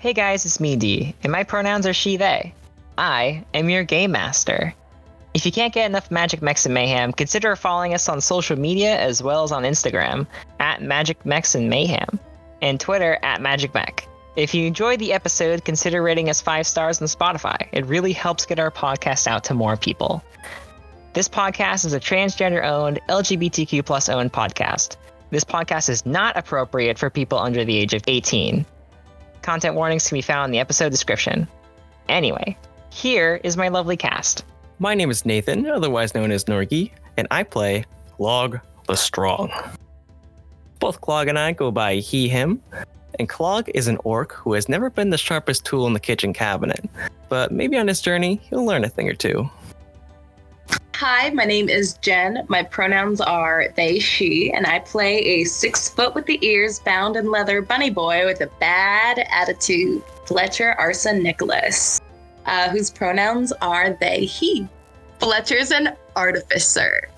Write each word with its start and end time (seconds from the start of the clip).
Hey 0.00 0.12
guys, 0.12 0.46
it's 0.46 0.60
me, 0.60 0.76
D, 0.76 1.12
and 1.24 1.32
my 1.32 1.42
pronouns 1.42 1.84
are 1.84 1.92
she, 1.92 2.16
they. 2.16 2.54
I 2.96 3.44
am 3.52 3.68
your 3.68 3.82
game 3.82 4.12
master. 4.12 4.72
If 5.34 5.44
you 5.44 5.50
can't 5.50 5.74
get 5.74 5.86
enough 5.86 6.08
Magic 6.08 6.40
Mechs 6.40 6.64
and 6.64 6.72
Mayhem, 6.72 7.12
consider 7.12 7.56
following 7.56 7.94
us 7.94 8.08
on 8.08 8.20
social 8.20 8.56
media 8.56 8.96
as 8.96 9.24
well 9.24 9.42
as 9.42 9.50
on 9.50 9.64
Instagram 9.64 10.28
at 10.60 10.82
Magic 10.82 11.26
Mechs 11.26 11.56
and 11.56 11.68
Mayhem 11.68 12.20
and 12.62 12.78
Twitter 12.78 13.18
at 13.24 13.40
Magic 13.40 13.74
Mech. 13.74 14.06
If 14.36 14.54
you 14.54 14.68
enjoyed 14.68 15.00
the 15.00 15.12
episode, 15.12 15.64
consider 15.64 16.00
rating 16.00 16.30
us 16.30 16.40
five 16.40 16.68
stars 16.68 17.02
on 17.02 17.08
Spotify. 17.08 17.66
It 17.72 17.84
really 17.86 18.12
helps 18.12 18.46
get 18.46 18.60
our 18.60 18.70
podcast 18.70 19.26
out 19.26 19.42
to 19.44 19.54
more 19.54 19.76
people. 19.76 20.22
This 21.12 21.28
podcast 21.28 21.84
is 21.84 21.92
a 21.92 21.98
transgender 21.98 22.62
owned, 22.62 23.00
LGBTQ 23.08 23.84
plus 23.84 24.08
owned 24.08 24.32
podcast. 24.32 24.94
This 25.30 25.42
podcast 25.42 25.88
is 25.88 26.06
not 26.06 26.36
appropriate 26.36 27.00
for 27.00 27.10
people 27.10 27.40
under 27.40 27.64
the 27.64 27.76
age 27.76 27.94
of 27.94 28.04
18. 28.06 28.64
Content 29.42 29.74
warnings 29.74 30.08
can 30.08 30.16
be 30.16 30.22
found 30.22 30.46
in 30.46 30.52
the 30.52 30.58
episode 30.58 30.90
description. 30.90 31.48
Anyway, 32.08 32.56
here 32.90 33.40
is 33.44 33.56
my 33.56 33.68
lovely 33.68 33.96
cast. 33.96 34.44
My 34.78 34.94
name 34.94 35.10
is 35.10 35.26
Nathan, 35.26 35.66
otherwise 35.66 36.14
known 36.14 36.30
as 36.30 36.44
Norgle, 36.44 36.90
and 37.16 37.26
I 37.30 37.42
play 37.42 37.84
Clog 38.16 38.60
the 38.86 38.96
Strong. 38.96 39.52
Both 40.78 41.00
Clog 41.00 41.28
and 41.28 41.38
I 41.38 41.52
go 41.52 41.70
by 41.70 41.96
he, 41.96 42.28
him, 42.28 42.62
and 43.18 43.28
Clog 43.28 43.68
is 43.74 43.88
an 43.88 43.98
orc 44.04 44.32
who 44.32 44.52
has 44.52 44.68
never 44.68 44.90
been 44.90 45.10
the 45.10 45.18
sharpest 45.18 45.64
tool 45.64 45.86
in 45.86 45.92
the 45.92 46.00
kitchen 46.00 46.32
cabinet, 46.32 46.88
but 47.28 47.50
maybe 47.50 47.76
on 47.76 47.88
his 47.88 48.00
journey, 48.00 48.40
he'll 48.48 48.64
learn 48.64 48.84
a 48.84 48.88
thing 48.88 49.08
or 49.08 49.14
two. 49.14 49.50
Hi, 50.98 51.30
my 51.30 51.44
name 51.44 51.68
is 51.68 51.94
Jen. 51.98 52.44
My 52.48 52.64
pronouns 52.64 53.20
are 53.20 53.66
they, 53.76 54.00
she, 54.00 54.50
and 54.50 54.66
I 54.66 54.80
play 54.80 55.18
a 55.18 55.44
six 55.44 55.88
foot 55.88 56.12
with 56.12 56.26
the 56.26 56.44
ears 56.44 56.80
bound 56.80 57.14
in 57.14 57.30
leather 57.30 57.62
bunny 57.62 57.88
boy 57.88 58.26
with 58.26 58.40
a 58.40 58.50
bad 58.58 59.24
attitude, 59.30 60.02
Fletcher 60.26 60.72
Arson 60.72 61.22
Nicholas 61.22 62.00
uh, 62.46 62.68
whose 62.70 62.90
pronouns 62.90 63.52
are 63.60 63.90
they, 64.00 64.24
he. 64.24 64.66
Fletcher's 65.20 65.70
an 65.70 65.94
artificer. 66.16 67.08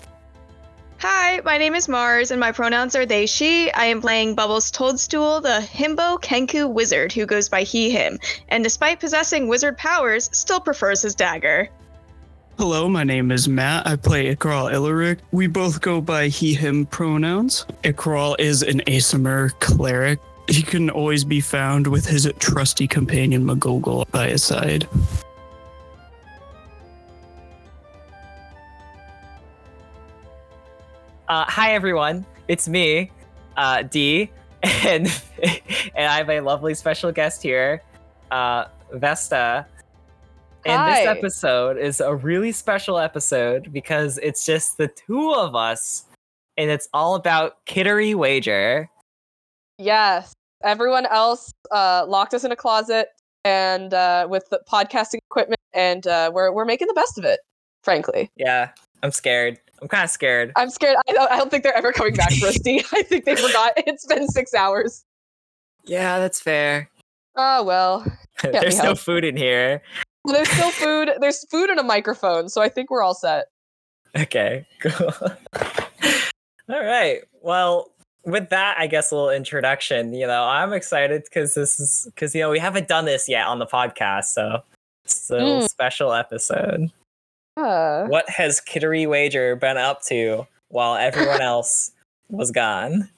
Hi, 0.99 1.41
my 1.43 1.57
name 1.57 1.73
is 1.73 1.89
Mars, 1.89 2.29
and 2.29 2.39
my 2.39 2.51
pronouns 2.51 2.95
are 2.95 3.07
they, 3.07 3.25
she. 3.25 3.71
I 3.71 3.85
am 3.85 3.99
playing 3.99 4.35
Bubbles 4.35 4.69
Toadstool, 4.69 5.41
the 5.41 5.67
Himbo 5.73 6.21
Kenku 6.21 6.71
wizard 6.71 7.11
who 7.11 7.25
goes 7.25 7.49
by 7.49 7.63
he, 7.63 7.89
him, 7.89 8.19
and 8.49 8.63
despite 8.63 8.99
possessing 8.99 9.47
wizard 9.47 9.75
powers, 9.75 10.29
still 10.33 10.59
prefers 10.59 11.01
his 11.01 11.15
dagger. 11.15 11.67
Hello, 12.57 12.87
my 12.87 13.03
name 13.03 13.31
is 13.31 13.47
Matt. 13.47 13.87
I 13.87 13.95
play 13.95 14.35
Ikral 14.35 14.71
Ilaric. 14.71 15.19
We 15.31 15.47
both 15.47 15.81
go 15.81 15.99
by 16.01 16.27
he, 16.27 16.53
him 16.53 16.85
pronouns. 16.85 17.65
Ikral 17.83 18.35
is 18.39 18.61
an 18.61 18.81
Aasimar 18.87 19.51
cleric 19.59 20.19
he 20.51 20.61
can 20.61 20.89
always 20.89 21.23
be 21.23 21.39
found 21.39 21.87
with 21.87 22.05
his 22.05 22.29
trusty 22.39 22.87
companion 22.87 23.45
McGogol 23.45 24.09
by 24.11 24.29
his 24.29 24.43
side. 24.43 24.87
Uh, 31.27 31.45
hi 31.47 31.73
everyone, 31.73 32.25
it's 32.49 32.67
me, 32.67 33.09
uh, 33.55 33.83
D, 33.83 34.29
and 34.63 35.07
and 35.95 36.05
I 36.05 36.17
have 36.17 36.29
a 36.29 36.41
lovely 36.41 36.73
special 36.73 37.11
guest 37.13 37.41
here, 37.41 37.81
uh, 38.31 38.65
Vesta. 38.91 39.65
And 40.65 40.79
Hi. 40.79 40.99
this 40.99 41.07
episode 41.07 41.77
is 41.77 41.99
a 41.99 42.15
really 42.15 42.51
special 42.51 42.99
episode 42.99 43.73
because 43.73 44.19
it's 44.19 44.45
just 44.45 44.77
the 44.77 44.87
two 44.87 45.33
of 45.33 45.55
us, 45.55 46.05
and 46.57 46.69
it's 46.69 46.87
all 46.93 47.15
about 47.15 47.65
Kittery 47.65 48.13
Wager. 48.13 48.89
Yes. 49.77 50.33
Everyone 50.63 51.07
else 51.07 51.51
uh, 51.71 52.05
locked 52.07 52.35
us 52.35 52.43
in 52.43 52.51
a 52.51 52.55
closet 52.55 53.07
and 53.43 53.93
uh, 53.93 54.27
with 54.29 54.47
the 54.51 54.61
podcasting 54.71 55.17
equipment, 55.29 55.59
and 55.73 56.05
uh, 56.05 56.29
we're 56.31 56.51
we're 56.51 56.65
making 56.65 56.87
the 56.87 56.93
best 56.93 57.17
of 57.17 57.25
it. 57.25 57.39
Frankly, 57.83 58.29
Yeah, 58.35 58.69
I'm 59.01 59.11
scared. 59.11 59.59
I'm 59.81 59.87
kind 59.87 60.03
of 60.03 60.11
scared. 60.11 60.51
I'm 60.55 60.69
scared. 60.69 60.97
I 61.09 61.13
don't, 61.13 61.31
I 61.31 61.37
don't 61.37 61.49
think 61.49 61.63
they're 61.63 61.75
ever 61.75 61.91
coming 61.91 62.13
back 62.13 62.31
for 62.33 62.45
us. 62.45 62.59
D. 62.63 62.83
I 62.93 63.01
think 63.01 63.25
they 63.25 63.35
forgot. 63.35 63.73
It's 63.87 64.05
been 64.05 64.27
six 64.27 64.53
hours. 64.53 65.03
Yeah, 65.85 66.19
that's 66.19 66.39
fair. 66.39 66.91
Oh 67.35 67.63
well. 67.63 68.05
There's 68.43 68.77
no 68.83 68.93
food 68.93 69.23
in 69.23 69.35
here. 69.35 69.81
There's 70.25 70.49
still 70.49 70.71
food. 70.71 71.11
There's 71.19 71.45
food 71.49 71.69
and 71.69 71.79
a 71.79 71.83
microphone, 71.83 72.47
so 72.49 72.61
I 72.61 72.69
think 72.69 72.89
we're 72.91 73.01
all 73.03 73.15
set. 73.15 73.45
Okay, 74.17 74.65
cool. 74.81 75.13
All 76.69 76.83
right. 76.85 77.21
Well, 77.41 77.91
with 78.25 78.49
that, 78.49 78.75
I 78.77 78.87
guess 78.87 79.11
a 79.11 79.15
little 79.15 79.29
introduction. 79.31 80.13
You 80.13 80.27
know, 80.27 80.43
I'm 80.43 80.73
excited 80.73 81.23
because 81.23 81.53
this 81.55 81.79
is 81.79 82.03
because 82.13 82.35
you 82.35 82.41
know 82.41 82.49
we 82.49 82.59
haven't 82.59 82.87
done 82.87 83.05
this 83.05 83.27
yet 83.27 83.47
on 83.47 83.59
the 83.59 83.65
podcast, 83.65 84.25
so 84.25 84.61
it's 85.05 85.29
a 85.29 85.33
little 85.33 85.61
Mm. 85.61 85.69
special 85.69 86.13
episode. 86.13 86.91
Uh, 87.57 88.05
What 88.05 88.29
has 88.29 88.59
Kittery 88.61 89.07
Wager 89.07 89.55
been 89.55 89.77
up 89.77 90.03
to 90.05 90.45
while 90.69 90.95
everyone 90.95 91.41
else 91.41 91.91
was 92.29 92.51
gone? 92.51 93.09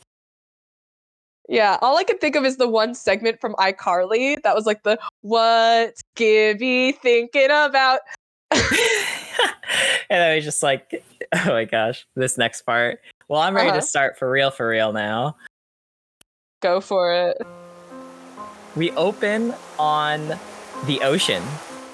Yeah. 1.50 1.78
All 1.82 1.98
I 1.98 2.04
can 2.04 2.18
think 2.18 2.36
of 2.36 2.46
is 2.46 2.58
the 2.58 2.68
one 2.68 2.96
segment 2.96 3.40
from 3.42 3.54
iCarly 3.56 4.42
that 4.44 4.56
was 4.56 4.66
like 4.66 4.84
the 4.84 4.98
"What's 5.22 6.02
Gibby 6.16 6.94
thinking 6.94 7.46
about?" 7.52 8.00
and 10.10 10.24
I 10.24 10.36
was 10.36 10.44
just 10.44 10.62
like, 10.64 11.04
oh 11.34 11.46
my 11.48 11.66
gosh, 11.66 12.06
this 12.16 12.38
next 12.38 12.62
part. 12.64 13.00
Well, 13.28 13.42
I'm 13.42 13.56
ready 13.56 13.70
Uh-huh. 13.70 13.80
to 13.80 13.86
start 13.86 14.18
for 14.18 14.30
real, 14.30 14.52
for 14.52 14.68
real 14.68 14.94
now. 14.94 15.36
Go 16.62 16.80
for 16.82 17.14
it. 17.14 17.42
we 18.76 18.92
open 18.92 19.54
on 19.80 20.40
the 20.86 21.00
ocean 21.02 21.44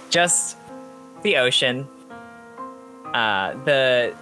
just 0.10 0.56
the 1.24 1.36
ocean 1.38 1.86
uh 3.14 3.54
the 3.66 4.14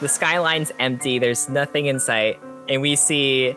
the 0.00 0.08
skyline's 0.08 0.72
empty 0.78 1.18
there's 1.18 1.48
nothing 1.48 1.86
in 1.86 2.00
sight 2.00 2.40
and 2.68 2.82
we 2.82 2.96
see 2.96 3.56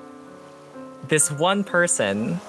this 1.08 1.32
one 1.32 1.64
person 1.64 2.40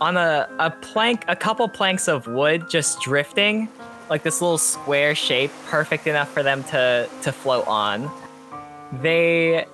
on 0.00 0.16
a, 0.16 0.48
a 0.58 0.70
plank 0.70 1.24
a 1.28 1.36
couple 1.36 1.68
planks 1.68 2.08
of 2.08 2.26
wood 2.26 2.68
just 2.68 3.00
drifting 3.00 3.68
like 4.10 4.22
this 4.22 4.40
little 4.40 4.58
square 4.58 5.14
shape 5.14 5.50
perfect 5.66 6.06
enough 6.06 6.30
for 6.30 6.42
them 6.42 6.62
to 6.64 7.08
to 7.22 7.32
float 7.32 7.66
on 7.66 8.10
they 9.00 9.66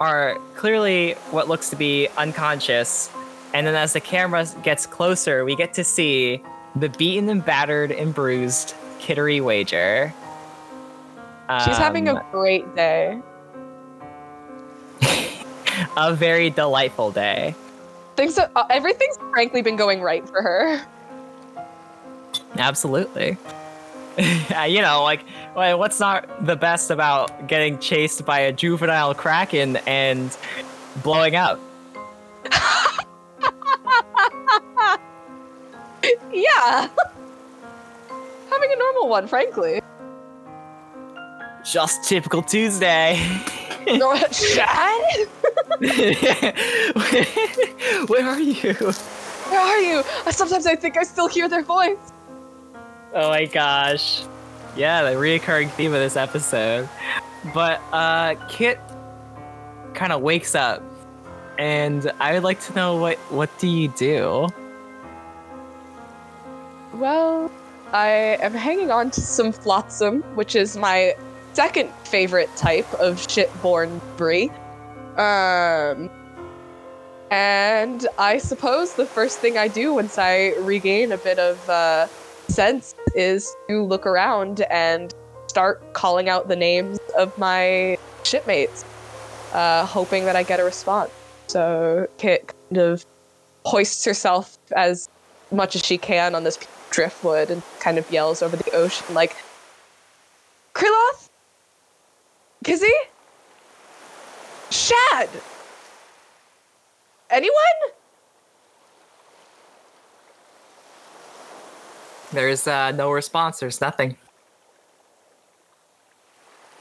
are 0.00 0.38
clearly 0.56 1.12
what 1.30 1.48
looks 1.48 1.70
to 1.70 1.76
be 1.76 2.08
unconscious. 2.16 3.10
And 3.52 3.66
then 3.66 3.74
as 3.74 3.92
the 3.92 4.00
camera 4.00 4.46
gets 4.62 4.86
closer, 4.86 5.44
we 5.44 5.54
get 5.54 5.74
to 5.74 5.84
see 5.84 6.42
the 6.76 6.88
beaten 6.88 7.28
and 7.28 7.44
battered 7.44 7.92
and 7.92 8.12
bruised 8.14 8.74
Kittery 8.98 9.40
Wager. 9.40 10.12
She's 11.64 11.76
having 11.76 12.08
a 12.08 12.16
Um, 12.16 12.22
great 12.32 12.74
day. 12.74 13.20
A 15.96 16.14
very 16.14 16.50
delightful 16.50 17.10
day. 17.10 17.54
Things 18.16 18.38
uh, 18.38 18.48
everything's 18.70 19.16
frankly 19.30 19.62
been 19.62 19.76
going 19.76 20.00
right 20.00 20.28
for 20.28 20.42
her. 20.42 20.84
Absolutely. 22.56 23.36
you 24.68 24.80
know, 24.80 25.02
like, 25.02 25.24
what's 25.54 25.98
not 25.98 26.28
the 26.46 26.56
best 26.56 26.90
about 26.90 27.48
getting 27.48 27.78
chased 27.78 28.24
by 28.24 28.40
a 28.40 28.52
juvenile 28.52 29.14
kraken 29.14 29.76
and 29.86 30.36
blowing 31.02 31.34
up? 31.34 31.58
yeah. 36.32 36.88
Having 38.50 38.72
a 38.72 38.76
normal 38.76 39.08
one, 39.08 39.26
frankly. 39.26 39.80
Just 41.64 42.04
typical 42.04 42.42
Tuesday. 42.42 43.18
No, 43.86 44.14
Shad? 44.30 45.28
Where 48.08 48.26
are 48.26 48.40
you? 48.40 48.74
Where 48.74 49.60
are 49.60 49.78
you? 49.78 50.02
Sometimes 50.30 50.66
I 50.66 50.74
think 50.76 50.96
I 50.96 51.02
still 51.04 51.28
hear 51.28 51.48
their 51.48 51.62
voice. 51.62 51.98
Oh 53.12 53.30
my 53.30 53.46
gosh. 53.46 54.24
Yeah, 54.76 55.02
the 55.02 55.16
reoccurring 55.16 55.70
theme 55.70 55.94
of 55.94 56.00
this 56.00 56.16
episode. 56.16 56.88
But 57.52 57.80
uh 57.92 58.34
Kit 58.48 58.78
kind 59.94 60.12
of 60.12 60.22
wakes 60.22 60.54
up 60.54 60.82
and 61.58 62.10
I 62.20 62.34
would 62.34 62.42
like 62.42 62.60
to 62.60 62.74
know 62.74 62.96
what 62.96 63.18
what 63.30 63.56
do 63.58 63.68
you 63.68 63.88
do? 63.88 64.48
Well, 66.94 67.50
I 67.92 68.08
am 68.40 68.54
hanging 68.54 68.90
on 68.90 69.10
to 69.12 69.20
some 69.20 69.52
flotsam, 69.52 70.22
which 70.34 70.56
is 70.56 70.76
my 70.76 71.14
second 71.52 71.90
favorite 72.04 72.54
type 72.56 72.92
of 72.94 73.16
shitborn 73.16 74.00
brie. 74.16 74.50
Um, 75.16 76.10
and 77.30 78.06
I 78.18 78.38
suppose 78.38 78.94
the 78.94 79.06
first 79.06 79.38
thing 79.38 79.56
I 79.56 79.68
do 79.68 79.94
once 79.94 80.18
I 80.18 80.54
regain 80.60 81.12
a 81.12 81.18
bit 81.18 81.38
of 81.38 81.68
uh, 81.68 82.06
sense 82.48 82.94
is 83.14 83.54
to 83.68 83.82
look 83.82 84.06
around 84.06 84.62
and 84.70 85.12
start 85.48 85.80
calling 85.94 86.28
out 86.28 86.48
the 86.48 86.56
names 86.56 86.98
of 87.16 87.36
my 87.38 87.96
shipmates, 88.24 88.84
uh, 89.52 89.86
hoping 89.86 90.24
that 90.24 90.36
I 90.36 90.42
get 90.42 90.58
a 90.58 90.64
response. 90.64 91.10
So 91.48 92.08
Kit 92.18 92.52
kind 92.70 92.78
of 92.78 93.04
hoists 93.64 94.04
herself 94.04 94.56
as 94.74 95.08
much 95.52 95.76
as 95.76 95.84
she 95.84 95.96
can 95.96 96.34
on 96.34 96.42
this 96.44 96.58
driftwood 96.90 97.50
and 97.50 97.62
kind 97.80 97.98
of 97.98 98.10
yells 98.10 98.42
over 98.42 98.56
the 98.56 98.74
ocean 98.74 99.14
like, 99.14 99.36
Kriloth? 100.74 101.28
Kizzy? 102.64 102.92
Shad? 104.74 105.28
Anyone? 107.30 107.54
There's 112.32 112.66
uh, 112.66 112.90
no 112.90 113.12
response. 113.12 113.60
There's 113.60 113.80
nothing. 113.80 114.16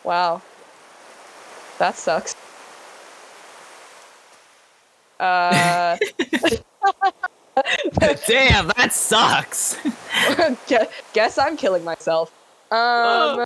Wow. 0.04 0.42
That 1.78 1.96
sucks. 1.96 2.36
Uh, 5.20 5.96
Damn, 8.28 8.70
that 8.76 8.90
sucks. 8.92 9.78
gue- 10.68 10.88
guess 11.14 11.38
I'm 11.38 11.56
killing 11.56 11.84
myself. 11.84 12.32
Um, 12.72 13.46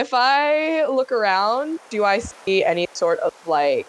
if 0.00 0.14
I 0.14 0.86
look 0.86 1.12
around, 1.12 1.78
do 1.90 2.04
I 2.06 2.20
see 2.20 2.64
any 2.64 2.88
sort 2.94 3.18
of 3.18 3.34
like 3.46 3.86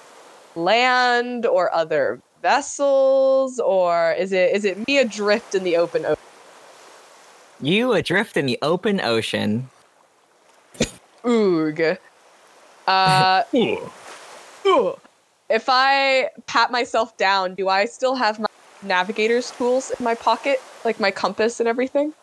land 0.57 1.45
or 1.45 1.73
other 1.73 2.19
vessels, 2.41 3.59
or 3.59 4.11
is 4.13 4.33
it 4.33 4.53
is 4.53 4.65
it 4.65 4.85
me 4.87 4.97
adrift 4.97 5.55
in 5.55 5.63
the 5.63 5.77
open 5.77 6.05
ocean? 6.05 6.17
You 7.61 7.93
adrift 7.93 8.35
in 8.35 8.45
the 8.45 8.59
open 8.61 8.99
ocean. 8.99 9.69
Oog. 11.23 11.97
Uh, 12.87 13.43
ooh. 14.65 14.99
If 15.49 15.65
I 15.69 16.29
pat 16.47 16.71
myself 16.71 17.15
down, 17.15 17.55
do 17.55 17.69
I 17.69 17.85
still 17.85 18.15
have 18.15 18.37
my 18.39 18.47
navigator's 18.83 19.51
tools 19.51 19.91
in 19.97 20.03
my 20.03 20.15
pocket, 20.15 20.59
like 20.83 20.99
my 20.99 21.11
compass 21.11 21.59
and 21.61 21.69
everything? 21.69 22.13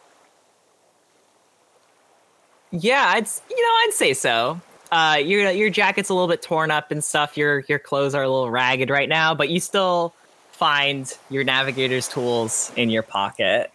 Yeah, 2.71 3.13
I'd 3.15 3.27
you 3.51 3.63
know 3.63 3.73
I'd 3.85 3.93
say 3.93 4.15
so. 4.15 4.61
Uh, 4.91 5.21
your 5.23 5.51
your 5.51 5.71
jacket's 5.71 6.09
a 6.09 6.15
little 6.15 6.29
bit 6.29 6.43
torn 6.43 6.71
up 6.71 6.91
and 6.91 7.03
stuff. 7.03 7.37
Your 7.37 7.61
your 7.69 7.79
clothes 7.79 8.15
are 8.15 8.23
a 8.23 8.29
little 8.29 8.51
ragged 8.51 8.91
right 8.91 9.09
now, 9.09 9.35
but 9.35 9.49
you 9.49 9.61
still 9.61 10.15
find 10.53 11.17
your 11.31 11.45
navigator's 11.45 12.09
tools 12.09 12.73
in 12.77 12.91
your 12.91 13.03
pocket. 13.03 13.71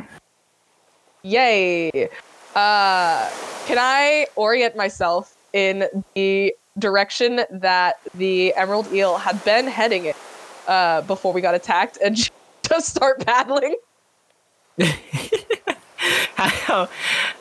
Yay! 1.24 2.10
Uh, 2.56 3.30
can 3.66 3.78
I 3.80 4.28
orient 4.36 4.76
myself 4.76 5.36
in 5.54 5.86
the 6.14 6.54
direction 6.78 7.42
that 7.50 8.00
the 8.14 8.54
Emerald 8.56 8.92
Eel 8.92 9.18
had 9.18 9.44
been 9.46 9.68
heading 9.68 10.06
in 10.06 10.14
uh, 10.68 11.02
before 11.04 11.32
we 11.32 11.42
got 11.42 11.56
attacked 11.56 11.98
and 12.04 12.18
just 12.68 12.90
start 12.90 13.26
paddling? 13.26 13.76
how 16.36 16.90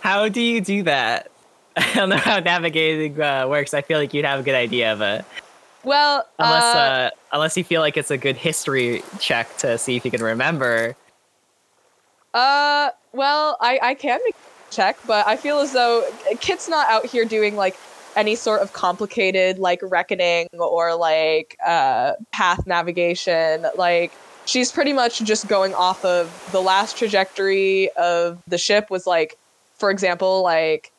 how 0.01 0.29
do 0.29 0.41
you 0.41 0.61
do 0.61 0.85
that? 0.85 1.32
I 1.77 1.95
don't 1.95 2.09
know 2.11 2.17
how 2.17 2.39
navigating 2.41 3.21
uh, 3.21 3.47
works. 3.49 3.73
I 3.73 3.83
feel 3.83 3.99
like 3.99 4.13
you'd 4.13 4.25
have 4.25 4.41
a 4.41 4.43
good 4.43 4.55
idea 4.55 4.93
of 4.93 5.01
it, 5.01 5.25
Well, 5.85 6.27
unless 6.39 6.63
uh, 6.63 6.79
uh, 6.79 7.11
unless 7.33 7.57
you 7.57 7.65
feel 7.65 7.81
like 7.81 7.97
it's 7.97 8.11
a 8.11 8.19
good 8.19 8.37
history 8.37 9.03
check 9.19 9.57
to 9.59 9.79
see 9.79 9.97
if 9.97 10.05
you 10.05 10.11
can 10.11 10.23
remember. 10.23 10.95
Uh, 12.35 12.91
well, 13.13 13.57
I 13.61 13.79
I 13.83 13.95
can 13.95 14.21
make 14.25 14.35
a 14.35 14.75
check, 14.75 14.99
but 15.07 15.27
I 15.27 15.37
feel 15.37 15.61
as 15.61 15.73
though 15.73 16.05
Kit's 16.41 16.69
not 16.69 16.89
out 16.89 17.07
here 17.07 17.25
doing 17.25 17.57
like 17.57 17.77
any 18.17 18.35
sort 18.35 18.61
of 18.61 18.75
complicated 18.75 19.59
like 19.59 19.81
reckoning 19.83 20.47
or 20.53 20.95
like 20.95 21.57
uh 21.65 22.13
path 22.33 22.67
navigation. 22.67 23.67
Like 23.77 24.13
she's 24.45 24.71
pretty 24.71 24.93
much 24.93 25.21
just 25.21 25.49
going 25.49 25.75
off 25.75 26.05
of 26.05 26.49
the 26.53 26.61
last 26.61 26.99
trajectory 26.99 27.91
of 27.93 28.43
the 28.47 28.59
ship 28.59 28.91
was 28.91 29.07
like, 29.07 29.39
for 29.75 29.91
example, 29.91 30.43
like 30.43 30.92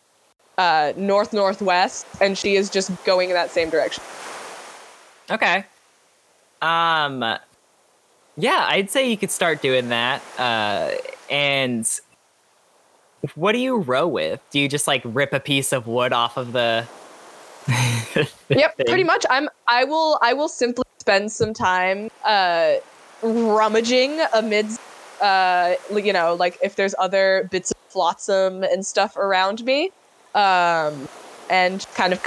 uh 0.58 0.94
north 0.96 1.34
northwest, 1.34 2.06
and 2.22 2.38
she 2.38 2.56
is 2.56 2.70
just 2.70 2.92
going 3.06 3.30
in 3.30 3.36
that 3.36 3.52
same 3.52 3.70
direction. 3.70 4.04
Okay. 5.30 5.66
Um. 6.62 7.38
Yeah, 8.36 8.66
I'd 8.68 8.90
say 8.90 9.10
you 9.10 9.18
could 9.18 9.32
start 9.32 9.62
doing 9.62 9.90
that. 9.90 10.22
Uh, 10.40 10.92
and 11.30 11.88
what 13.36 13.52
do 13.54 13.60
you 13.60 13.78
row 13.78 14.08
with? 14.08 14.42
Do 14.52 14.60
you 14.60 14.68
just 14.68 14.88
like 14.88 15.02
rip 15.06 15.34
a 15.34 15.40
piece 15.40 15.72
of 15.72 15.88
wood 15.88 16.14
off 16.14 16.38
of 16.38 16.52
the? 16.52 16.88
yep 18.50 18.76
thing? 18.76 18.86
pretty 18.88 19.06
much 19.06 19.26
i'm 19.30 19.48
i 19.70 19.86
will 19.86 20.20
i 20.22 20.34
will 20.34 20.50
simply 20.50 20.84
spend 21.00 21.32
some 21.32 21.54
time 21.54 22.10
uh 22.26 22.74
rummaging 23.22 24.20
amidst 24.34 24.82
uh 25.22 25.74
you 25.94 26.12
know 26.12 26.34
like 26.34 26.58
if 26.62 26.76
there's 26.76 26.94
other 27.00 27.48
bits 27.52 27.72
of 27.72 27.78
flotsam 27.88 28.64
and 28.64 28.86
stuff 28.86 29.16
around 29.16 29.64
me 29.64 29.92
um 30.36 31.08
and 31.50 31.86
kind 31.96 32.14
of 32.14 32.22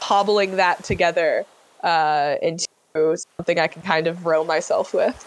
hobbling 0.00 0.56
that 0.56 0.82
together 0.84 1.44
uh 1.82 2.36
into 2.42 2.66
something 2.94 3.58
i 3.58 3.66
can 3.66 3.82
kind 3.82 4.06
of 4.06 4.26
row 4.26 4.44
myself 4.44 4.92
with 4.94 5.24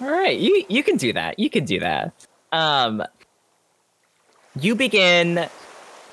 All 0.00 0.10
right, 0.10 0.38
you 0.38 0.64
you 0.68 0.82
can 0.82 0.96
do 0.96 1.12
that. 1.12 1.38
You 1.38 1.50
can 1.50 1.66
do 1.66 1.78
that. 1.80 2.14
Um, 2.52 3.02
you 4.58 4.74
begin 4.74 5.46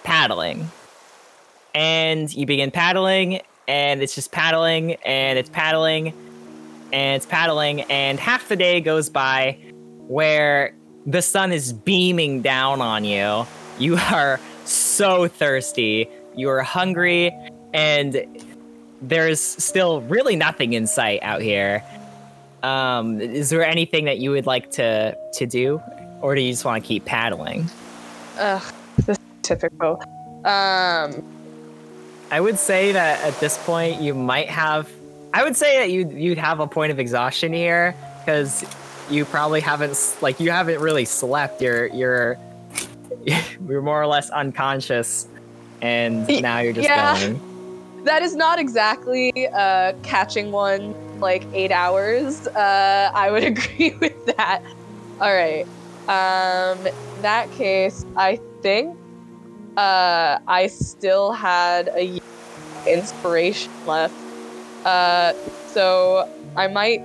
paddling, 0.04 0.70
and 1.74 2.34
you 2.34 2.46
begin 2.46 2.70
paddling, 2.70 3.40
and 3.66 4.02
it's 4.02 4.14
just 4.14 4.34
paddling, 4.34 4.96
and 5.06 5.40
it's 5.40 5.50
paddling, 5.50 6.10
and 6.92 7.16
it's 7.16 7.26
paddling, 7.26 7.82
and 7.84 8.20
half 8.20 8.50
the 8.50 8.58
day 8.58 8.82
goes 8.82 9.10
by 9.10 9.58
where 10.08 10.74
the 11.06 11.22
sun 11.22 11.54
is 11.54 11.72
beaming 11.72 12.42
down 12.42 12.82
on 12.82 13.06
you. 13.06 13.46
You 13.80 13.98
are 14.12 14.40
so 14.66 15.28
thirsty. 15.28 16.08
You 16.36 16.50
are 16.50 16.62
hungry, 16.62 17.32
and 17.74 18.26
there's 19.02 19.40
still 19.40 20.02
really 20.02 20.36
nothing 20.36 20.74
in 20.74 20.88
sight 20.88 21.20
out 21.24 21.42
here. 21.42 21.84
Um, 22.64 23.22
is 23.22 23.50
there 23.50 23.66
anything 23.66 24.06
that 24.06 24.18
you 24.18 24.32
would 24.32 24.46
like 24.46 24.72
to 24.72 25.18
to 25.34 25.46
do, 25.46 25.82
or 26.22 26.36
do 26.36 26.42
you 26.42 26.52
just 26.52 26.66
want 26.66 26.84
to 26.84 26.88
keep 26.88 27.06
paddling? 27.06 27.70
ugh 28.40 28.74
this 28.98 29.18
is 29.18 29.24
typical 29.42 30.00
um 30.46 31.24
I 32.30 32.40
would 32.42 32.60
say 32.60 32.92
that 32.92 33.24
at 33.24 33.40
this 33.40 33.58
point 33.58 34.02
you 34.02 34.14
might 34.14 34.50
have. 34.50 34.92
I 35.34 35.44
would 35.44 35.56
say 35.56 35.80
that 35.80 35.92
you 35.92 36.10
you'd 36.10 36.38
have 36.38 36.60
a 36.60 36.68
point 36.68 36.92
of 36.92 37.00
exhaustion 37.00 37.54
here 37.54 37.96
because 38.20 38.66
you 39.10 39.24
probably 39.24 39.62
haven't 39.62 40.18
like 40.22 40.40
you 40.40 40.52
haven't 40.52 40.82
really 40.82 41.06
slept. 41.06 41.62
You're 41.62 41.88
you're 41.88 42.38
you're 43.68 43.82
more 43.82 44.02
or 44.02 44.08
less 44.08 44.30
unconscious, 44.30 45.28
and 45.82 46.28
now 46.42 46.60
you're 46.60 46.74
just 46.74 46.88
yeah. 46.88 47.20
going. 47.20 48.04
that 48.06 48.22
is 48.22 48.36
not 48.36 48.60
exactly 48.60 49.32
uh, 49.54 49.94
catching 50.04 50.52
one 50.52 50.96
like 51.20 51.46
eight 51.54 51.72
hours. 51.72 52.48
Uh, 52.48 53.12
I 53.14 53.32
would 53.32 53.44
agree 53.52 53.96
with 54.00 54.26
that. 54.38 54.62
All 55.20 55.34
right. 55.34 55.66
Um, 56.08 56.88
in 56.88 57.22
that 57.22 57.52
case, 57.52 58.06
I 58.16 58.40
think 58.62 58.98
uh, 59.76 60.40
I 60.48 60.68
still 60.68 61.32
had 61.32 61.90
a 61.90 62.20
inspiration 62.88 63.72
left. 63.86 64.16
Uh, 64.86 65.34
so 65.68 66.30
I 66.56 66.68
might, 66.68 67.02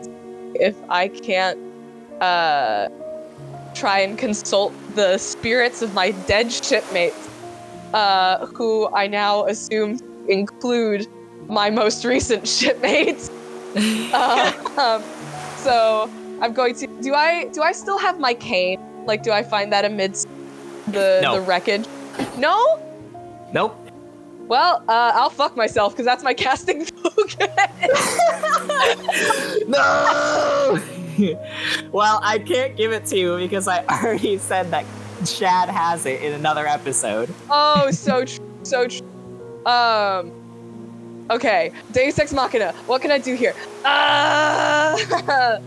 if 0.55 0.77
I 0.89 1.09
can't, 1.09 1.59
uh, 2.21 2.89
try 3.75 4.01
and 4.01 4.19
consult 4.19 4.73
the 4.95 5.19
spirits 5.19 5.83
of 5.83 5.95
my 5.95 6.11
dead 6.27 6.53
shipmates, 6.53 7.29
uh, 7.95 8.47
who 8.47 8.89
I 8.95 9.07
now 9.07 9.45
assume 9.47 9.99
include 10.29 11.07
my 11.49 11.71
most 11.71 12.05
recent 12.15 12.47
shipmates. 12.49 13.31
Uh, 14.13 14.53
um, 14.77 15.03
so 15.57 16.11
I'm 16.43 16.53
going 16.53 16.75
to. 16.75 16.87
Do 17.01 17.15
I 17.15 17.47
do 17.55 17.63
I 17.63 17.73
still 17.73 17.97
have 17.99 18.21
my 18.21 18.35
cane? 18.35 18.79
Like, 19.07 19.23
do 19.23 19.33
I 19.33 19.43
find 19.43 19.73
that 19.73 19.87
amidst 19.87 20.29
the 20.89 21.21
No. 21.23 21.37
the 21.37 21.41
wreckage? 21.41 21.87
No. 22.37 22.79
Nope. 23.55 23.75
Well, 24.47 24.83
uh, 24.89 25.13
I'll 25.15 25.31
fuck 25.31 25.57
myself 25.57 25.95
because 25.95 26.05
that's 26.05 26.23
my 26.23 26.35
casting. 26.47 26.87
No. 29.69 30.79
well, 31.93 32.21
I 32.23 32.39
can't 32.39 32.77
give 32.77 32.93
it 32.93 33.07
to 33.07 33.19
you 33.19 33.37
because 33.37 33.69
I 33.69 33.85
already 33.91 34.39
said 34.39 34.71
that 34.71 34.85
Shad 35.27 35.69
has 35.69 36.07
it 36.07 36.23
in 36.23 36.33
another 36.33 36.67
episode. 36.67 37.33
oh, 37.51 37.91
so 37.91 38.25
true, 38.25 38.45
so 38.63 38.89
true. 38.89 39.07
Um. 39.67 40.33
Okay, 41.31 41.73
Deus 41.93 42.19
Ex 42.19 42.33
Machina. 42.33 42.73
What 42.87 43.01
can 43.01 43.11
I 43.11 43.19
do 43.19 43.35
here? 43.35 43.55
Uh, 43.85 44.99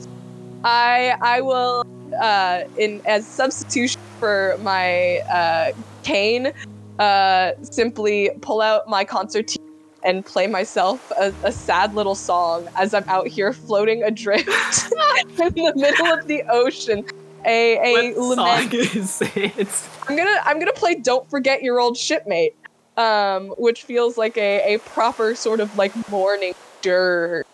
I 0.64 1.16
I 1.22 1.42
will 1.42 1.84
uh 2.22 2.64
in 2.78 3.02
as 3.06 3.26
substitution 3.26 4.02
for 4.20 4.58
my 4.62 5.20
uh 5.32 5.72
cane, 6.04 6.52
uh 7.00 7.52
simply 7.62 8.32
pull 8.42 8.62
out 8.62 8.88
my 8.90 9.06
concertina 9.06 9.65
and 10.06 10.26
play 10.26 10.48
myself 10.48 11.12
a, 11.20 11.34
a 11.44 11.52
sad 11.52 11.96
little 11.96 12.16
song 12.16 12.68
as 12.78 12.94
I'm 12.94 13.04
out 13.10 13.28
here 13.28 13.52
floating 13.52 14.04
adrift 14.04 14.48
in 15.28 15.36
the 15.56 15.74
middle 15.76 16.08
of 16.08 16.28
the 16.28 16.44
ocean. 16.50 17.06
A 17.46 17.78
a 17.78 18.14
What 18.14 18.38
lament. 18.38 18.72
song 18.72 18.80
is 19.02 19.22
it? 19.36 19.84
I'm 20.08 20.16
gonna 20.16 20.42
I'm 20.46 20.60
gonna 20.60 20.74
play 20.74 20.96
"Don't 20.96 21.30
Forget 21.30 21.62
Your 21.62 21.80
Old 21.80 21.98
Shipmate," 21.98 22.56
um, 22.98 23.50
which 23.58 23.84
feels 23.84 24.18
like 24.18 24.38
a, 24.38 24.76
a 24.76 24.80
proper 24.80 25.36
sort 25.36 25.60
of 25.60 25.76
like 25.78 25.94
mourning 26.10 26.54
dirge. 26.82 27.46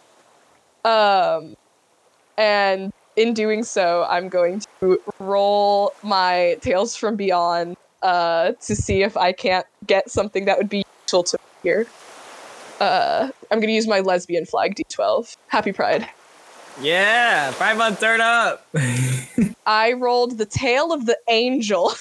Um, 0.85 1.55
and 2.37 2.91
in 3.17 3.33
doing 3.33 3.63
so, 3.63 4.05
I'm 4.09 4.29
going 4.29 4.61
to 4.81 4.99
roll 5.19 5.93
my 6.03 6.57
Tales 6.61 6.95
from 6.95 7.15
Beyond 7.17 7.75
uh, 8.01 8.53
to 8.61 8.75
see 8.75 9.03
if 9.03 9.17
I 9.17 9.31
can't 9.33 9.65
get 9.85 10.09
something 10.09 10.45
that 10.45 10.57
would 10.57 10.69
be 10.69 10.83
useful 11.03 11.23
to 11.23 11.37
me 11.37 11.43
here. 11.63 11.87
Uh, 12.81 13.29
I'm 13.51 13.59
gonna 13.59 13.73
use 13.73 13.87
my 13.87 13.99
lesbian 13.99 14.43
flag 14.43 14.73
D12. 14.75 15.35
Happy 15.49 15.71
Pride. 15.71 16.09
Yeah, 16.81 17.51
five 17.51 17.77
month 17.77 17.99
turn 17.99 18.21
up. 18.21 18.65
I 19.67 19.93
rolled 19.93 20.39
the 20.39 20.47
tale 20.47 20.91
of 20.91 21.05
the 21.05 21.15
Angel. 21.29 21.93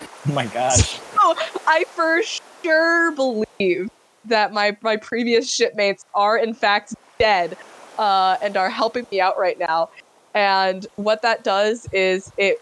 Oh 0.00 0.32
my 0.32 0.46
gosh. 0.46 1.00
I 1.66 1.82
for 1.88 2.22
sure 2.62 3.10
believe 3.16 3.88
that 4.26 4.52
my 4.52 4.76
my 4.80 4.96
previous 4.96 5.52
shipmates 5.52 6.04
are 6.14 6.38
in 6.38 6.54
fact 6.54 6.94
dead 7.18 7.56
uh, 7.98 8.36
and 8.40 8.56
are 8.56 8.70
helping 8.70 9.08
me 9.10 9.20
out 9.20 9.36
right 9.36 9.58
now. 9.58 9.88
And 10.34 10.86
what 10.94 11.22
that 11.22 11.42
does 11.42 11.88
is 11.92 12.30
it 12.38 12.58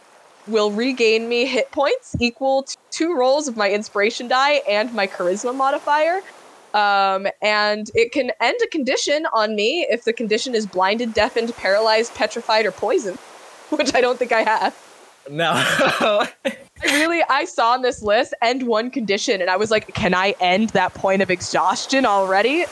will 0.46 0.70
regain 0.70 1.28
me 1.28 1.44
hit 1.44 1.70
points 1.72 2.16
equal 2.20 2.62
to 2.62 2.76
two 2.90 3.14
rolls 3.14 3.48
of 3.48 3.56
my 3.58 3.70
inspiration 3.70 4.28
die 4.28 4.62
and 4.66 4.94
my 4.94 5.06
charisma 5.06 5.54
modifier. 5.54 6.22
Um, 6.74 7.28
and 7.40 7.88
it 7.94 8.10
can 8.10 8.32
end 8.40 8.58
a 8.62 8.66
condition 8.66 9.26
on 9.32 9.54
me 9.54 9.86
if 9.88 10.04
the 10.04 10.12
condition 10.12 10.56
is 10.56 10.66
blinded, 10.66 11.14
deafened, 11.14 11.54
paralyzed, 11.56 12.14
petrified, 12.14 12.66
or 12.66 12.72
poisoned, 12.72 13.18
which 13.70 13.94
I 13.94 14.00
don't 14.00 14.18
think 14.18 14.32
I 14.32 14.42
have. 14.42 14.76
No. 15.30 15.52
I 16.84 16.98
really 16.98 17.22
I 17.30 17.44
saw 17.44 17.72
on 17.72 17.82
this 17.82 18.02
list 18.02 18.34
end 18.42 18.64
one 18.64 18.90
condition 18.90 19.40
and 19.40 19.48
I 19.48 19.56
was 19.56 19.70
like, 19.70 19.94
can 19.94 20.14
I 20.14 20.34
end 20.40 20.70
that 20.70 20.92
point 20.94 21.22
of 21.22 21.30
exhaustion 21.30 22.04
already? 22.04 22.66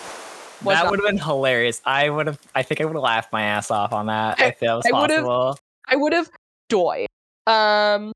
Was 0.62 0.76
that 0.76 0.90
would 0.90 1.00
have 1.00 1.08
been 1.08 1.18
hilarious. 1.18 1.80
I 1.84 2.10
would 2.10 2.26
have. 2.26 2.38
I 2.54 2.62
think 2.62 2.80
I 2.80 2.84
would 2.84 2.94
have 2.94 3.02
laughed 3.02 3.32
my 3.32 3.42
ass 3.42 3.70
off 3.70 3.92
on 3.92 4.06
that 4.06 4.38
if 4.40 4.60
that 4.60 4.74
was 4.74 4.86
I 4.86 4.90
possible. 4.90 5.58
I 5.88 5.96
would 5.96 6.12
have 6.12 6.28
died. 6.68 7.06
Um 7.46 8.12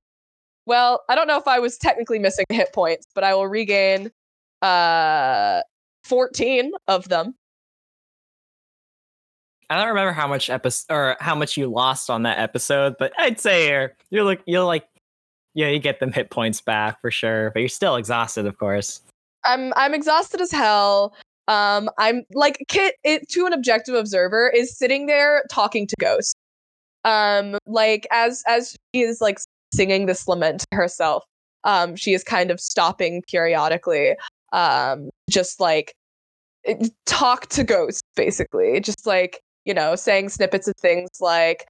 well, 0.67 1.05
I 1.09 1.15
don't 1.15 1.29
know 1.29 1.39
if 1.39 1.49
I 1.49 1.61
was 1.61 1.79
technically 1.79 2.19
missing 2.19 2.45
hit 2.51 2.73
points, 2.73 3.07
but 3.15 3.25
I 3.25 3.35
will 3.35 3.49
regain 3.49 4.11
uh 4.63 5.63
14 6.07 6.73
of 6.89 7.09
them. 7.09 7.35
I 9.69 9.77
don't 9.77 9.89
remember 9.89 10.13
how 10.13 10.29
much 10.29 10.49
episode 10.49 10.95
or 10.95 11.17
how 11.19 11.35
much 11.35 11.57
you 11.57 11.67
lost 11.67 12.09
on 12.09 12.23
that 12.23 12.39
episode, 12.39 12.95
but 12.99 13.13
I'd 13.19 13.41
say 13.41 13.69
you're 13.69 13.95
you're 14.11 14.25
like 14.25 14.41
you're 14.47 14.65
like 14.65 14.87
yeah, 15.55 15.69
you 15.69 15.79
get 15.79 16.01
them 16.01 16.13
hit 16.13 16.31
points 16.31 16.61
back 16.61 17.01
for 17.01 17.11
sure, 17.11 17.51
but 17.51 17.61
you're 17.61 17.69
still 17.71 17.97
exhausted, 17.97 18.47
of 18.47 18.59
course. 18.59 19.01
I'm 19.45 19.73
I'm 19.75 19.95
exhausted 19.95 20.41
as 20.41 20.53
hell. 20.53 21.15
Um, 21.49 21.89
I'm 21.99 22.25
like 22.35 22.65
Kit. 22.69 22.97
It 23.05 23.29
to 23.31 23.47
an 23.47 23.53
objective 23.53 23.95
observer 23.95 24.49
is 24.55 24.77
sitting 24.77 25.07
there 25.07 25.45
talking 25.51 25.87
to 25.87 25.97
ghosts. 25.99 26.35
Um, 27.05 27.57
like 27.67 28.07
as 28.13 28.43
as 28.47 28.77
she 28.95 29.03
is 29.03 29.21
like 29.21 29.39
singing 29.73 30.07
this 30.07 30.29
lament 30.29 30.61
to 30.71 30.77
herself. 30.77 31.25
Um, 31.65 31.97
she 31.97 32.15
is 32.15 32.23
kind 32.23 32.51
of 32.51 32.61
stopping 32.61 33.23
periodically. 33.29 34.15
Um, 34.53 35.11
just 35.29 35.61
like 35.61 35.93
talk 37.07 37.47
to 37.49 37.65
ghosts, 37.65 38.03
basically. 38.15 38.81
Just 38.81 39.07
like 39.07 39.41
you 39.65 39.75
know, 39.75 39.97
saying 39.97 40.29
snippets 40.29 40.69
of 40.69 40.75
things 40.77 41.09
like, 41.21 41.67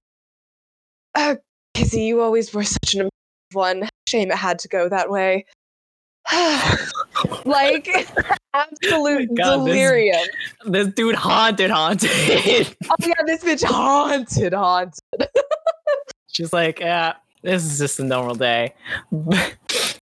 uh, 1.15 1.35
"Kizzy, 1.73 2.03
you 2.03 2.21
always 2.21 2.53
were 2.53 2.63
such 2.63 2.95
an 2.95 3.09
one. 3.53 3.89
Shame 4.07 4.31
it 4.31 4.37
had 4.37 4.59
to 4.59 4.67
go 4.67 4.89
that 4.89 5.09
way." 5.09 5.45
like 7.45 7.87
absolute 8.53 9.29
God, 9.35 9.65
this- 9.65 9.73
delirium. 9.73 10.27
This 10.65 10.87
dude 10.89 11.15
haunted, 11.15 11.69
haunted. 11.71 12.09
Oh 12.89 12.95
yeah, 13.01 13.13
this 13.25 13.43
bitch 13.43 13.63
haunted, 13.63 14.53
haunted. 14.53 14.99
She's 16.27 16.53
like, 16.53 16.79
yeah, 16.79 17.13
this 17.43 17.63
is 17.65 17.79
just 17.79 17.99
a 17.99 18.03
normal 18.03 18.35
day. 18.35 18.73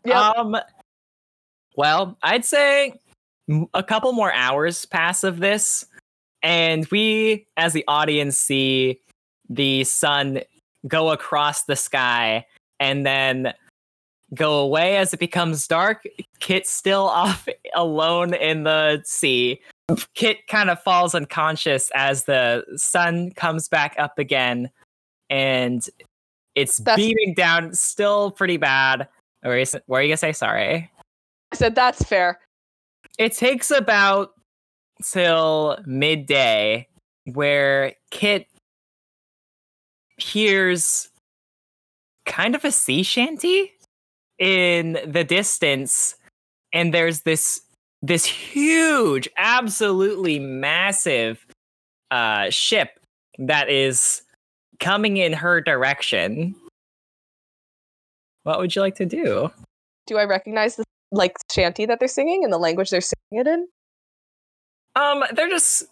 Yep. 0.05 0.15
Um, 0.15 0.57
well, 1.75 2.17
I'd 2.23 2.45
say 2.45 2.93
a 3.73 3.83
couple 3.83 4.11
more 4.13 4.33
hours 4.33 4.85
pass 4.85 5.23
of 5.23 5.39
this, 5.39 5.85
and 6.41 6.85
we, 6.87 7.45
as 7.57 7.73
the 7.73 7.83
audience, 7.87 8.37
see 8.37 8.99
the 9.49 9.83
sun 9.83 10.41
go 10.87 11.11
across 11.11 11.63
the 11.63 11.75
sky 11.75 12.45
and 12.79 13.05
then 13.05 13.53
go 14.33 14.59
away 14.59 14.97
as 14.97 15.13
it 15.13 15.19
becomes 15.19 15.67
dark. 15.67 16.03
Kit's 16.39 16.69
still 16.71 17.03
off 17.09 17.47
alone 17.75 18.33
in 18.33 18.63
the 18.63 19.01
sea. 19.05 19.59
Kit 20.15 20.47
kind 20.47 20.69
of 20.71 20.81
falls 20.81 21.13
unconscious 21.13 21.91
as 21.93 22.23
the 22.23 22.63
sun 22.75 23.31
comes 23.31 23.67
back 23.67 23.95
up 23.99 24.17
again, 24.17 24.71
and 25.29 25.87
it's 26.55 26.77
That's- 26.77 27.05
beating 27.05 27.33
down, 27.35 27.73
still 27.73 28.31
pretty 28.31 28.57
bad. 28.57 29.07
Where 29.41 29.53
are 29.53 29.57
you, 29.57 29.61
s- 29.61 29.75
were 29.87 30.01
you 30.01 30.07
gonna 30.07 30.17
say 30.17 30.33
sorry? 30.33 30.89
Said 31.55 31.75
that's 31.75 32.03
fair. 32.03 32.39
It 33.17 33.33
takes 33.33 33.71
about 33.71 34.31
till 35.03 35.77
midday 35.85 36.87
where 37.25 37.93
Kit 38.11 38.47
hears 40.17 41.09
kind 42.25 42.55
of 42.55 42.63
a 42.65 42.71
sea 42.71 43.03
shanty 43.03 43.71
in 44.39 44.97
the 45.05 45.23
distance 45.23 46.15
and 46.73 46.93
there's 46.93 47.21
this 47.21 47.61
this 48.01 48.25
huge 48.25 49.29
absolutely 49.37 50.39
massive 50.39 51.45
uh 52.11 52.49
ship 52.49 52.99
that 53.37 53.69
is 53.69 54.23
coming 54.79 55.17
in 55.17 55.31
her 55.33 55.61
direction 55.61 56.55
what 58.43 58.59
would 58.59 58.75
you 58.75 58.81
like 58.81 58.95
to 58.95 59.05
do 59.05 59.49
Do 60.07 60.17
I 60.17 60.25
recognize 60.25 60.75
the 60.75 60.83
like 61.15 61.35
shanty 61.51 61.85
that 61.85 61.99
they're 61.99 62.07
singing 62.07 62.43
and 62.43 62.51
the 62.51 62.57
language 62.57 62.89
they're 62.89 63.01
singing 63.01 63.45
it 63.45 63.47
in? 63.47 63.67
Um, 64.95 65.23
they're 65.33 65.49
just 65.49 65.83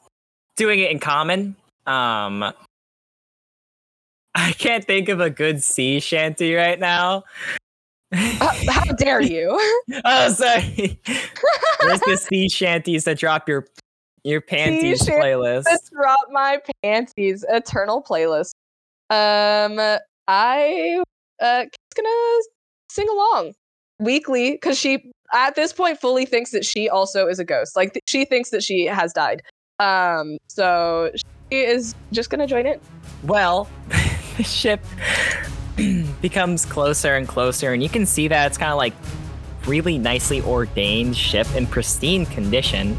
doing 0.56 0.80
it 0.80 0.92
in 0.92 1.00
common. 1.00 1.56
Um, 1.86 2.54
I 4.36 4.52
can't 4.54 4.86
think 4.86 5.10
of 5.10 5.20
a 5.20 5.30
good 5.30 5.62
sea 5.62 6.00
shanty 6.00 6.56
right 6.56 6.80
now. 6.80 7.24
Uh, 8.12 8.54
how 8.70 8.86
dare 8.94 9.22
you? 9.22 9.60
oh, 10.06 10.30
sorry. 10.30 11.00
There's 11.82 12.00
the 12.02 12.18
sea 12.30 12.50
shanties 12.50 13.06
that 13.06 13.18
drop 13.18 13.50
your 13.50 13.66
your 14.24 14.40
panties 14.40 15.04
shan- 15.04 15.20
playlist. 15.20 15.64
Let's 15.66 15.90
drop 15.90 16.20
my 16.32 16.60
panties. 16.84 17.44
Eternal 17.50 18.04
playlist. 18.04 18.54
Um, 19.10 20.00
I 20.28 21.04
uh, 21.42 21.66
gonna 21.96 22.42
sing 22.90 23.10
along 23.10 23.54
weekly 24.04 24.52
because 24.52 24.78
she 24.78 25.12
at 25.34 25.56
this 25.56 25.74
point 25.74 26.00
fully 26.00 26.26
thinks 26.26 26.52
that 26.52 26.66
she 26.66 26.90
also 26.90 27.28
is 27.28 27.40
a 27.40 27.46
ghost. 27.46 27.76
Like 27.76 27.94
th- 27.94 28.04
she 28.06 28.26
thinks 28.26 28.50
that 28.52 28.64
she 28.64 28.86
has 28.86 29.14
died. 29.14 29.42
Um, 29.80 30.38
so 30.48 31.12
she 31.16 31.64
is 31.64 31.96
just 32.12 32.30
gonna 32.30 32.48
join 32.48 32.66
in. 32.66 32.80
Well, 33.24 33.68
the 34.38 34.44
ship 34.44 34.82
becomes 36.22 36.66
closer 36.66 37.16
and 37.16 37.28
closer, 37.28 37.74
and 37.74 37.82
you 37.82 37.90
can 37.90 38.06
see 38.06 38.28
that 38.28 38.48
it's 38.48 38.58
kind 38.58 38.72
of 38.72 38.78
like 38.78 38.94
really 39.66 39.98
nicely 39.98 40.42
ordained 40.42 41.16
ship 41.16 41.48
in 41.56 41.66
pristine 41.66 42.26
condition. 42.26 42.98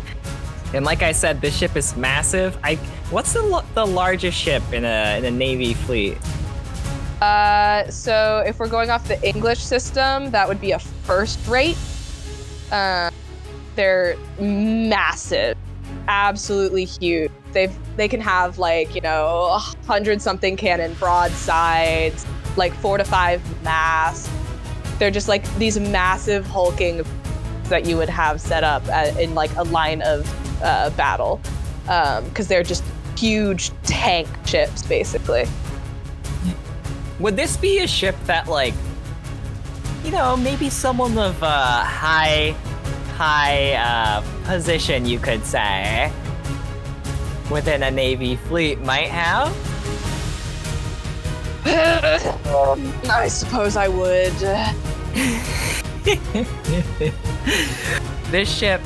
And 0.73 0.85
like 0.85 1.03
I 1.03 1.13
said, 1.13 1.41
this 1.41 1.57
ship 1.57 1.77
is 1.77 1.97
massive. 1.97 2.59
I 2.65 2.77
what's 3.11 3.33
the 3.33 3.65
the 3.75 3.87
largest 3.87 4.37
ship 4.37 4.63
in 4.73 4.85
a 4.85 5.19
in 5.19 5.25
a 5.25 5.31
navy 5.31 5.75
fleet? 5.75 6.19
Uh, 7.25 7.91
so 7.91 8.43
if 8.47 8.59
we're 8.59 8.69
going 8.69 8.91
off 8.91 9.09
the 9.09 9.19
English 9.27 9.59
system, 9.59 10.31
that 10.31 10.47
would 10.47 10.61
be 10.61 10.73
a 10.73 10.79
first 10.79 11.39
rate. 11.49 11.79
Uh, 12.71 13.11
they're 13.77 14.15
massive, 14.39 15.57
absolutely 16.07 16.85
huge. 16.85 17.33
They've 17.53 17.75
they 17.97 18.09
can 18.09 18.21
have 18.21 18.59
like 18.59 18.95
you 18.95 19.01
know 19.01 19.59
hundred 19.87 20.21
something 20.21 20.55
cannon 20.55 20.93
broadsides, 20.95 22.27
like 22.59 22.75
four 22.75 22.99
to 22.99 23.05
five 23.05 23.41
masts. 23.65 24.31
They're 24.99 25.11
just 25.11 25.27
like 25.27 25.43
these 25.57 25.81
massive 25.81 26.45
hulking 26.45 27.07
that 27.71 27.87
you 27.87 27.97
would 27.97 28.11
have 28.11 28.39
set 28.39 28.65
up 28.65 28.87
at, 28.89 29.19
in 29.19 29.35
like 29.35 29.55
a 29.57 29.63
line 29.63 30.03
of 30.03 30.29
uh, 30.63 30.91
battle, 30.91 31.41
because 31.85 32.49
they're 32.49 32.63
just 32.63 32.85
huge 33.17 33.71
tank 33.85 34.29
ships 34.45 34.83
basically. 34.83 35.47
Would 37.21 37.37
this 37.37 37.57
be 37.57 37.79
a 37.79 37.87
ship 37.87 38.17
that 38.25 38.49
like 38.49 38.75
you 40.05 40.11
know 40.11 40.37
maybe 40.37 40.69
someone 40.69 41.17
of 41.17 41.41
uh, 41.43 41.85
high 41.85 42.55
high 43.15 43.75
uh, 43.75 44.23
position, 44.45 45.07
you 45.07 45.19
could 45.19 45.45
say, 45.45 46.13
within 47.51 47.83
a 47.85 47.91
Navy 47.91 48.37
fleet 48.37 48.81
might 48.81 49.09
have. 49.09 49.55
I 51.67 53.29
suppose 53.29 53.77
I 53.77 53.89
would. 53.89 54.33
this 58.31 58.53
ship 58.53 58.83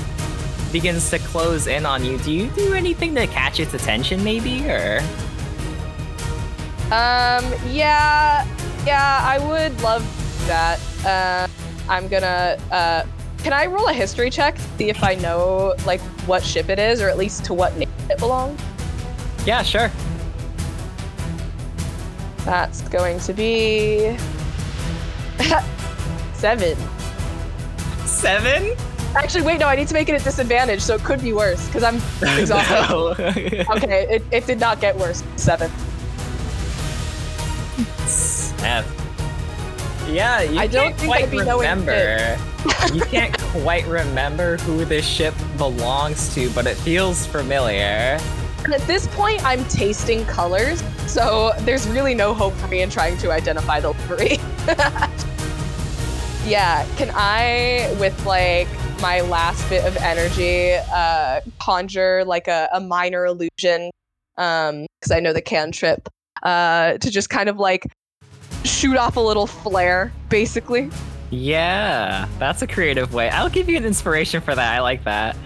begins 0.71 1.11
to 1.11 1.19
close 1.19 1.67
in 1.67 1.87
on 1.87 2.05
you. 2.05 2.19
Do 2.19 2.31
you 2.31 2.49
do 2.51 2.75
anything 2.75 3.15
to 3.15 3.27
catch 3.27 3.59
its 3.59 3.75
attention, 3.75 4.23
maybe, 4.23 4.69
or? 4.69 5.01
Um, 6.90 7.45
yeah, 7.68 8.47
yeah, 8.87 9.21
I 9.23 9.38
would 9.38 9.78
love 9.83 10.02
that. 10.47 10.80
Uh, 11.04 11.47
I'm 11.90 12.09
gonna, 12.09 12.57
uh, 12.71 13.04
can 13.38 13.52
I 13.52 13.66
roll 13.66 13.88
a 13.88 13.92
history 13.92 14.30
check? 14.30 14.54
To 14.57 14.62
see 14.78 14.88
if 14.88 15.02
I 15.04 15.14
know, 15.14 15.75
like, 15.85 16.00
what 16.26 16.42
ship 16.42 16.71
it 16.71 16.78
is, 16.78 17.02
or 17.02 17.09
at 17.09 17.18
least 17.18 17.45
to 17.47 17.54
what 17.54 17.76
name 17.76 17.90
it 18.09 18.18
belongs? 18.18 18.61
Yeah, 19.47 19.62
sure. 19.62 19.90
That's 22.45 22.80
going 22.88 23.21
to 23.21 23.33
be. 23.35 24.16
Seven. 26.33 26.76
Seven? 28.07 28.75
Actually, 29.14 29.45
wait, 29.45 29.61
no, 29.61 29.66
I 29.66 29.76
need 29.76 29.88
to 29.88 29.95
make 29.95 30.09
it 30.09 30.21
a 30.21 30.25
disadvantage, 30.25 30.80
so 30.80 30.95
it 30.95 31.02
could 31.02 31.21
be 31.21 31.33
worse, 31.33 31.66
because 31.66 31.83
I'm 31.83 31.97
exhausted. 32.38 32.88
No. 32.88 33.64
Okay, 33.76 34.07
it, 34.09 34.25
it 34.30 34.47
did 34.47 34.59
not 34.59 34.80
get 34.80 34.97
worse. 34.97 35.23
Seven. 35.37 35.71
Snap. 38.69 38.85
Yeah, 40.09 40.43
you 40.43 40.59
I 40.59 40.67
don't 40.67 40.89
can't 40.89 40.97
think 40.99 41.11
quite 41.11 41.25
I'd 41.25 41.31
be 41.31 41.39
remember. 41.39 42.37
you 42.93 43.01
can't 43.07 43.39
quite 43.63 43.87
remember 43.87 44.59
who 44.59 44.85
this 44.85 45.07
ship 45.07 45.35
belongs 45.57 46.35
to, 46.35 46.51
but 46.51 46.67
it 46.67 46.77
feels 46.77 47.25
familiar. 47.25 48.19
And 48.65 48.75
at 48.75 48.83
this 48.83 49.07
point, 49.09 49.43
I'm 49.43 49.65
tasting 49.67 50.27
colors, 50.27 50.83
so 51.07 51.53
there's 51.61 51.89
really 51.89 52.15
no 52.15 52.35
hope 52.35 52.53
for 52.55 52.69
me 52.69 52.83
in 52.83 52.91
trying 52.91 53.17
to 53.19 53.31
identify 53.31 53.81
the 53.81 53.93
livery. 53.93 54.37
yeah, 56.47 56.87
can 56.97 57.11
I, 57.15 57.97
with 57.99 58.27
like 58.27 58.69
my 59.01 59.23
last 59.23 59.67
bit 59.71 59.87
of 59.87 59.97
energy, 59.97 60.75
uh, 60.93 61.41
conjure 61.59 62.23
like 62.27 62.49
a, 62.49 62.69
a 62.75 62.81
minor 62.81 63.25
illusion? 63.25 63.91
Um, 64.37 64.87
because 65.01 65.11
I 65.11 65.21
know 65.21 65.33
the 65.33 65.41
cantrip, 65.41 66.07
uh, 66.43 66.99
to 66.99 67.11
just 67.11 67.31
kind 67.31 67.49
of 67.49 67.57
like 67.57 67.85
shoot 68.69 68.97
off 68.97 69.17
a 69.17 69.21
little 69.21 69.47
flare, 69.47 70.13
basically. 70.29 70.91
Yeah, 71.31 72.29
that's 72.39 72.63
a 72.63 72.67
creative 72.67 73.13
way. 73.13 73.29
I'll 73.31 73.51
give 73.51 73.69
you 73.69 73.77
an 73.77 73.85
inspiration 73.85 74.41
for 74.41 74.55
that. 74.55 74.75
I 74.75 74.81
like 74.81 75.05
that. 75.05 75.37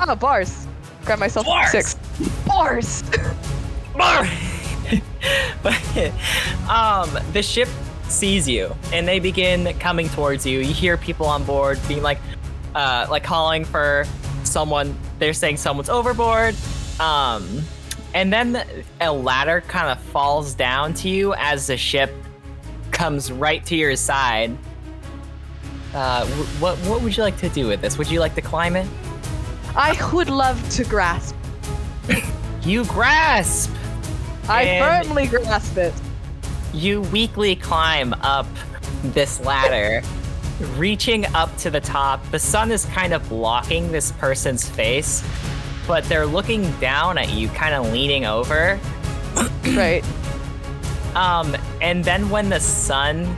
Oh, 0.00 0.14
bars. 0.14 0.66
Grab 1.04 1.18
myself 1.18 1.46
Bars. 1.46 1.70
six. 1.70 1.94
Bars. 2.46 3.02
but 5.62 6.12
um, 6.68 7.10
the 7.32 7.42
ship 7.42 7.68
sees 8.08 8.48
you 8.48 8.74
and 8.92 9.06
they 9.06 9.18
begin 9.18 9.72
coming 9.78 10.08
towards 10.10 10.44
you. 10.44 10.60
You 10.60 10.74
hear 10.74 10.96
people 10.96 11.26
on 11.26 11.44
board 11.44 11.78
being 11.88 12.02
like, 12.02 12.18
uh, 12.74 13.06
like 13.10 13.24
calling 13.24 13.64
for 13.64 14.04
someone. 14.44 14.96
They're 15.18 15.32
saying 15.32 15.58
someone's 15.58 15.90
overboard. 15.90 16.54
Um, 16.98 17.62
and 18.14 18.32
then 18.32 18.64
a 19.00 19.12
ladder 19.12 19.60
kind 19.62 19.88
of 19.90 20.00
falls 20.06 20.54
down 20.54 20.94
to 20.94 21.08
you 21.08 21.34
as 21.34 21.68
the 21.68 21.76
ship 21.76 22.12
comes 22.90 23.30
right 23.32 23.64
to 23.66 23.76
your 23.76 23.96
side. 23.96 24.56
Uh, 25.94 26.24
wh- 26.26 26.62
what 26.62 26.78
what 26.78 27.02
would 27.02 27.16
you 27.16 27.22
like 27.22 27.36
to 27.38 27.48
do 27.48 27.66
with 27.66 27.80
this? 27.80 27.98
Would 27.98 28.10
you 28.10 28.20
like 28.20 28.34
to 28.36 28.42
climb 28.42 28.76
it? 28.76 28.86
I 29.76 29.96
would 30.12 30.28
love 30.28 30.68
to 30.70 30.84
grasp. 30.84 31.34
You 32.62 32.84
grasp. 32.86 33.70
I 34.48 34.78
firmly 34.80 35.26
grasp 35.26 35.76
it. 35.78 35.94
You 36.72 37.02
weakly 37.02 37.56
climb 37.56 38.14
up 38.22 38.46
this 39.02 39.40
ladder, 39.40 40.02
reaching 40.76 41.26
up 41.34 41.56
to 41.58 41.70
the 41.70 41.80
top. 41.80 42.28
The 42.30 42.38
sun 42.38 42.70
is 42.70 42.84
kind 42.86 43.12
of 43.14 43.28
blocking 43.28 43.90
this 43.92 44.12
person's 44.12 44.68
face, 44.68 45.24
but 45.86 46.04
they're 46.04 46.26
looking 46.26 46.70
down 46.78 47.16
at 47.18 47.30
you, 47.30 47.48
kind 47.48 47.74
of 47.74 47.92
leaning 47.92 48.26
over. 48.26 48.78
Right. 49.74 50.04
Um, 51.14 51.56
and 51.80 52.04
then 52.04 52.30
when 52.30 52.48
the 52.48 52.60
sun 52.60 53.36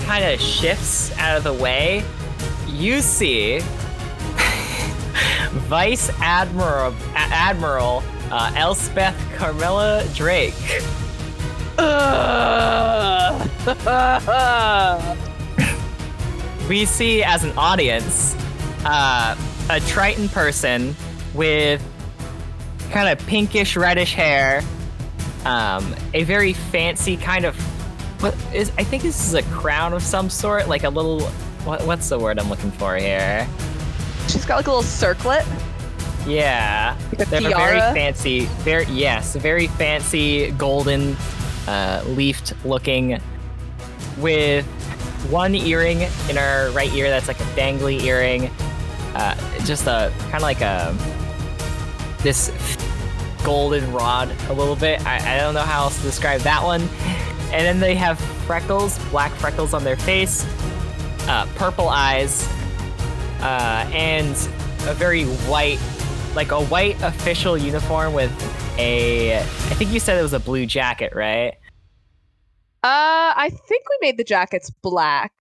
kind 0.00 0.24
of 0.24 0.40
shifts 0.40 1.16
out 1.18 1.36
of 1.36 1.44
the 1.44 1.52
way, 1.52 2.04
you 2.68 3.00
see 3.00 3.58
Vice 5.68 6.10
Admiral 6.20 6.94
Admiral 7.14 8.02
uh, 8.30 8.52
Elspeth 8.56 9.16
Carmilla 9.36 10.04
Drake. 10.14 10.54
we 16.68 16.84
see 16.84 17.22
as 17.22 17.44
an 17.44 17.56
audience 17.58 18.34
uh, 18.84 19.36
a 19.68 19.80
Triton 19.80 20.28
person 20.28 20.94
with 21.34 21.82
kind 22.90 23.08
of 23.08 23.24
pinkish 23.26 23.76
reddish 23.76 24.14
hair, 24.14 24.62
um, 25.46 25.94
a 26.12 26.24
very 26.24 26.52
fancy 26.52 27.16
kind 27.16 27.44
of 27.44 27.56
what 28.20 28.34
is 28.52 28.72
I 28.78 28.84
think 28.84 29.02
this 29.02 29.26
is 29.26 29.34
a 29.34 29.42
crown 29.44 29.92
of 29.92 30.02
some 30.02 30.28
sort, 30.28 30.68
like 30.68 30.84
a 30.84 30.90
little 30.90 31.20
what, 31.64 31.86
what's 31.86 32.08
the 32.08 32.18
word 32.18 32.38
I'm 32.38 32.48
looking 32.48 32.72
for 32.72 32.96
here? 32.96 33.48
She's 34.28 34.44
got 34.44 34.56
like 34.56 34.66
a 34.66 34.70
little 34.70 34.82
circlet. 34.82 35.46
Yeah, 36.26 36.96
Like 37.12 37.28
a 37.28 37.30
they 37.30 37.42
have 37.42 37.52
a 37.52 37.56
very 37.56 37.78
fancy, 37.94 38.46
very 38.64 38.86
yes, 38.86 39.36
very 39.36 39.68
fancy 39.68 40.50
golden 40.52 41.16
uh, 41.68 42.02
leafed 42.08 42.52
looking 42.64 43.20
with 44.18 44.66
one 45.30 45.54
earring 45.54 46.00
in 46.28 46.36
her 46.36 46.72
right 46.72 46.92
ear 46.94 47.08
that's 47.10 47.28
like 47.28 47.38
a 47.40 47.44
dangly 47.54 48.02
earring. 48.02 48.50
Uh, 49.14 49.34
just 49.64 49.86
a 49.86 50.12
kind 50.30 50.36
of 50.36 50.42
like 50.42 50.60
a 50.60 50.96
this 52.22 52.50
golden 53.46 53.92
rod 53.92 54.34
a 54.48 54.52
little 54.52 54.74
bit. 54.74 55.00
I, 55.06 55.36
I 55.36 55.38
don't 55.38 55.54
know 55.54 55.60
how 55.60 55.84
else 55.84 55.96
to 55.98 56.02
describe 56.02 56.40
that 56.40 56.64
one. 56.64 56.82
And 57.52 57.64
then 57.64 57.78
they 57.78 57.94
have 57.94 58.18
freckles, 58.44 58.98
black 59.10 59.30
freckles 59.34 59.72
on 59.72 59.84
their 59.84 59.96
face, 59.96 60.44
uh, 61.28 61.46
purple 61.54 61.88
eyes, 61.88 62.44
uh, 63.40 63.88
and 63.94 64.32
a 64.88 64.94
very 64.94 65.26
white, 65.46 65.78
like 66.34 66.50
a 66.50 66.64
white 66.64 67.00
official 67.02 67.56
uniform 67.56 68.14
with 68.14 68.32
a. 68.78 69.38
I 69.38 69.42
think 69.44 69.92
you 69.92 70.00
said 70.00 70.18
it 70.18 70.22
was 70.22 70.32
a 70.32 70.40
blue 70.40 70.66
jacket, 70.66 71.14
right? 71.14 71.54
Uh, 72.82 73.30
I 73.36 73.50
think 73.68 73.84
we 73.88 73.98
made 74.00 74.16
the 74.16 74.24
jackets 74.24 74.70
black. 74.82 75.32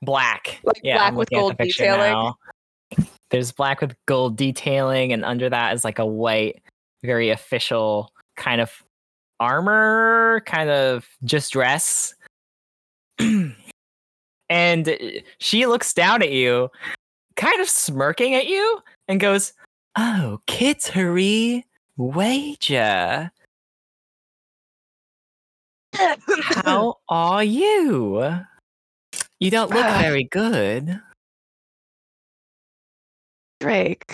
Black. 0.00 0.60
Like 0.62 0.80
yeah, 0.84 0.98
black 0.98 1.08
I'm 1.08 1.16
with 1.16 1.30
gold 1.30 1.56
detailing? 1.58 2.12
now. 2.12 2.36
There's 3.30 3.50
black 3.50 3.80
with 3.80 3.96
gold 4.06 4.36
detailing, 4.36 5.12
and 5.12 5.24
under 5.24 5.50
that 5.50 5.74
is 5.74 5.84
like 5.84 5.98
a 5.98 6.06
white, 6.06 6.62
very 7.02 7.30
official 7.30 8.12
kind 8.36 8.60
of 8.60 8.70
armor, 9.40 10.42
kind 10.46 10.70
of 10.70 11.06
just 11.24 11.52
dress. 11.52 12.14
and 14.48 14.98
she 15.38 15.66
looks 15.66 15.92
down 15.92 16.22
at 16.22 16.32
you, 16.32 16.70
kind 17.36 17.60
of 17.60 17.68
smirking 17.68 18.34
at 18.34 18.46
you, 18.46 18.80
and 19.08 19.20
goes, 19.20 19.52
Oh, 19.96 20.40
Kittery 20.46 21.64
Wager. 21.96 23.30
How 25.94 26.96
are 27.08 27.42
you? 27.44 28.42
You 29.40 29.50
don't 29.50 29.70
look 29.70 29.84
Ah. 29.84 29.98
very 30.00 30.24
good. 30.24 31.00
Drake. 33.60 34.04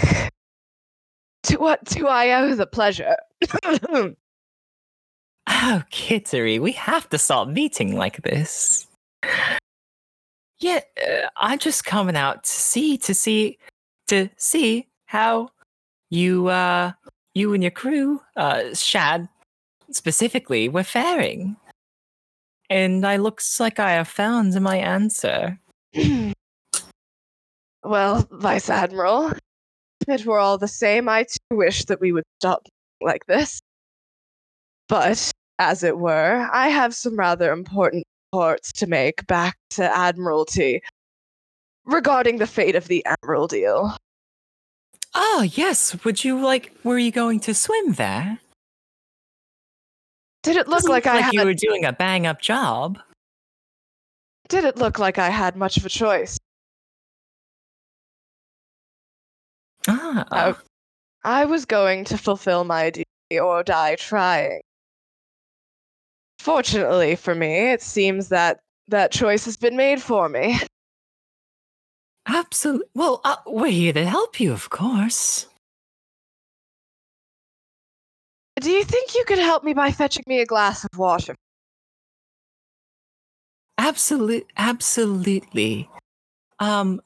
To 1.44 1.56
what 1.58 1.84
do 1.84 2.06
I 2.06 2.42
owe 2.42 2.54
the 2.54 2.66
pleasure? 2.66 3.16
Oh, 5.46 5.82
Kittery, 5.90 6.58
we 6.58 6.72
have 6.72 7.08
to 7.10 7.18
stop 7.18 7.48
meeting 7.48 7.96
like 7.96 8.22
this. 8.22 8.86
Yeah, 10.58 10.80
uh, 11.02 11.28
I'm 11.36 11.58
just 11.58 11.84
coming 11.84 12.16
out 12.16 12.44
to 12.44 12.50
see, 12.50 12.96
to 12.98 13.14
see, 13.14 13.58
to 14.08 14.30
see 14.36 14.88
how 15.06 15.50
you, 16.10 16.48
uh, 16.48 16.92
you 17.34 17.52
and 17.52 17.62
your 17.62 17.70
crew, 17.70 18.20
uh, 18.36 18.74
Shad, 18.74 19.28
specifically, 19.90 20.68
were 20.68 20.82
faring. 20.82 21.56
And 22.70 23.06
I 23.06 23.16
looks 23.16 23.60
like 23.60 23.78
I 23.78 23.92
have 23.92 24.08
found 24.08 24.58
my 24.62 24.78
answer. 24.78 25.58
well, 27.84 28.26
Vice 28.30 28.70
Admiral, 28.70 29.32
it 30.08 30.26
were 30.26 30.38
all 30.38 30.58
the 30.58 30.68
same, 30.68 31.08
I 31.08 31.24
too 31.24 31.56
wish 31.56 31.84
that 31.86 32.00
we 32.00 32.12
would 32.12 32.24
stop 32.40 32.66
like 33.00 33.26
this. 33.26 33.60
But, 34.88 35.30
as 35.58 35.82
it 35.82 35.98
were, 35.98 36.48
I 36.52 36.68
have 36.68 36.94
some 36.94 37.16
rather 37.18 37.52
important 37.52 38.04
reports 38.32 38.72
to 38.72 38.86
make 38.86 39.26
back 39.26 39.56
to 39.70 39.96
Admiralty. 39.96 40.80
regarding 41.86 42.38
the 42.38 42.46
fate 42.46 42.76
of 42.76 42.88
the 42.88 43.04
Emerald 43.22 43.52
Eel. 43.52 43.96
Oh, 45.14 45.48
yes. 45.54 46.04
Would 46.04 46.24
you 46.24 46.40
like, 46.40 46.72
were 46.82 46.98
you 46.98 47.12
going 47.12 47.40
to 47.40 47.54
swim 47.54 47.92
there? 47.92 48.38
Did 50.42 50.56
it 50.56 50.68
look 50.68 50.78
Doesn't 50.78 50.90
like 50.90 51.06
I 51.06 51.20
had? 51.20 51.32
you 51.32 51.44
were 51.44 51.54
doing 51.54 51.84
a 51.84 51.92
bang 51.92 52.26
up 52.26 52.40
job. 52.40 52.98
Did 54.48 54.64
it 54.64 54.76
look 54.76 54.98
like 54.98 55.18
I 55.18 55.30
had 55.30 55.56
much 55.56 55.76
of 55.76 55.86
a 55.86 55.88
choice? 55.88 56.38
Ah. 59.88 60.26
Oh. 60.30 60.58
I 61.24 61.44
was 61.46 61.64
going 61.64 62.04
to 62.06 62.18
fulfill 62.18 62.64
my 62.64 62.90
duty 62.90 63.40
or 63.40 63.62
die 63.62 63.96
trying. 63.96 64.60
Fortunately 66.38 67.16
for 67.16 67.34
me, 67.34 67.70
it 67.72 67.80
seems 67.80 68.28
that 68.28 68.60
that 68.88 69.10
choice 69.10 69.46
has 69.46 69.56
been 69.56 69.76
made 69.76 70.02
for 70.02 70.28
me. 70.28 70.58
Absolutely. 72.26 72.86
Well, 72.94 73.20
uh, 73.24 73.36
we're 73.46 73.70
here 73.70 73.92
to 73.92 74.04
help 74.04 74.40
you, 74.40 74.52
of 74.52 74.70
course. 74.70 75.46
Do 78.60 78.70
you 78.70 78.84
think 78.84 79.14
you 79.14 79.24
could 79.26 79.38
help 79.38 79.64
me 79.64 79.74
by 79.74 79.90
fetching 79.90 80.24
me 80.26 80.40
a 80.40 80.46
glass 80.46 80.84
of 80.84 80.98
water? 80.98 81.34
Absolute, 83.76 84.46
absolutely. 84.56 85.88
Um, 86.60 87.02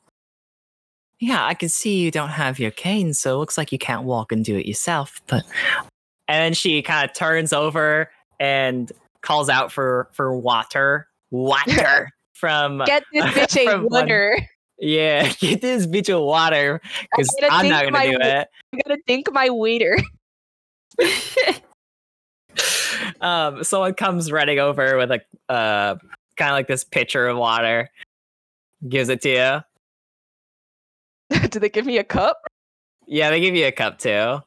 yeah, 1.21 1.45
I 1.45 1.55
can 1.55 1.69
see 1.69 1.99
you 1.99 2.11
don't 2.11 2.29
have 2.31 2.59
your 2.59 2.71
cane, 2.71 3.13
so 3.15 3.35
it 3.35 3.39
looks 3.39 3.59
like 3.59 3.73
you 3.73 3.79
can't 3.79 4.05
walk 4.05 4.33
and 4.33 4.45
do 4.45 4.57
it 4.57 4.67
yourself. 4.67 5.21
But 5.27 5.45
and 6.29 6.43
then 6.43 6.55
she 6.55 6.83
kind 6.83 7.09
of 7.09 7.15
turns 7.17 7.53
over 7.53 8.11
and 8.41 8.93
calls 9.23 9.49
out 9.49 9.73
for 9.73 10.09
for 10.13 10.37
water, 10.37 11.09
water 11.31 12.11
from 12.35 12.83
Get 12.87 13.03
this 13.13 13.25
bitch 13.35 13.57
a 13.67 13.71
from 13.71 13.83
one- 13.85 14.03
water. 14.03 14.39
yeah, 14.79 15.33
get 15.41 15.61
this 15.61 15.87
bitch 15.87 16.13
a 16.15 16.21
water 16.23 16.81
because 17.11 17.29
I'm 17.51 17.69
not 17.69 17.85
gonna 17.85 17.93
my 17.93 18.07
do 18.11 18.19
it. 18.21 18.49
I'm 18.73 18.81
gonna 18.87 19.01
think 19.07 19.33
my 19.33 19.51
waiter. 19.51 19.99
um, 23.21 23.65
someone 23.65 23.95
comes 23.95 24.31
running 24.33 24.59
over 24.59 24.97
with 24.97 25.11
a 25.11 25.21
uh, 25.53 25.97
kind 26.37 26.51
of 26.51 26.55
like 26.55 26.69
this 26.69 26.85
pitcher 26.85 27.27
of 27.29 27.37
water, 27.37 27.91
gives 28.89 29.09
it 29.09 29.23
to 29.23 29.29
you. 29.31 29.61
Do 31.51 31.59
they 31.59 31.69
give 31.69 31.87
me 31.87 31.99
a 31.99 32.05
cup? 32.05 32.39
Yeah, 33.07 33.31
they 33.31 33.41
give 33.41 33.55
you 33.55 33.67
a 33.67 33.73
cup 33.73 33.99
too. 33.99 34.41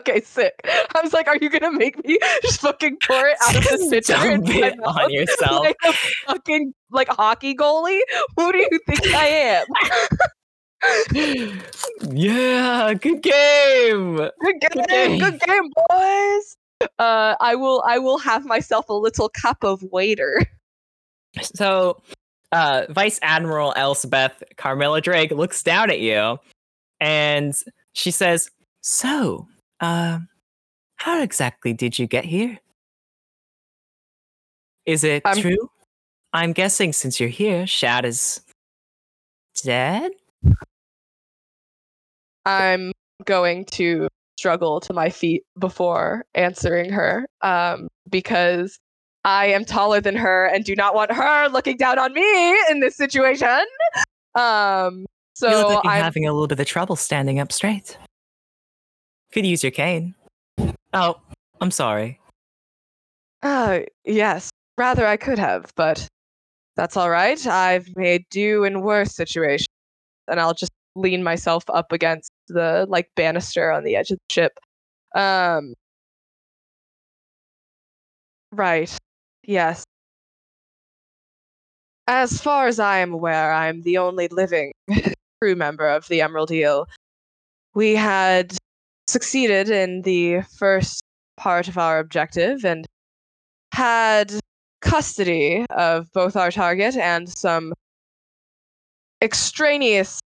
Okay, 0.00 0.20
sick. 0.20 0.54
I 0.64 1.00
was 1.02 1.12
like, 1.12 1.26
are 1.26 1.36
you 1.40 1.50
gonna 1.50 1.72
make 1.72 2.04
me 2.06 2.18
just 2.42 2.60
fuking 2.60 2.96
pour 3.04 3.26
it 3.26 3.36
out 3.42 3.56
of 3.56 3.64
the 3.64 3.88
pitcher 3.90 4.12
dump 4.12 4.48
into 4.48 4.64
it 4.64 4.78
on 4.84 5.10
yourself. 5.10 5.64
like 5.64 5.76
a 5.84 5.92
fucking 6.26 6.72
like 6.90 7.08
hockey 7.08 7.56
goalie? 7.56 8.00
Who 8.36 8.52
do 8.52 8.58
you 8.58 8.80
think 8.86 9.06
I 9.08 9.26
am? 9.26 9.66
yeah, 12.12 12.94
good 12.94 13.22
game. 13.22 14.16
Good 14.16 14.60
game, 14.60 14.84
game. 14.88 15.18
good 15.18 15.40
game, 15.40 15.70
boys. 15.88 16.56
Uh, 16.98 17.34
I 17.40 17.56
will, 17.56 17.82
I 17.88 17.98
will 17.98 18.18
have 18.18 18.44
myself 18.44 18.88
a 18.88 18.94
little 18.94 19.28
cup 19.30 19.64
of 19.64 19.82
waiter. 19.90 20.46
So, 21.42 22.00
uh, 22.52 22.86
Vice 22.90 23.18
Admiral 23.22 23.72
Elspeth 23.76 24.42
Carmilla 24.56 25.00
Drake 25.00 25.30
looks 25.30 25.62
down 25.62 25.90
at 25.90 26.00
you, 26.00 26.38
and 27.00 27.54
she 27.92 28.10
says, 28.10 28.50
"So, 28.82 29.46
um, 29.80 30.28
how 30.96 31.22
exactly 31.22 31.72
did 31.72 31.98
you 31.98 32.06
get 32.06 32.24
here? 32.24 32.58
Is 34.86 35.04
it 35.04 35.22
I'm- 35.24 35.38
true? 35.38 35.70
I'm 36.32 36.52
guessing 36.52 36.92
since 36.92 37.18
you're 37.18 37.28
here, 37.28 37.66
Shad 37.66 38.04
is 38.04 38.40
dead." 39.62 40.12
I'm 42.44 42.92
going 43.24 43.64
to 43.72 44.08
struggle 44.38 44.78
to 44.80 44.92
my 44.92 45.08
feet 45.10 45.42
before 45.58 46.24
answering 46.34 46.92
her, 46.92 47.26
um, 47.42 47.88
because 48.08 48.78
I 49.26 49.46
am 49.46 49.64
taller 49.64 50.00
than 50.00 50.14
her 50.14 50.46
and 50.46 50.64
do 50.64 50.76
not 50.76 50.94
want 50.94 51.10
her 51.10 51.48
looking 51.48 51.76
down 51.76 51.98
on 51.98 52.14
me 52.14 52.56
in 52.70 52.78
this 52.78 52.94
situation. 52.94 53.64
Um, 54.36 55.04
so 55.34 55.50
you 55.50 55.56
look 55.56 55.68
like 55.68 55.84
you're 55.84 55.92
I'm 55.94 56.04
having 56.04 56.26
a 56.26 56.32
little 56.32 56.46
bit 56.46 56.60
of 56.60 56.66
trouble 56.66 56.94
standing 56.94 57.40
up 57.40 57.50
straight. 57.50 57.98
Could 59.32 59.44
use 59.44 59.64
your 59.64 59.72
cane. 59.72 60.14
Oh, 60.92 61.16
I'm 61.60 61.72
sorry. 61.72 62.20
Uh, 63.42 63.80
yes, 64.04 64.48
rather 64.78 65.04
I 65.04 65.16
could 65.16 65.40
have, 65.40 65.72
but 65.74 66.06
that's 66.76 66.96
all 66.96 67.10
right. 67.10 67.44
I've 67.48 67.88
made 67.96 68.24
do 68.30 68.62
in 68.62 68.82
worse 68.82 69.12
situations, 69.12 69.66
and 70.28 70.38
I'll 70.38 70.54
just 70.54 70.72
lean 70.94 71.24
myself 71.24 71.64
up 71.68 71.90
against 71.90 72.30
the 72.46 72.86
like 72.88 73.10
banister 73.16 73.72
on 73.72 73.82
the 73.82 73.96
edge 73.96 74.12
of 74.12 74.18
the 74.18 74.32
ship. 74.32 74.52
Um, 75.16 75.74
right. 78.52 78.96
Yes. 79.46 79.84
As 82.08 82.40
far 82.40 82.66
as 82.66 82.78
I 82.78 82.98
am 82.98 83.12
aware, 83.12 83.52
I'm 83.52 83.82
the 83.82 83.98
only 83.98 84.28
living 84.28 84.72
crew 85.40 85.56
member 85.56 85.88
of 85.88 86.06
the 86.08 86.20
Emerald 86.20 86.50
Eel. 86.50 86.86
We 87.74 87.96
had 87.96 88.56
succeeded 89.08 89.70
in 89.70 90.02
the 90.02 90.42
first 90.58 91.02
part 91.36 91.68
of 91.68 91.78
our 91.78 91.98
objective 91.98 92.64
and 92.64 92.86
had 93.72 94.32
custody 94.82 95.66
of 95.70 96.12
both 96.12 96.36
our 96.36 96.50
target 96.52 96.96
and 96.96 97.28
some 97.28 97.74
extraneous 99.22 100.20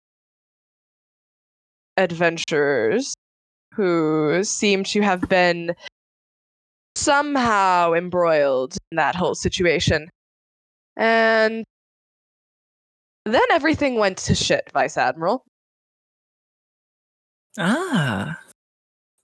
adventurers 1.96 3.14
who 3.74 4.42
seem 4.44 4.84
to 4.84 5.00
have 5.02 5.22
been 5.28 5.74
somehow 7.00 7.92
embroiled 7.94 8.76
in 8.90 8.96
that 8.96 9.14
whole 9.14 9.34
situation. 9.34 10.08
And 10.96 11.64
then 13.24 13.42
everything 13.50 13.96
went 13.96 14.18
to 14.18 14.34
shit, 14.34 14.70
Vice 14.72 14.96
Admiral. 14.96 15.42
Ah. 17.58 18.40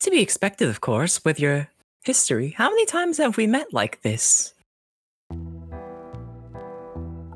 To 0.01 0.11
be 0.11 0.21
expected, 0.21 0.69
of 0.69 0.81
course, 0.81 1.25
with 1.25 1.41
your 1.41 1.69
history. 2.05 2.55
How 2.57 2.71
many 2.71 2.87
times 2.87 3.19
have 3.19 3.37
we 3.37 3.47
met 3.47 3.73
like 3.73 4.03
this? 4.03 4.55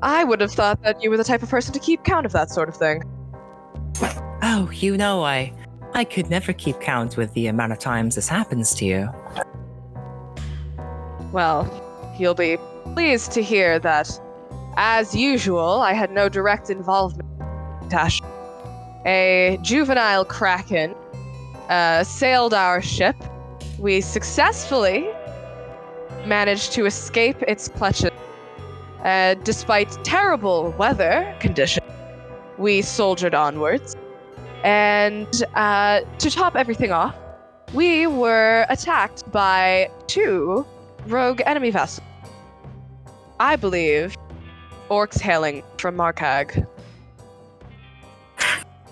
I 0.03 0.23
would 0.23 0.41
have 0.41 0.51
thought 0.51 0.81
that 0.83 1.03
you 1.03 1.09
were 1.09 1.17
the 1.17 1.23
type 1.23 1.43
of 1.43 1.49
person 1.49 1.73
to 1.73 1.79
keep 1.79 2.03
count 2.03 2.25
of 2.25 2.31
that 2.31 2.49
sort 2.49 2.69
of 2.69 2.75
thing. 2.75 3.03
Oh, 4.41 4.69
you 4.73 4.97
know, 4.97 5.23
I 5.23 5.53
I 5.93 6.03
could 6.03 6.29
never 6.29 6.53
keep 6.53 6.79
count 6.79 7.17
with 7.17 7.33
the 7.33 7.47
amount 7.47 7.73
of 7.73 7.79
times 7.79 8.15
this 8.15 8.27
happens 8.27 8.73
to 8.75 8.85
you. 8.85 9.09
Well, 11.31 11.65
you'll 12.17 12.33
be 12.33 12.57
pleased 12.93 13.31
to 13.33 13.41
hear 13.41 13.79
that, 13.79 14.19
as 14.75 15.15
usual, 15.15 15.79
I 15.79 15.93
had 15.93 16.11
no 16.11 16.27
direct 16.27 16.69
involvement. 16.69 17.29
A 19.05 19.57
juvenile 19.61 20.25
kraken, 20.25 20.93
uh, 21.69 22.03
sailed 22.03 22.53
our 22.53 22.81
ship. 22.81 23.15
We 23.79 24.01
successfully 24.01 25.09
managed 26.25 26.73
to 26.73 26.85
escape 26.85 27.41
its 27.43 27.69
clutches. 27.69 28.11
Uh, 29.03 29.35
despite 29.43 29.91
terrible 30.03 30.71
weather 30.77 31.35
conditions, 31.39 31.87
we 32.57 32.81
soldiered 32.81 33.33
onwards. 33.33 33.95
And 34.63 35.43
uh, 35.55 36.01
to 36.19 36.29
top 36.29 36.55
everything 36.55 36.91
off, 36.91 37.15
we 37.73 38.05
were 38.05 38.65
attacked 38.69 39.31
by 39.31 39.89
two 40.07 40.65
rogue 41.07 41.41
enemy 41.45 41.71
vessel. 41.71 42.03
I 43.39 43.55
believe 43.55 44.15
orcs 44.89 45.19
hailing 45.19 45.63
from 45.77 45.95
Markog. 45.95 46.67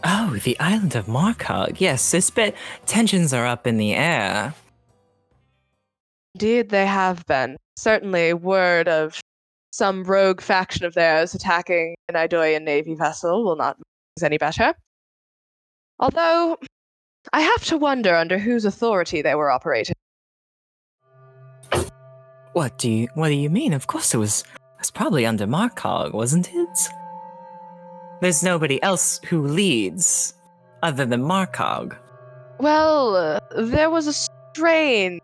Oh, 0.04 0.40
the 0.44 0.58
island 0.60 0.96
of 0.96 1.08
Markog. 1.08 1.80
Yes, 1.80 2.12
this 2.12 2.30
bit 2.30 2.56
tensions 2.86 3.34
are 3.34 3.46
up 3.46 3.68
in 3.68 3.78
the 3.78 3.94
air. 3.94 4.54
Indeed, 6.36 6.70
they 6.70 6.86
have 6.86 7.26
been. 7.26 7.58
Certainly, 7.76 8.34
word 8.34 8.88
of 8.88 9.20
some 9.72 10.04
rogue 10.04 10.42
faction 10.42 10.86
of 10.86 10.94
theirs 10.94 11.36
attacking 11.36 11.96
an 12.08 12.16
Idoian 12.16 12.64
navy 12.64 12.96
vessel 12.96 13.44
will 13.44 13.56
not 13.56 13.78
make 13.78 13.86
things 14.16 14.24
any 14.24 14.38
better. 14.38 14.74
Although, 16.00 16.58
I 17.34 17.42
have 17.42 17.66
to 17.66 17.78
wonder 17.78 18.16
under 18.16 18.38
whose 18.38 18.66
authority 18.66 19.22
they 19.22 19.36
were 19.36 19.52
operating. 19.52 19.96
What 22.60 22.78
do 22.78 22.92
you 22.92 23.08
what 23.14 23.30
do 23.30 23.36
you 23.36 23.50
mean? 23.50 23.72
Of 23.72 23.88
course 23.88 24.14
it 24.14 24.18
was 24.18 24.42
it 24.42 24.80
was 24.80 24.92
probably 24.92 25.26
under 25.26 25.48
Markog, 25.48 26.12
wasn't 26.12 26.54
it? 26.54 26.90
There's 28.20 28.44
nobody 28.44 28.84
else 28.84 29.22
who 29.24 29.48
leads 29.48 30.34
other 30.84 31.06
than 31.06 31.22
Markog. 31.22 31.96
Well, 32.60 33.40
there 33.58 33.90
was 33.90 34.08
a 34.08 34.14
strange 34.14 35.22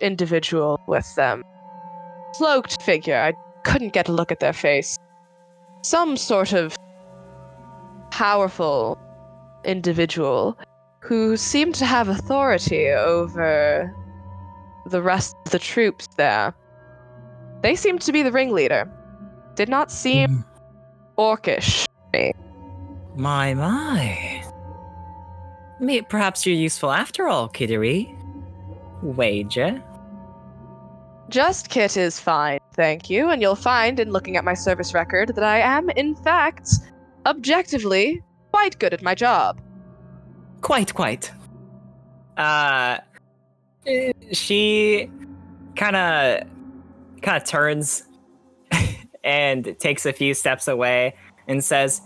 individual 0.00 0.80
with 0.86 1.14
them. 1.14 1.44
Cloaked 2.36 2.80
figure. 2.80 3.18
I 3.18 3.34
couldn't 3.64 3.92
get 3.92 4.08
a 4.08 4.12
look 4.12 4.32
at 4.32 4.40
their 4.40 4.54
face. 4.54 4.98
Some 5.82 6.16
sort 6.16 6.54
of 6.54 6.74
powerful 8.10 8.96
individual 9.66 10.56
who 11.00 11.36
seemed 11.36 11.74
to 11.74 11.84
have 11.84 12.08
authority 12.08 12.88
over 12.88 13.94
the 14.86 15.02
rest 15.02 15.36
of 15.44 15.52
the 15.52 15.58
troops 15.58 16.08
there. 16.16 16.54
They 17.62 17.74
seemed 17.76 18.00
to 18.02 18.12
be 18.12 18.22
the 18.22 18.32
ringleader. 18.32 18.90
Did 19.54 19.68
not 19.68 19.90
seem 19.90 20.44
orcish. 21.16 21.86
My, 23.16 23.54
my. 23.54 24.44
Perhaps 26.08 26.46
you're 26.46 26.56
useful 26.56 26.90
after 26.90 27.28
all, 27.28 27.48
Kittery. 27.48 28.14
Wager. 29.02 29.82
Just 31.28 31.70
Kit 31.70 31.96
is 31.96 32.20
fine, 32.20 32.60
thank 32.74 33.08
you. 33.08 33.30
And 33.30 33.40
you'll 33.40 33.54
find 33.54 33.98
in 33.98 34.10
looking 34.10 34.36
at 34.36 34.44
my 34.44 34.54
service 34.54 34.92
record 34.94 35.34
that 35.34 35.44
I 35.44 35.58
am, 35.60 35.88
in 35.90 36.14
fact, 36.14 36.68
objectively 37.26 38.22
quite 38.50 38.78
good 38.78 38.92
at 38.92 39.02
my 39.02 39.14
job. 39.14 39.60
Quite, 40.60 40.94
quite. 40.94 41.32
Uh, 42.36 42.98
she 44.32 45.10
kind 45.74 45.96
of, 45.96 46.46
kind 47.22 47.36
of 47.36 47.44
turns 47.44 48.04
and 49.24 49.76
takes 49.78 50.06
a 50.06 50.12
few 50.12 50.34
steps 50.34 50.68
away 50.68 51.14
and 51.48 51.64
says, 51.64 52.00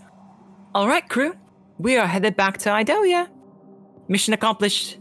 "All 0.73 0.87
right, 0.87 1.07
crew, 1.07 1.35
we 1.77 1.97
are 1.97 2.07
headed 2.07 2.35
back 2.35 2.57
to 2.59 2.71
Idalia. 2.71 3.29
Mission 4.07 4.33
accomplished." 4.33 4.99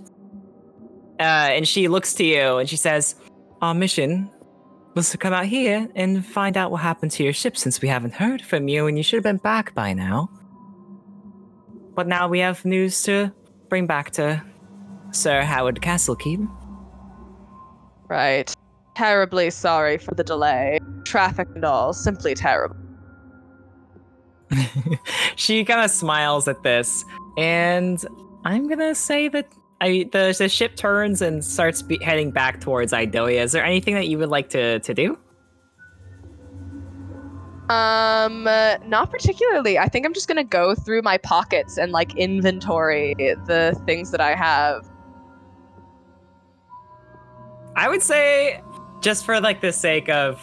Uh, 1.19 1.49
and 1.57 1.67
she 1.67 1.89
looks 1.89 2.13
to 2.15 2.25
you 2.25 2.59
and 2.59 2.69
she 2.69 2.77
says, 2.77 3.15
"Our 3.63 3.75
mission 3.75 4.31
was 4.95 5.11
to 5.11 5.19
come 5.19 5.33
out 5.33 5.47
here 5.47 5.89
and 5.95 6.25
find 6.25 6.57
out 6.57 6.71
what 6.71 6.81
happened 6.81 7.13
to 7.13 7.23
your 7.23 7.33
ship 7.33 7.57
since 7.57 7.83
we 7.83 7.89
haven't 7.89 8.15
heard 8.15 8.43
from 8.43 8.69
you, 8.69 8.87
and 8.87 8.97
you 8.97 9.03
should 9.03 9.17
have 9.19 9.25
been 9.25 9.39
back 9.39 9.75
by 9.75 9.93
now." 9.93 10.29
But 11.95 12.07
now 12.07 12.29
we 12.29 12.41
have 12.41 12.65
news 12.65 13.03
to 13.05 13.33
bring 13.69 13.87
back 13.87 14.11
to 14.13 14.43
Sir 15.13 15.43
Howard 15.43 15.81
Castlekeep. 15.81 16.47
Right. 18.09 18.53
Terribly 18.97 19.51
sorry 19.51 19.99
for 19.99 20.15
the 20.15 20.25
delay. 20.25 20.79
Traffic 21.05 21.49
and 21.55 21.67
all, 21.67 21.93
simply 21.93 22.35
terrible. 22.35 22.77
she 25.37 25.67
kind 25.67 25.85
of 25.85 25.91
smiles 25.91 26.49
at 26.49 26.63
this, 26.63 27.05
and 27.37 28.03
I'm 28.47 28.67
gonna 28.69 28.95
say 28.95 29.29
that 29.29 29.53
I 29.83 30.09
the, 30.13 30.35
the 30.39 30.49
ship 30.49 30.77
turns 30.77 31.21
and 31.21 31.45
starts 31.45 31.83
be- 31.83 32.03
heading 32.03 32.31
back 32.31 32.63
towards 32.63 32.95
Idoia. 32.95 33.43
Is 33.43 33.53
there 33.53 33.63
anything 33.63 33.95
that 33.97 34.09
you 34.09 34.17
would 34.17 34.31
like 34.31 34.49
to 34.51 34.81
to 34.81 34.95
do? 34.95 35.19
Um, 37.69 38.47
uh, 38.47 38.79
not 38.87 39.11
particularly. 39.11 39.79
I 39.79 39.89
think 39.89 40.07
I'm 40.07 40.15
just 40.15 40.27
gonna 40.27 40.43
go 40.43 40.75
through 40.75 41.03
my 41.03 41.19
pockets 41.19 41.77
and 41.77 41.93
like 41.93 42.17
inventory 42.17 43.15
the 43.19 43.79
things 43.85 44.11
that 44.13 44.23
I 44.23 44.35
have. 44.35 44.89
I 47.77 47.91
would 47.91 48.03
say, 48.03 48.63
just 49.01 49.25
for 49.25 49.41
like 49.41 49.61
the 49.61 49.73
sake 49.73 50.09
of 50.09 50.41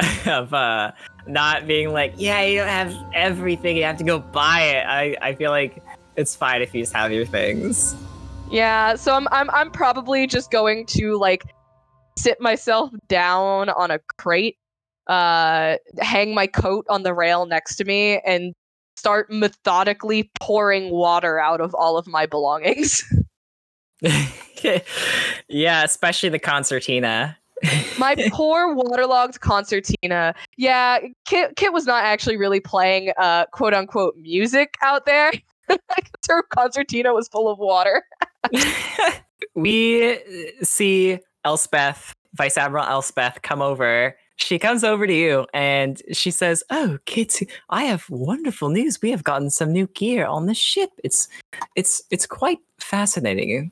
of 0.26 0.52
uh 0.52 0.92
not 1.26 1.66
being 1.66 1.92
like, 1.92 2.14
yeah, 2.16 2.42
you 2.42 2.58
don't 2.58 2.68
have 2.68 2.94
everything, 3.14 3.76
you 3.76 3.84
have 3.84 3.98
to 3.98 4.04
go 4.04 4.18
buy 4.18 4.62
it. 4.62 4.86
I 4.86 5.16
I 5.20 5.34
feel 5.34 5.50
like 5.50 5.82
it's 6.16 6.34
fine 6.34 6.62
if 6.62 6.74
you 6.74 6.82
just 6.82 6.92
have 6.92 7.12
your 7.12 7.26
things. 7.26 7.94
Yeah, 8.50 8.96
so 8.96 9.14
I'm 9.14 9.28
I'm 9.30 9.50
I'm 9.50 9.70
probably 9.70 10.26
just 10.26 10.50
going 10.50 10.86
to 10.86 11.18
like 11.18 11.44
sit 12.18 12.40
myself 12.40 12.90
down 13.08 13.68
on 13.70 13.90
a 13.90 13.98
crate, 14.18 14.58
uh 15.06 15.76
hang 16.00 16.34
my 16.34 16.46
coat 16.46 16.86
on 16.88 17.02
the 17.02 17.14
rail 17.14 17.46
next 17.46 17.76
to 17.76 17.84
me 17.84 18.20
and 18.26 18.54
start 18.96 19.30
methodically 19.30 20.30
pouring 20.40 20.90
water 20.90 21.38
out 21.38 21.60
of 21.60 21.74
all 21.74 21.96
of 21.96 22.06
my 22.06 22.26
belongings. 22.26 23.02
yeah, 25.48 25.84
especially 25.84 26.28
the 26.28 26.38
concertina. 26.38 27.38
My 27.98 28.16
poor 28.32 28.74
waterlogged 28.74 29.40
concertina. 29.40 30.34
Yeah, 30.56 31.00
Kit 31.24 31.56
Kit 31.56 31.72
was 31.72 31.86
not 31.86 32.04
actually 32.04 32.36
really 32.36 32.60
playing 32.60 33.12
uh 33.18 33.46
quote 33.46 33.74
unquote 33.74 34.16
music 34.16 34.76
out 34.82 35.06
there. 35.06 35.32
Her 36.28 36.42
concertina 36.44 37.12
was 37.12 37.28
full 37.28 37.48
of 37.48 37.58
water. 37.58 38.04
we 39.54 40.18
see 40.62 41.18
Elspeth, 41.44 42.14
Vice 42.34 42.56
Admiral 42.56 42.86
Elspeth, 42.86 43.42
come 43.42 43.62
over. 43.62 44.16
She 44.36 44.58
comes 44.58 44.82
over 44.82 45.06
to 45.06 45.14
you 45.14 45.46
and 45.54 46.02
she 46.12 46.30
says, 46.30 46.64
"Oh, 46.70 46.98
Kit, 47.04 47.40
I 47.70 47.84
have 47.84 48.08
wonderful 48.10 48.70
news. 48.70 49.00
We 49.00 49.10
have 49.10 49.22
gotten 49.22 49.50
some 49.50 49.72
new 49.72 49.86
gear 49.88 50.26
on 50.26 50.46
the 50.46 50.54
ship. 50.54 50.90
It's, 51.04 51.28
it's, 51.76 52.02
it's 52.10 52.26
quite 52.26 52.58
fascinating. 52.80 53.70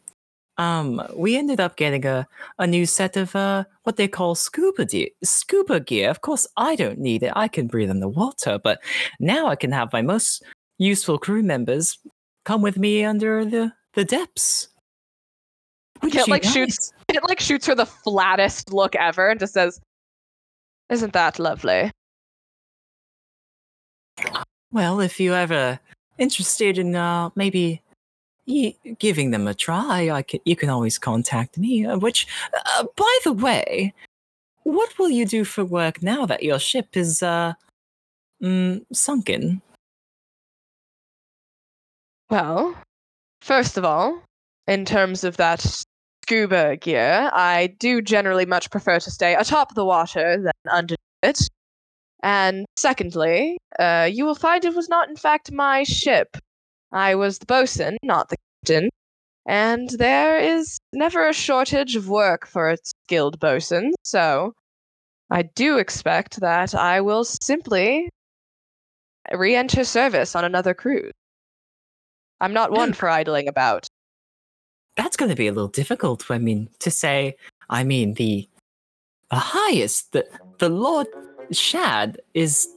Um, 0.60 1.00
we 1.16 1.38
ended 1.38 1.58
up 1.58 1.76
getting 1.76 2.04
a, 2.04 2.28
a 2.58 2.66
new 2.66 2.84
set 2.84 3.16
of 3.16 3.34
uh, 3.34 3.64
what 3.84 3.96
they 3.96 4.06
call 4.06 4.34
scuba 4.34 4.84
de- 4.84 5.14
scuba 5.24 5.80
gear. 5.80 6.10
Of 6.10 6.20
course, 6.20 6.46
I 6.58 6.76
don't 6.76 6.98
need 6.98 7.22
it. 7.22 7.32
I 7.34 7.48
can 7.48 7.66
breathe 7.66 7.88
in 7.88 8.00
the 8.00 8.10
water, 8.10 8.60
but 8.62 8.78
now 9.18 9.46
I 9.46 9.56
can 9.56 9.72
have 9.72 9.90
my 9.90 10.02
most 10.02 10.42
useful 10.76 11.18
crew 11.18 11.42
members 11.42 11.98
come 12.44 12.60
with 12.60 12.76
me 12.76 13.02
under 13.06 13.42
the 13.42 13.72
the 13.94 14.04
depths. 14.04 14.68
Kit 16.02 16.14
you 16.14 16.24
like 16.26 16.44
shoots 16.44 16.92
Kit 17.10 17.22
like 17.26 17.40
shoots 17.40 17.66
her 17.66 17.74
the 17.74 17.86
flattest 17.86 18.70
look 18.70 18.94
ever 18.96 19.30
and 19.30 19.40
just 19.40 19.54
says, 19.54 19.80
"Isn't 20.90 21.14
that 21.14 21.38
lovely?" 21.38 21.90
Well, 24.72 25.00
if 25.00 25.18
you 25.18 25.32
ever 25.32 25.80
interested 26.18 26.76
in 26.76 26.94
uh, 26.94 27.30
maybe 27.34 27.80
giving 28.98 29.30
them 29.30 29.46
a 29.46 29.54
try, 29.54 30.10
I 30.10 30.22
can, 30.22 30.40
you 30.44 30.56
can 30.56 30.70
always 30.70 30.98
contact 30.98 31.58
me. 31.58 31.86
Uh, 31.86 31.98
which, 31.98 32.26
uh, 32.54 32.84
by 32.96 33.18
the 33.24 33.32
way, 33.32 33.94
what 34.62 34.98
will 34.98 35.10
you 35.10 35.26
do 35.26 35.44
for 35.44 35.64
work 35.64 36.02
now 36.02 36.26
that 36.26 36.42
your 36.42 36.58
ship 36.58 36.96
is 36.96 37.22
uh, 37.22 37.54
mm, 38.42 38.84
sunken? 38.92 39.62
Well, 42.30 42.76
first 43.40 43.76
of 43.76 43.84
all, 43.84 44.22
in 44.68 44.84
terms 44.84 45.24
of 45.24 45.36
that 45.38 45.84
scuba 46.22 46.76
gear, 46.76 47.30
I 47.32 47.74
do 47.78 48.00
generally 48.00 48.46
much 48.46 48.70
prefer 48.70 49.00
to 49.00 49.10
stay 49.10 49.34
atop 49.34 49.74
the 49.74 49.84
water 49.84 50.40
than 50.40 50.52
under 50.70 50.94
it. 51.22 51.48
And 52.22 52.66
secondly, 52.76 53.58
uh, 53.78 54.08
you 54.12 54.24
will 54.24 54.34
find 54.34 54.64
it 54.64 54.74
was 54.76 54.88
not, 54.88 55.08
in 55.08 55.16
fact, 55.16 55.50
my 55.50 55.82
ship. 55.84 56.36
I 56.92 57.14
was 57.14 57.38
the 57.38 57.46
bosun, 57.46 57.96
not 58.02 58.28
the 58.28 58.36
captain. 58.62 58.90
And 59.46 59.90
there 59.90 60.38
is 60.38 60.78
never 60.92 61.28
a 61.28 61.32
shortage 61.32 61.96
of 61.96 62.08
work 62.08 62.46
for 62.46 62.70
a 62.70 62.78
skilled 62.84 63.40
bosun, 63.40 63.92
so 64.04 64.52
I 65.30 65.42
do 65.42 65.78
expect 65.78 66.40
that 66.40 66.74
I 66.74 67.00
will 67.00 67.24
simply 67.24 68.10
re 69.32 69.54
enter 69.54 69.84
service 69.84 70.34
on 70.34 70.44
another 70.44 70.74
cruise. 70.74 71.12
I'm 72.40 72.52
not 72.52 72.72
one 72.72 72.90
hmm. 72.90 72.94
for 72.94 73.08
idling 73.08 73.48
about. 73.48 73.86
That's 74.96 75.16
going 75.16 75.30
to 75.30 75.36
be 75.36 75.46
a 75.46 75.52
little 75.52 75.68
difficult. 75.68 76.30
I 76.30 76.38
mean, 76.38 76.68
to 76.80 76.90
say, 76.90 77.36
I 77.70 77.84
mean, 77.84 78.14
the, 78.14 78.48
the 79.30 79.36
highest, 79.36 80.12
the, 80.12 80.26
the 80.58 80.68
Lord 80.68 81.06
Shad 81.52 82.20
is 82.34 82.68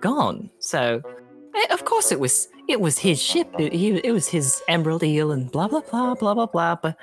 gone. 0.00 0.50
So, 0.58 1.02
of 1.70 1.84
course, 1.84 2.12
it 2.12 2.20
was 2.20 2.48
it 2.68 2.80
was 2.80 2.98
his 2.98 3.22
ship. 3.22 3.48
It, 3.58 3.72
he, 3.72 3.98
it 3.98 4.12
was 4.12 4.28
his 4.28 4.62
Emerald 4.68 5.02
Eel 5.02 5.32
and 5.32 5.50
blah 5.50 5.68
blah 5.68 5.80
blah 5.80 6.14
blah 6.14 6.34
blah 6.34 6.46
blah. 6.46 6.76
But 6.76 6.96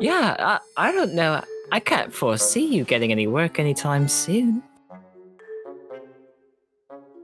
yeah, 0.00 0.36
I, 0.38 0.88
I 0.88 0.92
don't 0.92 1.14
know. 1.14 1.42
I 1.70 1.80
can't 1.80 2.12
foresee 2.12 2.66
you 2.66 2.84
getting 2.84 3.12
any 3.12 3.26
work 3.26 3.58
anytime 3.58 4.08
soon. 4.08 4.62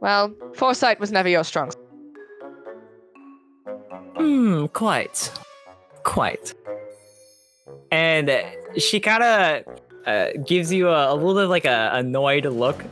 Well, 0.00 0.35
foresight 0.54 1.00
was 1.00 1.11
never 1.12 1.28
your 1.28 1.44
strong. 1.44 1.70
Hmm, 4.16 4.66
quite. 4.66 5.31
Quite. 6.04 6.54
And 7.90 8.31
uh, 8.31 8.42
she 8.78 9.00
kind 9.00 9.22
of 9.22 9.81
uh, 10.07 10.31
gives 10.46 10.72
you 10.72 10.88
a, 10.88 11.12
a 11.12 11.14
little 11.14 11.35
bit 11.35 11.44
of 11.44 11.50
like 11.50 11.64
a 11.64 11.90
annoyed 11.94 12.44
look, 12.46 12.85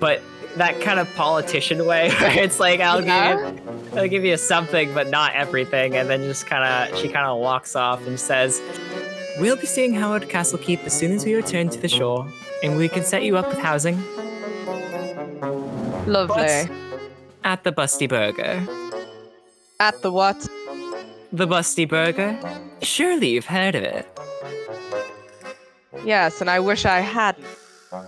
but 0.00 0.20
that 0.56 0.80
kind 0.80 1.00
of 1.00 1.12
politician 1.14 1.84
way 1.86 2.10
where 2.20 2.38
it's 2.38 2.60
like, 2.60 2.80
I'll 2.80 3.04
Yeah. 3.04 3.34
give 3.36 3.54
you, 3.94 3.98
I'll 4.00 4.08
give 4.08 4.24
you 4.24 4.36
something, 4.36 4.92
but 4.94 5.08
not 5.08 5.34
everything. 5.34 5.96
And 5.96 6.08
then 6.08 6.22
just 6.22 6.46
kind 6.46 6.64
of, 6.92 6.98
she 6.98 7.08
kind 7.08 7.26
of 7.26 7.38
walks 7.38 7.74
off 7.76 8.06
and 8.06 8.18
says, 8.18 8.60
We'll 9.40 9.56
be 9.56 9.66
seeing 9.66 9.94
Howard 9.94 10.28
Castle 10.28 10.58
Keep 10.58 10.84
as 10.84 10.92
soon 10.96 11.10
as 11.12 11.24
we 11.24 11.34
return 11.34 11.68
to 11.70 11.80
the 11.80 11.88
shore, 11.88 12.24
and 12.62 12.76
we 12.76 12.88
can 12.88 13.02
set 13.02 13.24
you 13.24 13.36
up 13.36 13.48
with 13.48 13.58
housing 13.58 13.96
Lovely. 16.06 16.68
at 17.42 17.64
the 17.64 17.72
Busty 17.72 18.08
Burger. 18.08 18.64
At 19.80 20.00
the 20.02 20.12
what? 20.12 20.40
The 21.32 21.48
Busty 21.48 21.88
Burger? 21.88 22.38
Surely 22.82 23.30
you've 23.30 23.46
heard 23.46 23.74
of 23.74 23.82
it. 23.82 24.06
Yes, 26.04 26.40
and 26.40 26.48
I 26.48 26.60
wish 26.60 26.84
I 26.84 27.00
hadn't. 27.00 27.44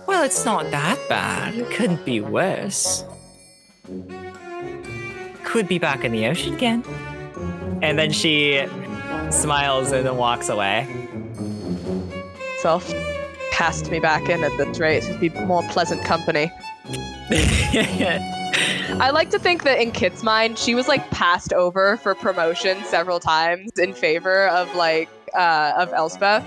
Well, 0.05 0.23
it's 0.23 0.43
not 0.45 0.69
that 0.71 0.99
bad. 1.07 1.55
It 1.55 1.69
couldn't 1.71 2.05
be 2.05 2.19
worse. 2.21 3.03
could 5.43 5.67
be 5.67 5.79
back 5.79 6.03
in 6.03 6.11
the 6.11 6.25
ocean 6.27 6.53
again. 6.53 6.83
And 7.81 7.97
then 7.97 8.11
she 8.11 8.65
smiles 9.29 9.91
and 9.91 10.05
then 10.05 10.17
walks 10.17 10.49
away. 10.49 10.87
Self 12.59 12.93
cast 13.51 13.89
me 13.89 13.99
back 13.99 14.29
in 14.29 14.43
at 14.43 14.55
this 14.57 14.79
rate. 14.79 15.03
It'd 15.03 15.19
be 15.19 15.29
more 15.29 15.63
pleasant 15.69 16.03
company. 16.03 16.51
I 18.99 19.09
like 19.11 19.29
to 19.31 19.39
think 19.39 19.63
that 19.63 19.79
in 19.79 19.91
Kit's 19.91 20.23
mind, 20.23 20.57
she 20.57 20.75
was 20.75 20.87
like 20.87 21.07
passed 21.11 21.53
over 21.53 21.97
for 21.97 22.15
promotion 22.15 22.83
several 22.85 23.19
times 23.19 23.71
in 23.77 23.93
favor 23.93 24.47
of 24.49 24.73
like 24.75 25.09
uh, 25.33 25.73
of 25.77 25.93
Elspeth. 25.93 26.43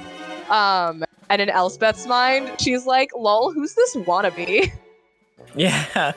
Um, 0.51 1.05
and 1.31 1.41
in 1.41 1.49
Elspeth's 1.49 2.07
mind, 2.07 2.51
she's 2.61 2.85
like, 2.85 3.11
"Lol, 3.17 3.53
who's 3.53 3.75
this 3.75 3.97
wannabe?" 3.97 4.71
Yeah, 5.57 6.13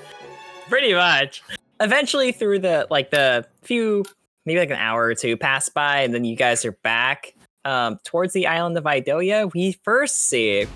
pretty 0.70 0.94
much. 0.94 1.42
Eventually, 1.80 2.32
through 2.34 2.60
the 2.60 2.86
like 2.92 3.10
the 3.10 3.46
few, 3.64 4.04
maybe 4.46 4.60
like 4.60 4.70
an 4.70 4.76
hour 4.78 5.06
or 5.06 5.16
two 5.16 5.38
pass 5.38 5.70
by, 5.70 6.02
and 6.02 6.14
then 6.14 6.24
you 6.24 6.36
guys 6.36 6.66
are 6.66 6.74
back 6.84 7.34
um, 7.66 7.98
towards 8.04 8.34
the 8.34 8.46
island 8.46 8.78
of 8.78 8.84
Idoia. 8.84 9.52
We 9.54 9.72
first 9.84 10.28
see 10.30 10.68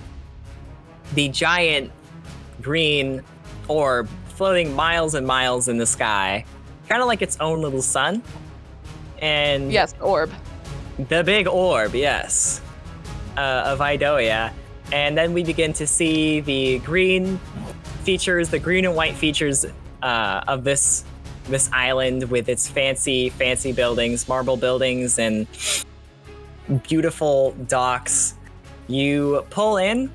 the 1.13 1.29
giant 1.29 1.91
green 2.61 3.21
orb 3.67 4.09
floating 4.29 4.73
miles 4.75 5.13
and 5.13 5.27
miles 5.27 5.67
in 5.67 5.77
the 5.77 5.85
sky, 5.85 6.43
kind 6.89 7.01
of 7.01 7.07
like 7.07 7.21
its 7.21 7.37
own 7.39 7.61
little 7.61 7.81
sun. 7.83 8.23
And 9.19 9.71
Yes, 9.71 9.93
orb. 10.01 10.31
the 10.97 11.23
big 11.23 11.47
orb, 11.47 11.93
yes, 11.93 12.61
uh, 13.37 13.63
of 13.65 13.79
Idoia. 13.79 14.51
And 14.91 15.17
then 15.17 15.33
we 15.33 15.43
begin 15.43 15.73
to 15.73 15.87
see 15.87 16.39
the 16.41 16.79
green 16.79 17.39
features, 18.03 18.49
the 18.49 18.59
green 18.59 18.85
and 18.85 18.95
white 18.95 19.15
features 19.15 19.65
uh, 20.01 20.41
of 20.47 20.63
this 20.63 21.05
this 21.45 21.69
island 21.71 22.25
with 22.29 22.49
its 22.49 22.67
fancy, 22.67 23.29
fancy 23.29 23.71
buildings, 23.71 24.27
marble 24.27 24.57
buildings, 24.57 25.17
and 25.17 25.47
beautiful 26.83 27.51
docks. 27.67 28.33
You 28.87 29.45
pull 29.49 29.77
in, 29.77 30.11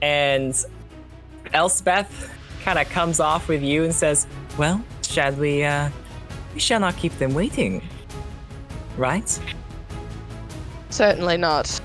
and 0.00 0.54
Elspeth 1.52 2.30
kind 2.64 2.78
of 2.78 2.88
comes 2.88 3.20
off 3.20 3.48
with 3.48 3.62
you 3.62 3.84
and 3.84 3.94
says, 3.94 4.26
"Well, 4.58 4.82
shall 5.02 5.32
we? 5.32 5.64
Uh, 5.64 5.90
we 6.54 6.60
shall 6.60 6.80
not 6.80 6.96
keep 6.96 7.16
them 7.18 7.34
waiting, 7.34 7.82
right?" 8.96 9.40
Certainly 10.90 11.38
not. 11.38 11.80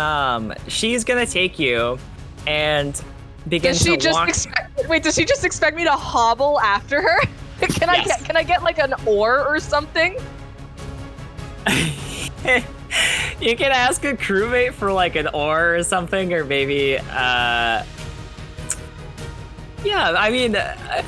Um 0.00 0.52
she's 0.66 1.04
gonna 1.04 1.26
take 1.26 1.58
you 1.58 1.98
and 2.46 3.02
begin 3.48 3.72
Does 3.72 3.82
she 3.82 3.90
to 3.90 3.96
just 3.96 4.18
walk 4.18 4.28
expect? 4.28 4.88
Wait, 4.88 5.02
does 5.02 5.14
she 5.14 5.24
just 5.24 5.44
expect 5.44 5.76
me 5.76 5.84
to 5.84 5.92
hobble 5.92 6.58
after 6.60 7.02
her? 7.02 7.20
can 7.60 7.90
I 7.90 8.02
get? 8.02 8.24
Can 8.24 8.36
I 8.36 8.42
get 8.42 8.62
like 8.62 8.78
an 8.78 8.94
oar 9.06 9.46
or 9.46 9.60
something? 9.60 10.16
you 13.40 13.56
can 13.56 13.70
ask 13.70 14.04
a 14.04 14.14
crewmate 14.14 14.72
for 14.72 14.92
like 14.92 15.14
an 15.16 15.28
oar 15.28 15.76
or 15.76 15.82
something 15.82 16.32
or 16.32 16.44
maybe 16.44 16.98
uh 16.98 17.84
yeah 19.84 20.14
i 20.16 20.30
mean 20.30 20.56
uh, 20.56 21.02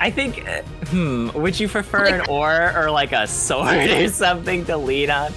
i 0.00 0.10
think 0.10 0.48
uh, 0.48 0.62
hmm 0.86 1.28
would 1.34 1.58
you 1.60 1.68
prefer 1.68 2.06
an 2.06 2.22
oar 2.28 2.72
or 2.74 2.90
like 2.90 3.12
a 3.12 3.26
sword 3.26 3.90
or 3.90 4.08
something 4.08 4.64
to 4.64 4.76
lean 4.76 5.10
on 5.10 5.32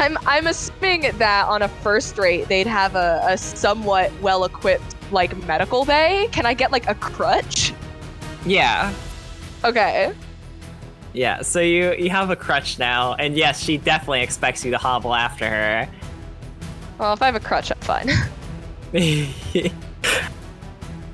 I'm 0.00 0.16
I'm 0.26 0.46
assuming 0.46 1.02
that 1.18 1.46
on 1.46 1.62
a 1.62 1.68
first 1.68 2.18
rate 2.18 2.48
they'd 2.48 2.66
have 2.66 2.94
a, 2.94 3.20
a 3.28 3.36
somewhat 3.38 4.12
well 4.20 4.44
equipped 4.44 4.94
like 5.12 5.36
medical 5.46 5.84
bay. 5.84 6.28
Can 6.32 6.46
I 6.46 6.54
get 6.54 6.72
like 6.72 6.88
a 6.88 6.94
crutch? 6.94 7.72
yeah 8.46 8.92
Okay. 9.64 10.12
yeah 11.14 11.40
so 11.40 11.60
you 11.60 11.94
you 11.94 12.10
have 12.10 12.28
a 12.28 12.36
crutch 12.36 12.78
now 12.78 13.14
and 13.14 13.36
yes 13.36 13.62
she 13.62 13.78
definitely 13.78 14.20
expects 14.20 14.62
you 14.64 14.70
to 14.72 14.76
hobble 14.76 15.14
after 15.14 15.48
her 15.48 15.88
Well, 16.98 17.14
if 17.14 17.22
I 17.22 17.26
have 17.26 17.34
a 17.36 17.40
crutch, 17.40 17.70
I'm 17.72 17.78
fine. 17.80 18.10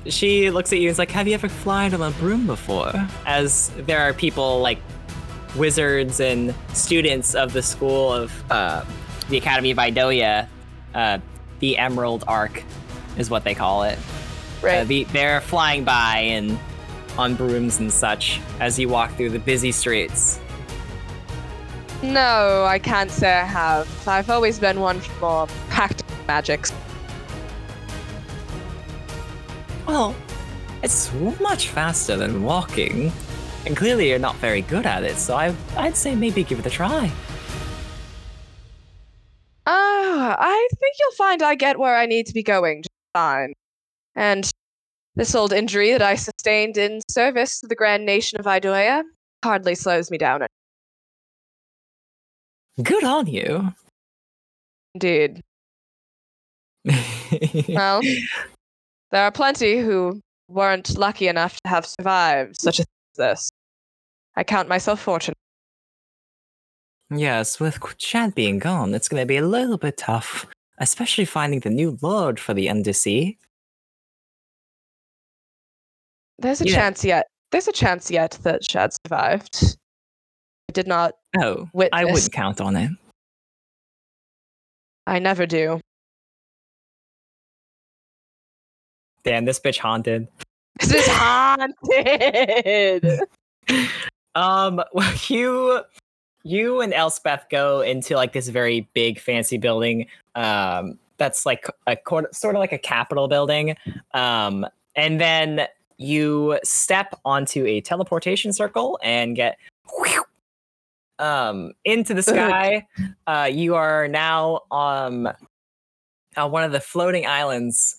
she 0.07 0.49
looks 0.51 0.73
at 0.73 0.79
you 0.79 0.87
and 0.87 0.91
is 0.91 0.99
like, 0.99 1.11
Have 1.11 1.27
you 1.27 1.33
ever 1.33 1.47
flown 1.49 1.93
on 1.93 2.01
a 2.01 2.11
broom 2.11 2.45
before? 2.47 2.91
As 3.25 3.69
there 3.77 3.99
are 3.99 4.13
people 4.13 4.59
like 4.61 4.79
wizards 5.55 6.19
and 6.19 6.53
students 6.73 7.35
of 7.35 7.53
the 7.53 7.61
school 7.61 8.11
of 8.11 8.51
uh, 8.51 8.83
the 9.29 9.37
Academy 9.37 9.71
of 9.71 9.77
Idoia, 9.77 10.47
uh, 10.93 11.19
the 11.59 11.77
Emerald 11.77 12.23
Arc 12.27 12.63
is 13.17 13.29
what 13.29 13.43
they 13.43 13.55
call 13.55 13.83
it. 13.83 13.97
Uh, 13.97 14.67
right. 14.67 14.87
the, 14.87 15.03
they're 15.05 15.41
flying 15.41 15.83
by 15.83 16.17
and 16.17 16.59
on 17.17 17.35
brooms 17.35 17.79
and 17.79 17.91
such 17.91 18.39
as 18.59 18.79
you 18.79 18.87
walk 18.87 19.15
through 19.15 19.29
the 19.29 19.39
busy 19.39 19.71
streets. 19.71 20.39
no, 22.01 22.65
I 22.65 22.79
can't 22.79 23.11
say 23.11 23.31
I 23.31 23.43
have. 23.45 24.07
I've 24.07 24.29
always 24.29 24.59
been 24.59 24.79
one 24.79 24.99
for 24.99 25.47
practical 25.69 26.15
magics. 26.27 26.73
Well, 29.87 30.15
it's 30.83 31.11
much 31.39 31.67
faster 31.67 32.15
than 32.15 32.43
walking. 32.43 33.11
And 33.65 33.77
clearly 33.77 34.09
you're 34.09 34.19
not 34.19 34.35
very 34.37 34.61
good 34.63 34.85
at 34.85 35.03
it, 35.03 35.17
so 35.17 35.35
I, 35.35 35.55
I'd 35.77 35.95
say 35.95 36.15
maybe 36.15 36.43
give 36.43 36.59
it 36.59 36.65
a 36.65 36.69
try. 36.69 37.11
Ah, 39.67 40.35
I 40.39 40.67
think 40.79 40.95
you'll 40.99 41.11
find 41.11 41.43
I 41.43 41.55
get 41.55 41.77
where 41.77 41.95
I 41.95 42.05
need 42.05 42.25
to 42.27 42.33
be 42.33 42.41
going 42.41 42.81
just 42.81 42.89
fine. 43.13 43.53
And 44.15 44.49
this 45.15 45.35
old 45.35 45.53
injury 45.53 45.91
that 45.91 46.01
I 46.01 46.15
sustained 46.15 46.77
in 46.77 47.01
service 47.09 47.59
to 47.59 47.67
the 47.67 47.75
grand 47.75 48.05
nation 48.05 48.39
of 48.39 48.45
Idoia 48.45 49.03
hardly 49.43 49.75
slows 49.75 50.09
me 50.09 50.17
down. 50.17 50.47
Good 52.81 53.03
on 53.03 53.27
you. 53.27 53.73
Indeed. 54.95 55.41
Well, 57.69 58.01
there 59.11 59.23
are 59.23 59.31
plenty 59.31 59.79
who 59.79 60.19
weren't 60.49 60.97
lucky 60.97 61.29
enough 61.29 61.61
to 61.61 61.69
have 61.69 61.85
survived 61.85 62.59
such 62.59 62.81
a 62.81 62.83
this. 63.15 63.49
I 64.35 64.43
count 64.43 64.69
myself 64.69 65.01
fortunate. 65.01 65.37
Yes, 67.09 67.59
with 67.59 67.79
Shad 67.97 68.33
being 68.35 68.59
gone, 68.59 68.93
it's 68.93 69.09
going 69.09 69.21
to 69.21 69.25
be 69.27 69.37
a 69.37 69.45
little 69.45 69.77
bit 69.77 69.97
tough, 69.97 70.45
especially 70.77 71.25
finding 71.25 71.59
the 71.59 71.69
new 71.69 71.97
lord 72.01 72.39
for 72.39 72.53
the 72.53 72.69
Undersea. 72.69 73.37
There's 76.39 76.61
a 76.61 76.67
Yeah. 76.67 76.75
chance 76.75 77.03
yet. 77.03 77.27
There's 77.51 77.67
a 77.67 77.73
chance 77.73 78.09
yet 78.09 78.39
that 78.43 78.63
Shad 78.63 78.91
survived. 79.05 79.77
I 80.69 80.71
did 80.71 80.87
not. 80.87 81.13
Oh, 81.37 81.69
I 81.91 82.05
wouldn't 82.05 82.31
count 82.31 82.61
on 82.61 82.77
it. 82.77 82.91
I 85.05 85.19
never 85.19 85.45
do. 85.45 85.81
Damn, 89.23 89.45
this 89.45 89.59
bitch 89.59 89.77
haunted. 89.79 90.29
This 90.79 90.93
is 90.93 91.07
haunted. 91.07 91.69
Um, 94.33 94.81
well, 94.93 95.13
you, 95.27 95.81
you 96.43 96.81
and 96.81 96.93
Elspeth 96.93 97.45
go 97.49 97.81
into 97.81 98.15
like 98.15 98.31
this 98.33 98.47
very 98.47 98.87
big, 98.93 99.19
fancy 99.19 99.57
building. 99.57 100.07
Um, 100.35 100.97
that's 101.17 101.45
like 101.45 101.67
a 101.85 101.97
sort 102.31 102.55
of 102.55 102.59
like 102.59 102.71
a 102.71 102.77
capitol 102.77 103.27
building. 103.27 103.75
Um, 104.13 104.65
and 104.95 105.19
then 105.19 105.67
you 105.97 106.59
step 106.63 107.13
onto 107.25 107.65
a 107.65 107.81
teleportation 107.81 108.53
circle 108.53 108.99
and 109.03 109.35
get 109.35 109.57
um 111.19 111.73
into 111.85 112.13
the 112.15 112.23
sky. 112.23 112.87
Uh, 113.27 113.47
you 113.51 113.75
are 113.75 114.07
now 114.07 114.61
um 114.71 115.29
on 116.37 116.51
one 116.51 116.63
of 116.63 116.71
the 116.71 116.79
floating 116.79 117.27
islands 117.27 117.97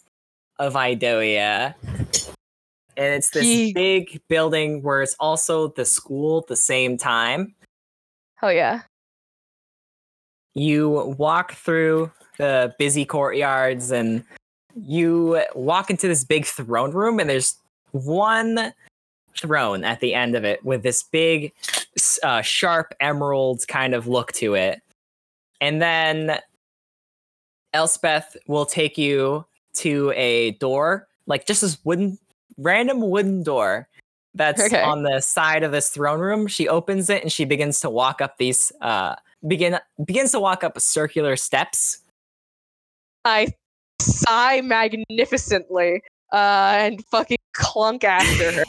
of 0.58 0.74
Idoia. 0.74 1.74
And 2.96 3.14
it's 3.14 3.31
this 3.31 3.72
big 3.72 4.20
building 4.28 4.83
where 4.83 5.02
it's 5.02 5.16
also 5.18 5.68
the 5.68 5.84
school 5.84 6.38
at 6.38 6.47
the 6.49 6.57
same 6.57 6.97
time. 6.97 7.55
Oh 8.43 8.49
yeah. 8.49 8.82
You 10.55 11.14
walk 11.16 11.53
through 11.55 12.11
the 12.38 12.74
busy 12.78 13.05
courtyards 13.05 13.90
and 13.90 14.24
you 14.74 15.43
walk 15.55 15.90
into 15.90 16.09
this 16.09 16.24
big 16.24 16.45
throne 16.45 16.93
room, 16.93 17.20
and 17.20 17.28
there's 17.28 17.57
one 17.93 18.72
throne 19.36 19.84
at 19.84 20.01
the 20.01 20.14
end 20.14 20.34
of 20.34 20.45
it 20.45 20.64
with 20.64 20.82
this 20.82 21.03
big, 21.03 21.53
uh, 22.22 22.43
sharp 22.43 22.95
emerald 23.01 23.66
kind 23.68 23.95
of 23.95 24.07
look 24.07 24.32
to 24.32 24.55
it. 24.55 24.80
And 25.61 25.80
then 25.80 26.38
Elspeth 27.72 28.36
will 28.47 28.66
take 28.66 28.99
you 28.99 29.47
to 29.76 30.12
a 30.16 30.53
door, 30.53 31.09
like 31.26 31.47
just 31.47 31.62
this 31.62 31.78
wooden, 31.84 32.18
random 32.59 33.00
wooden 33.00 33.42
door 33.42 33.88
that's 34.34 34.62
Okay. 34.62 34.82
on 34.82 35.03
the 35.03 35.20
side 35.20 35.62
of 35.62 35.72
this 35.72 35.90
throne 35.90 36.20
room. 36.20 36.46
She 36.46 36.68
opens 36.68 37.11
it 37.11 37.22
and 37.22 37.30
she 37.30 37.44
begins 37.44 37.80
to 37.80 37.90
walk 37.90 38.20
up 38.20 38.38
these, 38.38 38.72
uh, 38.80 39.16
begin 39.46 39.78
begins 40.05 40.32
to 40.32 40.40
walk 40.40 40.64
up 40.64 40.80
circular 40.80 41.36
steps. 41.36 41.98
I 43.24 43.48
sigh 44.00 44.61
magnificently 44.62 46.03
uh, 46.32 46.74
and 46.76 47.05
fucking 47.07 47.38
clunk 47.53 48.05
after 48.05 48.53
her. 48.53 48.64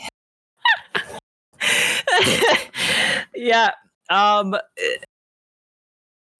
yeah. 3.36 3.72
Um 4.10 4.56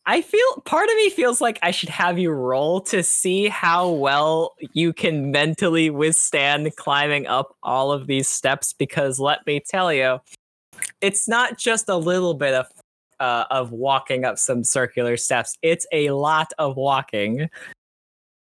I 0.06 0.22
feel 0.22 0.62
part 0.66 0.90
of 0.90 0.96
me 0.96 1.10
feels 1.10 1.40
like 1.40 1.60
I 1.64 1.72
should 1.72 1.90
have 1.90 2.20
you 2.20 2.32
roll 2.32 2.82
to 2.82 3.04
see 3.04 3.48
how 3.48 3.90
well 3.90 4.54
you 4.74 4.92
can 4.92 5.32
mentally 5.32 5.90
withstand 5.90 6.76
climbing 6.76 7.26
up 7.26 7.56
all 7.64 7.92
of 7.94 8.08
these 8.08 8.28
steps 8.28 8.74
because 8.74 9.18
let 9.18 9.46
me 9.48 9.62
tell 9.66 9.94
you, 9.94 10.20
it's 11.00 11.30
not 11.30 11.58
just 11.58 11.88
a 11.88 11.96
little 11.96 12.34
bit 12.34 12.54
of 12.54 12.68
uh, 13.22 13.46
of 13.50 13.72
walking 13.72 14.26
up 14.26 14.38
some 14.38 14.66
circular 14.66 15.16
steps. 15.16 15.58
It's 15.62 15.88
a 15.94 16.10
lot 16.10 16.52
of 16.58 16.76
walking. 16.76 17.50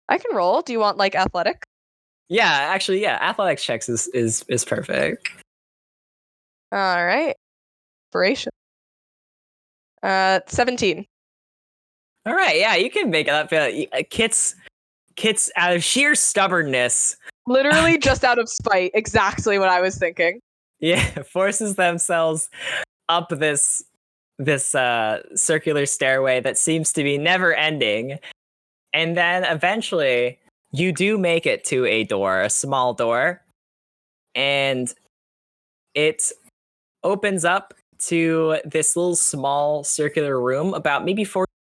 I 0.09 0.19
can 0.19 0.35
roll. 0.35 0.63
Do 0.63 0.73
you 0.73 0.81
want 0.81 0.99
like 0.99 1.15
athletic? 1.15 1.63
Yeah, 2.29 2.51
actually, 2.51 3.03
yeah, 3.03 3.19
athletics 3.21 3.63
checks 3.63 3.89
is 3.89 4.09
is 4.09 4.45
is 4.49 4.65
perfect. 4.65 5.31
All 6.73 7.05
right. 7.07 7.37
Inspiration. 8.09 8.51
Uh, 10.03 10.41
17. 10.49 11.07
All 12.25 12.35
right, 12.35 12.59
yeah, 12.59 12.77
you 12.77 12.91
can 12.91 13.11
make 13.11 13.27
it 13.27 13.35
up. 13.35 13.53
Uh, 13.53 14.03
Kit's 14.11 14.55
Kit's 15.17 15.51
out 15.57 15.75
of 15.75 15.83
sheer 15.85 16.15
stubbornness, 16.15 17.17
Literally 17.47 17.99
just 18.03 18.25
out 18.25 18.39
of 18.39 18.49
spite. 18.49 18.93
Exactly 18.95 19.59
what 19.59 19.69
I 19.69 19.81
was 19.81 19.97
thinking. 19.97 20.41
yeah, 20.81 21.05
forces 21.23 21.77
themselves 21.77 22.49
up 23.09 23.29
this 23.31 23.83
this 24.39 24.75
uh 24.75 25.23
circular 25.35 25.87
stairway 25.87 26.41
that 26.41 26.57
seems 26.59 26.93
to 26.93 27.03
be 27.03 27.19
never 27.19 27.55
ending. 27.55 28.19
And 28.95 29.17
then 29.17 29.45
eventually 29.45 30.39
you 30.73 30.93
do 30.93 31.19
make 31.19 31.47
it 31.47 31.65
to 31.67 31.87
a 31.87 32.05
door, 32.05 32.41
a 32.41 32.51
small 32.51 32.95
door, 32.95 33.43
and 34.35 34.93
it 35.95 36.31
opens 37.05 37.45
up 37.45 37.75
to 37.99 38.59
this 38.65 38.97
little 38.97 39.17
small 39.17 39.85
circular 39.85 40.41
room 40.41 40.75
about 40.75 41.05
maybe 41.05 41.25
40 41.25 41.52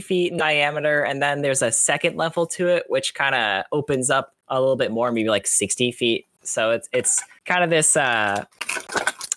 feet 0.00 0.32
in 0.32 0.38
diameter 0.38 1.02
and 1.02 1.22
then 1.22 1.42
there's 1.42 1.62
a 1.62 1.72
second 1.72 2.16
level 2.16 2.46
to 2.46 2.68
it 2.68 2.84
which 2.88 3.14
kind 3.14 3.34
of 3.34 3.64
opens 3.72 4.10
up 4.10 4.34
a 4.48 4.60
little 4.60 4.76
bit 4.76 4.90
more 4.90 5.10
maybe 5.10 5.28
like 5.28 5.46
60 5.46 5.92
feet. 5.92 6.26
So 6.42 6.70
it's 6.70 6.88
it's 6.92 7.22
kind 7.44 7.64
of 7.64 7.70
this 7.70 7.96
uh 7.96 8.44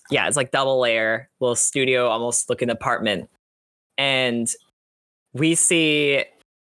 yeah 0.10 0.28
it's 0.28 0.38
like 0.38 0.52
double 0.52 0.80
layer 0.80 1.30
little 1.40 1.56
studio 1.56 2.08
almost 2.08 2.50
looking 2.50 2.70
apartment. 2.70 3.30
And 3.98 4.48
we 5.34 5.56
see 5.56 6.24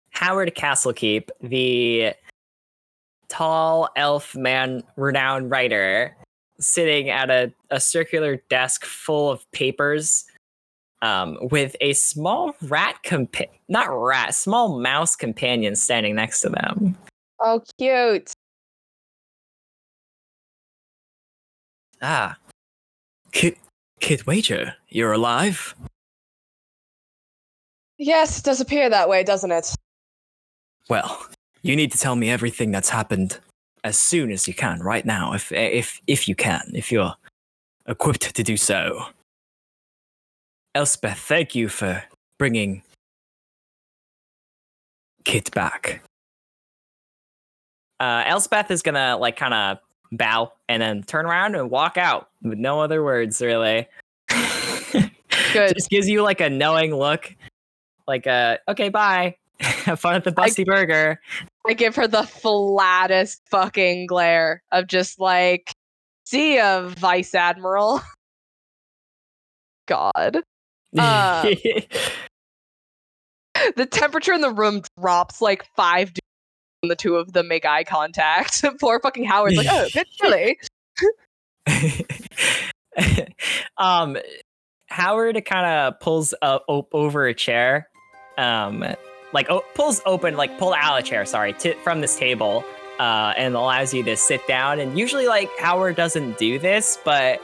howard 0.10 0.54
castlekeep 0.56 1.30
the 1.42 2.14
tall 3.30 3.90
elf 3.96 4.36
man 4.36 4.84
renowned 4.96 5.52
writer 5.52 6.16
sitting 6.60 7.10
at 7.10 7.30
a, 7.30 7.52
a 7.70 7.80
circular 7.80 8.38
desk 8.50 8.86
full 8.86 9.30
of 9.30 9.50
papers 9.52 10.25
um, 11.02 11.38
with 11.52 11.76
a 11.82 11.94
small 11.94 12.56
rat 12.64 12.98
compa- 13.04 13.50
not 13.68 13.88
rat 13.90 14.34
small 14.34 14.80
mouse 14.80 15.16
companion 15.16 15.76
standing 15.76 16.16
next 16.16 16.42
to 16.42 16.50
them 16.50 16.96
Oh, 17.40 17.62
cute. 17.78 18.32
Ah. 22.02 22.38
Kit, 23.32 23.58
Kit 24.00 24.26
Wager, 24.26 24.76
you're 24.90 25.12
alive? 25.12 25.76
Yes, 27.98 28.40
it 28.40 28.46
does 28.46 28.62
appear 28.62 28.90
that 28.90 29.10
way, 29.10 29.24
doesn't 29.24 29.52
it? 29.52 29.74
Well, 30.90 31.28
you 31.62 31.76
need 31.76 31.92
to 31.92 31.98
tell 31.98 32.16
me 32.16 32.30
everything 32.30 32.72
that's 32.72 32.90
happened 32.90 33.40
as 33.84 33.98
soon 33.98 34.32
as 34.32 34.48
you 34.48 34.54
can, 34.54 34.82
right 34.82 35.06
now, 35.06 35.34
if 35.34 35.52
if 35.52 36.02
if 36.08 36.28
you 36.28 36.36
can, 36.36 36.72
if 36.74 36.92
you're 36.92 37.14
equipped 37.88 38.36
to 38.36 38.44
do 38.44 38.58
so. 38.58 39.06
Elspeth, 40.76 41.18
thank 41.20 41.56
you 41.56 41.70
for 41.70 42.04
bringing 42.38 42.84
Kit 45.24 45.50
back. 45.52 46.02
uh, 48.00 48.24
elspeth 48.28 48.70
is 48.70 48.82
gonna 48.82 49.18
like 49.18 49.38
kind 49.38 49.54
of 49.54 49.78
bow 50.12 50.52
and 50.70 50.82
then 50.82 51.02
turn 51.04 51.26
around 51.26 51.56
and 51.56 51.72
walk 51.72 51.98
out 51.98 52.30
with 52.44 52.60
no 52.60 52.80
other 52.82 53.04
words 53.04 53.42
really 53.42 53.88
Good. 55.54 55.74
just 55.74 55.90
gives 55.90 56.08
you 56.08 56.22
like 56.22 56.42
a 56.42 56.50
knowing 56.50 56.94
look 56.94 57.34
like 58.08 58.28
uh 58.28 58.58
okay 58.68 58.90
bye 58.90 59.36
have 59.62 60.00
fun 60.00 60.14
at 60.16 60.24
the 60.26 60.32
busty 60.32 60.66
burger 60.66 61.20
I 61.68 61.74
give 61.74 61.96
her 61.96 62.08
the 62.08 62.24
flattest 62.24 63.42
fucking 63.50 64.06
glare 64.06 64.62
of 64.72 64.86
just 64.88 65.20
like, 65.20 65.72
see 66.26 66.58
ya, 66.58 66.90
Vice 66.90 67.34
Admiral. 67.34 68.02
God. 69.88 70.44
Uh, 70.98 71.44
the 73.76 73.86
temperature 73.86 74.34
in 74.34 74.42
the 74.42 74.52
room 74.52 74.82
drops 75.00 75.42
like 75.42 75.66
five 75.76 76.10
degrees 76.10 76.22
when 76.82 76.90
the 76.90 76.96
two 76.96 77.16
of 77.16 77.34
them 77.34 77.48
make 77.48 77.66
eye 77.66 77.84
contact. 77.84 78.64
Poor 78.80 79.00
fucking 79.00 79.26
Howard's 79.26 79.58
like, 79.58 79.68
oh, 79.70 79.86
a 79.86 79.90
bit 79.94 80.08
chilly. 80.22 80.58
um 83.78 84.18
howard 84.88 85.44
kind 85.46 85.66
of 85.66 86.00
pulls 86.00 86.34
up 86.42 86.64
o- 86.70 86.88
over 86.94 87.28
a 87.28 87.34
chair 87.34 87.90
um 88.38 88.86
like 89.34 89.50
o- 89.50 89.64
pulls 89.74 90.02
open 90.06 90.38
like 90.38 90.58
pull 90.58 90.74
out 90.74 91.00
a 91.00 91.04
chair 91.04 91.26
sorry 91.26 91.54
to, 91.54 91.74
from 91.84 92.02
this 92.02 92.16
table 92.16 92.64
uh 93.00 93.34
and 93.36 93.56
allows 93.56 93.94
you 93.94 94.04
to 94.04 94.16
sit 94.16 94.46
down 94.48 94.80
and 94.80 94.98
usually 94.98 95.28
like 95.28 95.50
howard 95.60 95.96
doesn't 95.96 96.38
do 96.38 96.58
this 96.60 96.98
but 97.04 97.42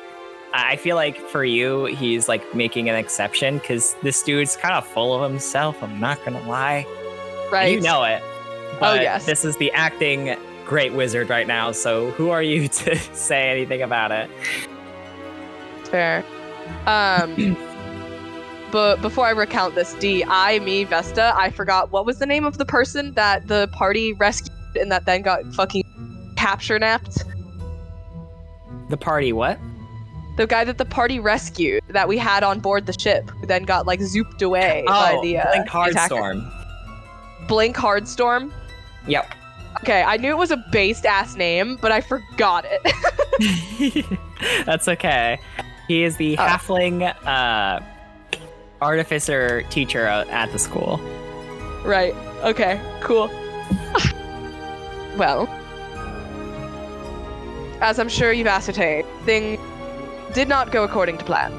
i 0.54 0.76
feel 0.76 0.96
like 0.96 1.18
for 1.18 1.44
you 1.44 1.86
he's 1.86 2.28
like 2.28 2.56
making 2.56 2.90
an 2.90 2.96
exception 2.96 3.58
because 3.58 3.96
this 4.02 4.22
dude's 4.24 4.56
kind 4.56 4.76
of 4.76 4.86
full 4.86 5.14
of 5.14 5.30
himself 5.30 5.82
i'm 5.82 6.00
not 6.00 6.24
gonna 6.26 6.42
lie 6.48 6.86
Right. 7.52 7.74
You 7.74 7.82
know 7.82 8.04
it 8.04 8.24
but 8.80 9.02
yes. 9.02 9.26
this 9.26 9.44
is 9.44 9.58
the 9.58 9.72
acting 9.74 10.38
great 10.66 10.94
wizard 10.94 11.30
right 11.30 11.48
now 11.48 11.72
so 11.74 12.12
who 12.12 12.30
are 12.30 12.42
you 12.42 12.68
to 12.70 12.96
say 13.14 13.50
anything 13.50 13.82
about 13.82 14.12
it 14.12 14.30
Fair. 15.92 16.24
Um, 16.86 17.58
but 18.72 19.02
before 19.02 19.28
I 19.28 19.32
recount 19.32 19.76
this, 19.76 19.94
D, 19.96 20.24
I, 20.26 20.60
me, 20.60 20.86
Vesta, 20.86 21.34
I 21.36 21.50
forgot 21.52 21.92
what 21.92 22.06
was 22.06 22.20
the 22.20 22.26
name 22.26 22.46
of 22.46 22.58
the 22.58 22.66
person 22.66 23.12
that 23.14 23.48
the 23.48 23.68
party 23.74 24.14
rescued 24.14 24.56
and 24.80 24.90
that 24.90 25.06
then 25.06 25.22
got 25.22 25.46
fucking 25.54 25.84
capture 26.38 26.80
napped. 26.80 27.26
the 28.90 28.96
party 28.98 29.34
what 29.34 29.60
The 30.42 30.48
guy 30.48 30.64
that 30.64 30.80
the 30.80 30.86
party 30.86 31.20
rescued 31.20 31.84
that 31.90 32.08
we 32.08 32.18
had 32.18 32.42
on 32.42 32.62
board 32.62 32.88
the 32.88 32.94
ship, 33.00 33.30
who 33.30 33.46
then 33.46 33.62
got 33.62 33.86
like 33.86 34.00
zooped 34.00 34.42
away 34.42 34.84
by 34.88 35.20
the 35.22 35.38
uh, 35.38 35.44
Oh, 35.46 35.52
Blink 35.52 35.72
the 35.72 35.80
attacker. 35.92 36.16
Hardstorm. 36.16 37.48
Blink 37.48 37.76
Hardstorm. 37.76 38.52
Yep. 39.08 39.36
Okay, 39.82 40.02
I 40.02 40.18
knew 40.18 40.32
it 40.32 40.38
was 40.40 40.50
a 40.50 40.58
based 40.72 41.06
ass 41.06 41.36
name, 41.36 41.78
but 41.80 41.92
I 41.92 42.02
forgot 42.02 42.66
it. 42.68 44.06
That's 44.66 44.88
okay. 44.88 45.38
He 45.88 46.02
is 46.02 46.18
the 46.18 46.36
Oh. 46.40 46.42
halfling 46.42 47.04
uh, 47.24 47.80
artificer 48.82 49.62
teacher 49.70 50.08
at 50.08 50.52
the 50.52 50.58
school. 50.58 50.98
right. 51.86 52.16
Okay. 52.42 52.82
Cool. 53.02 53.28
well, 55.20 55.48
as 57.80 58.00
I'm 58.00 58.10
sure 58.10 58.32
you've 58.34 58.48
ascertained, 58.48 59.06
thing 59.24 59.60
did 60.34 60.48
not 60.48 60.72
go 60.72 60.84
according 60.84 61.18
to 61.18 61.26
plan. 61.26 61.52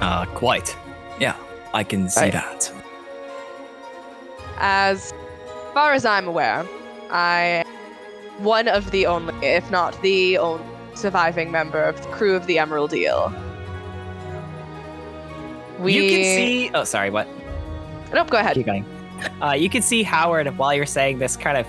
Uh, 0.00 0.26
quite. 0.34 0.76
Yeah, 1.18 1.36
I 1.72 1.84
can 1.84 2.08
see 2.08 2.20
Right. 2.20 2.32
that. 2.32 2.72
As 4.58 5.12
far 5.72 5.92
as 5.92 6.04
I'm 6.04 6.28
aware, 6.28 6.64
I 7.10 7.64
am 8.38 8.44
one 8.44 8.68
of 8.68 8.90
the 8.90 9.06
only, 9.06 9.34
if 9.42 9.70
not 9.70 10.00
the 10.02 10.38
only, 10.38 10.64
surviving 10.94 11.50
member 11.50 11.82
of 11.82 12.00
the 12.00 12.08
crew 12.10 12.36
of 12.36 12.46
the 12.46 12.58
Emerald 12.58 12.92
Eel. 12.94 13.32
We 15.80 15.94
You 15.94 16.02
can 16.02 16.22
see. 16.24 16.70
Oh, 16.72 16.84
sorry. 16.84 17.10
What? 17.10 17.26
Nope. 18.12 18.30
Go 18.30 18.38
ahead. 18.38 18.54
Keep 18.54 18.66
going. 18.66 18.84
Uh, 19.42 19.52
you 19.52 19.68
can 19.68 19.82
see 19.82 20.02
Howard 20.04 20.56
while 20.56 20.72
you're 20.72 20.86
saying 20.86 21.18
this 21.18 21.36
kind 21.36 21.58
of 21.58 21.66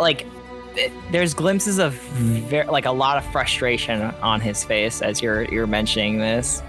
like 0.00 0.26
th- 0.74 0.92
there's 1.10 1.34
glimpses 1.34 1.78
of 1.78 1.94
ver- 1.94 2.64
like 2.64 2.86
a 2.86 2.92
lot 2.92 3.16
of 3.18 3.24
frustration 3.32 4.02
on 4.22 4.40
his 4.40 4.64
face 4.64 5.02
as 5.02 5.22
you're 5.22 5.44
you're 5.44 5.66
mentioning 5.66 6.18
this, 6.18 6.62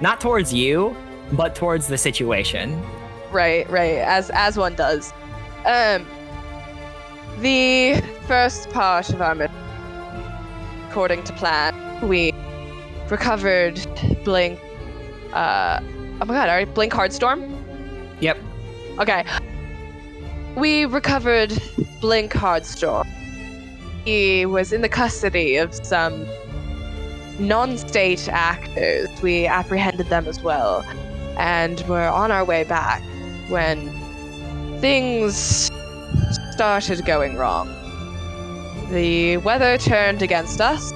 not 0.00 0.20
towards 0.20 0.52
you, 0.52 0.96
but 1.32 1.54
towards 1.54 1.88
the 1.88 1.98
situation. 1.98 2.80
Right, 3.30 3.68
right. 3.70 3.98
As 3.98 4.30
as 4.30 4.56
one 4.56 4.74
does. 4.74 5.12
Um, 5.64 6.06
the 7.38 8.02
first 8.26 8.68
part 8.70 9.08
of 9.10 9.22
our 9.22 9.34
mission, 9.34 9.54
according 10.90 11.24
to 11.24 11.32
plan, 11.34 11.74
we 12.06 12.32
recovered 13.08 13.80
Blink. 14.24 14.58
Uh, 15.32 15.80
oh 16.20 16.24
my 16.26 16.34
god! 16.34 16.48
All 16.48 16.56
right, 16.56 16.74
Blink 16.74 16.92
Hardstorm. 16.92 17.50
Yep. 18.20 18.38
Okay. 18.98 19.24
We 20.56 20.84
recovered 20.84 21.50
Blink 22.02 22.32
Hardstorm. 22.32 23.06
He 24.04 24.46
was 24.46 24.72
in 24.72 24.82
the 24.82 24.88
custody 24.88 25.56
of 25.56 25.74
some 25.74 26.26
non 27.38 27.78
state 27.78 28.28
actors. 28.28 29.08
We 29.22 29.46
apprehended 29.46 30.08
them 30.08 30.26
as 30.26 30.40
well. 30.42 30.84
And 31.38 31.80
were 31.88 32.08
on 32.08 32.30
our 32.30 32.44
way 32.44 32.64
back 32.64 33.02
when 33.48 33.90
things 34.80 35.70
started 36.52 37.04
going 37.06 37.36
wrong. 37.36 37.68
The 38.90 39.38
weather 39.38 39.78
turned 39.78 40.20
against 40.20 40.60
us. 40.60 40.92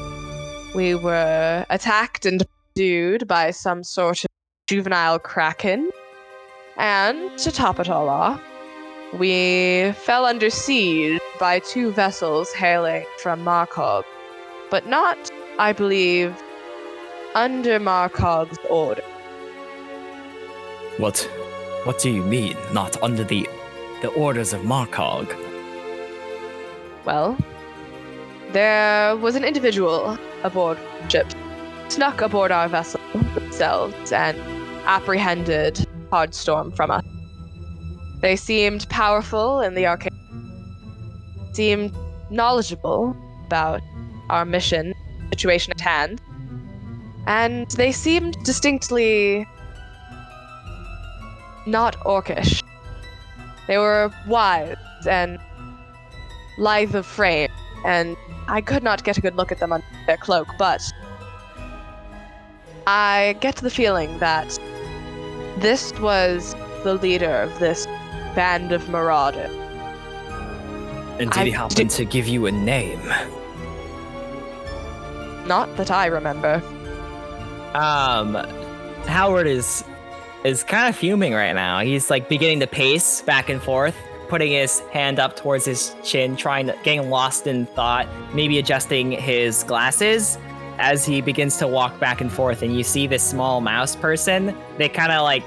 We 0.74 0.94
were 0.94 1.64
attacked 1.70 2.26
and 2.26 2.42
pursued 2.74 3.26
by 3.26 3.52
some 3.52 3.82
sort 3.82 4.24
of 4.24 4.30
juvenile 4.66 5.18
kraken. 5.18 5.90
And 6.76 7.38
to 7.38 7.50
top 7.50 7.80
it 7.80 7.88
all 7.88 8.08
off, 8.08 8.40
we 9.12 9.92
fell 9.92 10.24
under 10.24 10.50
siege 10.50 11.20
by 11.38 11.60
two 11.60 11.92
vessels 11.92 12.52
hailing 12.52 13.06
from 13.18 13.44
Markog, 13.44 14.04
but 14.70 14.86
not, 14.86 15.30
I 15.58 15.72
believe, 15.72 16.34
under 17.34 17.78
Markog's 17.78 18.58
order. 18.68 19.04
What 20.98 21.18
what 21.84 22.00
do 22.00 22.10
you 22.10 22.22
mean, 22.22 22.56
not 22.72 23.00
under 23.02 23.22
the 23.22 23.48
the 24.02 24.08
orders 24.08 24.52
of 24.52 24.62
Markog? 24.62 25.34
Well, 27.04 27.36
there 28.52 29.16
was 29.16 29.36
an 29.36 29.44
individual 29.44 30.18
aboard 30.42 30.78
ship, 31.08 31.30
snuck 31.88 32.20
aboard 32.20 32.50
our 32.50 32.68
vessel 32.68 33.00
themselves 33.34 34.10
and 34.10 34.36
apprehended 34.86 35.86
Hardstorm 36.10 36.74
from 36.74 36.90
us. 36.90 37.04
They 38.20 38.36
seemed 38.36 38.88
powerful 38.88 39.60
in 39.60 39.74
the 39.74 39.86
arcade, 39.86 40.12
seemed 41.52 41.94
knowledgeable 42.30 43.16
about 43.46 43.82
our 44.30 44.44
mission, 44.44 44.94
situation 45.30 45.72
at 45.72 45.80
hand, 45.80 46.20
and 47.26 47.70
they 47.72 47.92
seemed 47.92 48.36
distinctly 48.44 49.46
not 51.66 51.96
orcish. 52.04 52.62
They 53.66 53.78
were 53.78 54.10
wise 54.26 54.76
and 55.08 55.38
lithe 56.58 56.94
of 56.94 57.04
frame, 57.04 57.50
and 57.84 58.16
I 58.48 58.60
could 58.60 58.82
not 58.82 59.04
get 59.04 59.18
a 59.18 59.20
good 59.20 59.36
look 59.36 59.52
at 59.52 59.58
them 59.58 59.72
under 59.72 59.86
their 60.06 60.16
cloak, 60.16 60.48
but 60.58 60.80
I 62.86 63.36
get 63.40 63.56
the 63.56 63.70
feeling 63.70 64.18
that 64.20 64.58
this 65.58 65.92
was 66.00 66.54
the 66.82 66.94
leader 66.94 67.42
of 67.42 67.58
this 67.58 67.86
band 68.36 68.70
of 68.70 68.88
marauders. 68.88 69.50
And 71.18 71.30
did 71.30 71.38
I 71.38 71.44
he 71.46 71.50
happen 71.50 71.88
to 71.88 72.04
give 72.04 72.28
you 72.28 72.46
a 72.46 72.52
name? 72.52 73.00
Not 75.46 75.74
that 75.78 75.90
I 75.90 76.06
remember. 76.06 76.62
Um, 77.74 78.34
Howard 79.06 79.46
is 79.46 79.82
is 80.44 80.62
kind 80.62 80.88
of 80.88 80.94
fuming 80.94 81.32
right 81.32 81.54
now. 81.54 81.80
He's 81.80 82.10
like 82.10 82.28
beginning 82.28 82.60
to 82.60 82.66
pace 82.66 83.22
back 83.22 83.48
and 83.48 83.60
forth, 83.60 83.96
putting 84.28 84.52
his 84.52 84.80
hand 84.92 85.18
up 85.18 85.34
towards 85.34 85.64
his 85.64 85.96
chin, 86.04 86.36
trying 86.36 86.66
to 86.66 86.78
getting 86.84 87.10
lost 87.10 87.46
in 87.46 87.66
thought, 87.66 88.06
maybe 88.34 88.58
adjusting 88.58 89.12
his 89.12 89.64
glasses 89.64 90.38
as 90.78 91.06
he 91.06 91.22
begins 91.22 91.56
to 91.56 91.66
walk 91.66 91.98
back 91.98 92.20
and 92.20 92.30
forth. 92.30 92.62
And 92.62 92.76
you 92.76 92.84
see 92.84 93.06
this 93.06 93.22
small 93.22 93.60
mouse 93.62 93.96
person. 93.96 94.54
They 94.76 94.88
kind 94.88 95.10
of 95.10 95.22
like 95.22 95.42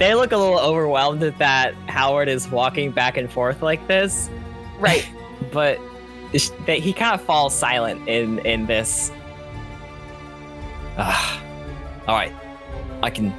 they 0.00 0.14
look 0.14 0.32
a 0.32 0.36
little 0.36 0.58
overwhelmed 0.58 1.22
at 1.22 1.36
that 1.38 1.74
Howard 1.88 2.28
is 2.28 2.48
walking 2.48 2.90
back 2.90 3.18
and 3.18 3.30
forth 3.30 3.62
like 3.62 3.86
this. 3.86 4.30
Right. 4.78 5.08
but 5.52 5.78
he 6.32 6.92
kind 6.92 7.14
of 7.14 7.20
falls 7.20 7.54
silent 7.54 8.08
in 8.08 8.38
in 8.40 8.66
this. 8.66 9.12
Ah, 10.96 11.42
all 12.08 12.16
right, 12.16 12.32
I 13.02 13.10
can. 13.10 13.32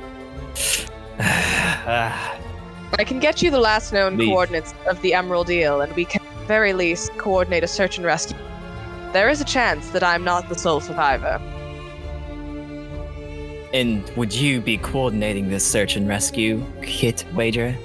Ah, 1.19 2.37
I 2.99 3.03
can 3.05 3.19
get 3.19 3.41
you 3.41 3.49
the 3.49 3.59
last 3.59 3.91
known 3.91 4.17
Leave. 4.17 4.29
coordinates 4.29 4.73
of 4.87 5.01
the 5.01 5.13
Emerald 5.13 5.49
Eel, 5.49 5.81
and 5.81 5.93
we 5.95 6.05
can 6.05 6.21
at 6.21 6.39
the 6.39 6.45
very 6.45 6.73
least 6.73 7.11
coordinate 7.17 7.63
a 7.63 7.67
search 7.67 7.97
and 7.97 8.05
rescue. 8.05 8.37
There 9.13 9.29
is 9.29 9.41
a 9.41 9.45
chance 9.45 9.89
that 9.91 10.03
I'm 10.03 10.23
not 10.23 10.47
the 10.47 10.55
sole 10.55 10.81
survivor. 10.81 11.41
And 13.73 14.07
would 14.17 14.33
you 14.33 14.61
be 14.61 14.77
coordinating 14.77 15.49
this 15.49 15.65
search 15.65 15.95
and 15.95 16.07
rescue, 16.07 16.63
Kit 16.81 17.25
Wager? 17.33 17.75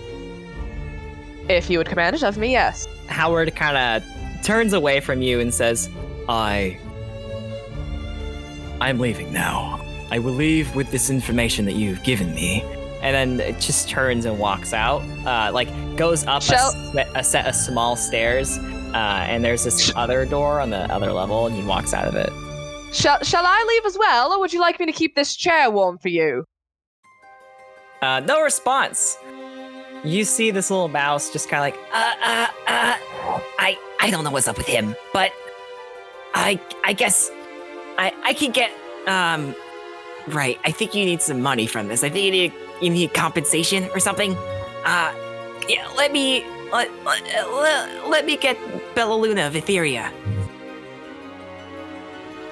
If 1.49 1.71
you 1.71 1.79
would 1.79 1.89
command 1.89 2.17
it 2.17 2.23
of 2.25 2.37
me, 2.39 2.51
yes. 2.53 2.87
Howard 3.07 3.55
kind 3.55 3.77
of 3.77 4.43
turns 4.45 4.73
away 4.73 5.01
from 5.01 5.23
you 5.23 5.41
and 5.41 5.53
says, 5.55 5.89
I. 6.29 6.79
I'm 8.81 8.99
leaving 8.99 9.33
now. 9.33 9.81
I 10.11 10.19
will 10.19 10.33
leave 10.33 10.75
with 10.75 10.91
this 10.91 11.09
information 11.11 11.65
that 11.67 11.73
you've 11.75 12.03
given 12.03 12.35
me. 12.35 12.63
and 13.03 13.15
then 13.15 13.41
it 13.47 13.61
just 13.61 13.89
turns 13.89 14.25
and 14.25 14.39
walks 14.39 14.73
out. 14.73 15.03
Uh, 15.25 15.51
like 15.53 15.69
goes 15.97 16.25
up 16.27 16.43
a, 16.43 16.45
Shall- 16.45 16.75
s- 16.99 17.09
a 17.15 17.23
set 17.23 17.47
of 17.47 17.55
small 17.55 17.95
stairs, 17.97 18.59
uh, 18.59 19.25
and 19.29 19.45
there's 19.45 19.63
this 19.65 19.93
other 19.95 20.25
door 20.27 20.61
on 20.61 20.71
the 20.71 20.93
other 20.93 21.13
level, 21.13 21.47
and 21.47 21.55
he 21.55 21.63
walks 21.63 21.95
out 21.95 22.07
of 22.09 22.15
it. 22.17 22.31
Shall, 22.97 23.23
shall 23.23 23.45
I 23.45 23.63
leave 23.69 23.85
as 23.85 23.99
well, 23.99 24.33
or 24.33 24.41
would 24.41 24.55
you 24.55 24.61
like 24.61 24.81
me 24.81 24.87
to 24.87 24.93
keep 24.93 25.15
this 25.15 25.37
chair 25.37 25.71
warm 25.71 25.99
for 25.99 26.09
you? 26.09 26.45
Uh, 28.01 28.21
no 28.21 28.41
response. 28.41 29.19
You 30.03 30.25
see 30.25 30.51
this 30.51 30.71
little 30.71 30.89
mouse 30.89 31.31
just 31.31 31.51
kind 31.51 31.59
of 31.59 31.79
like, 31.79 31.91
Uh, 31.93 32.15
uh, 32.25 32.47
uh, 32.67 32.97
I, 33.59 33.79
I 34.01 34.11
don't 34.11 34.25
know 34.25 34.31
what's 34.31 34.49
up 34.49 34.57
with 34.57 34.67
him, 34.67 34.97
but 35.13 35.31
I, 36.35 36.59
I 36.85 36.95
guess 36.95 37.31
I, 37.99 38.15
I 38.25 38.33
can 38.33 38.51
get, 38.51 38.71
um, 39.07 39.55
right. 40.29 40.59
I 40.65 40.71
think 40.71 40.95
you 40.95 41.05
need 41.05 41.21
some 41.21 41.43
money 41.43 41.67
from 41.67 41.89
this. 41.89 42.03
I 42.03 42.09
think 42.09 42.25
you 42.25 42.31
need, 42.31 42.53
you 42.81 42.89
need 42.89 43.13
compensation 43.13 43.91
or 43.95 44.01
something. 44.01 44.35
Uh, 44.85 45.13
yeah, 45.69 45.87
let 45.97 46.13
me, 46.13 46.47
let, 46.73 46.91
let, 47.05 47.23
let, 47.53 48.09
let 48.09 48.25
me 48.25 48.39
get 48.39 48.57
Bellaluna 48.95 49.49
of 49.49 49.53
Etheria. 49.53 50.11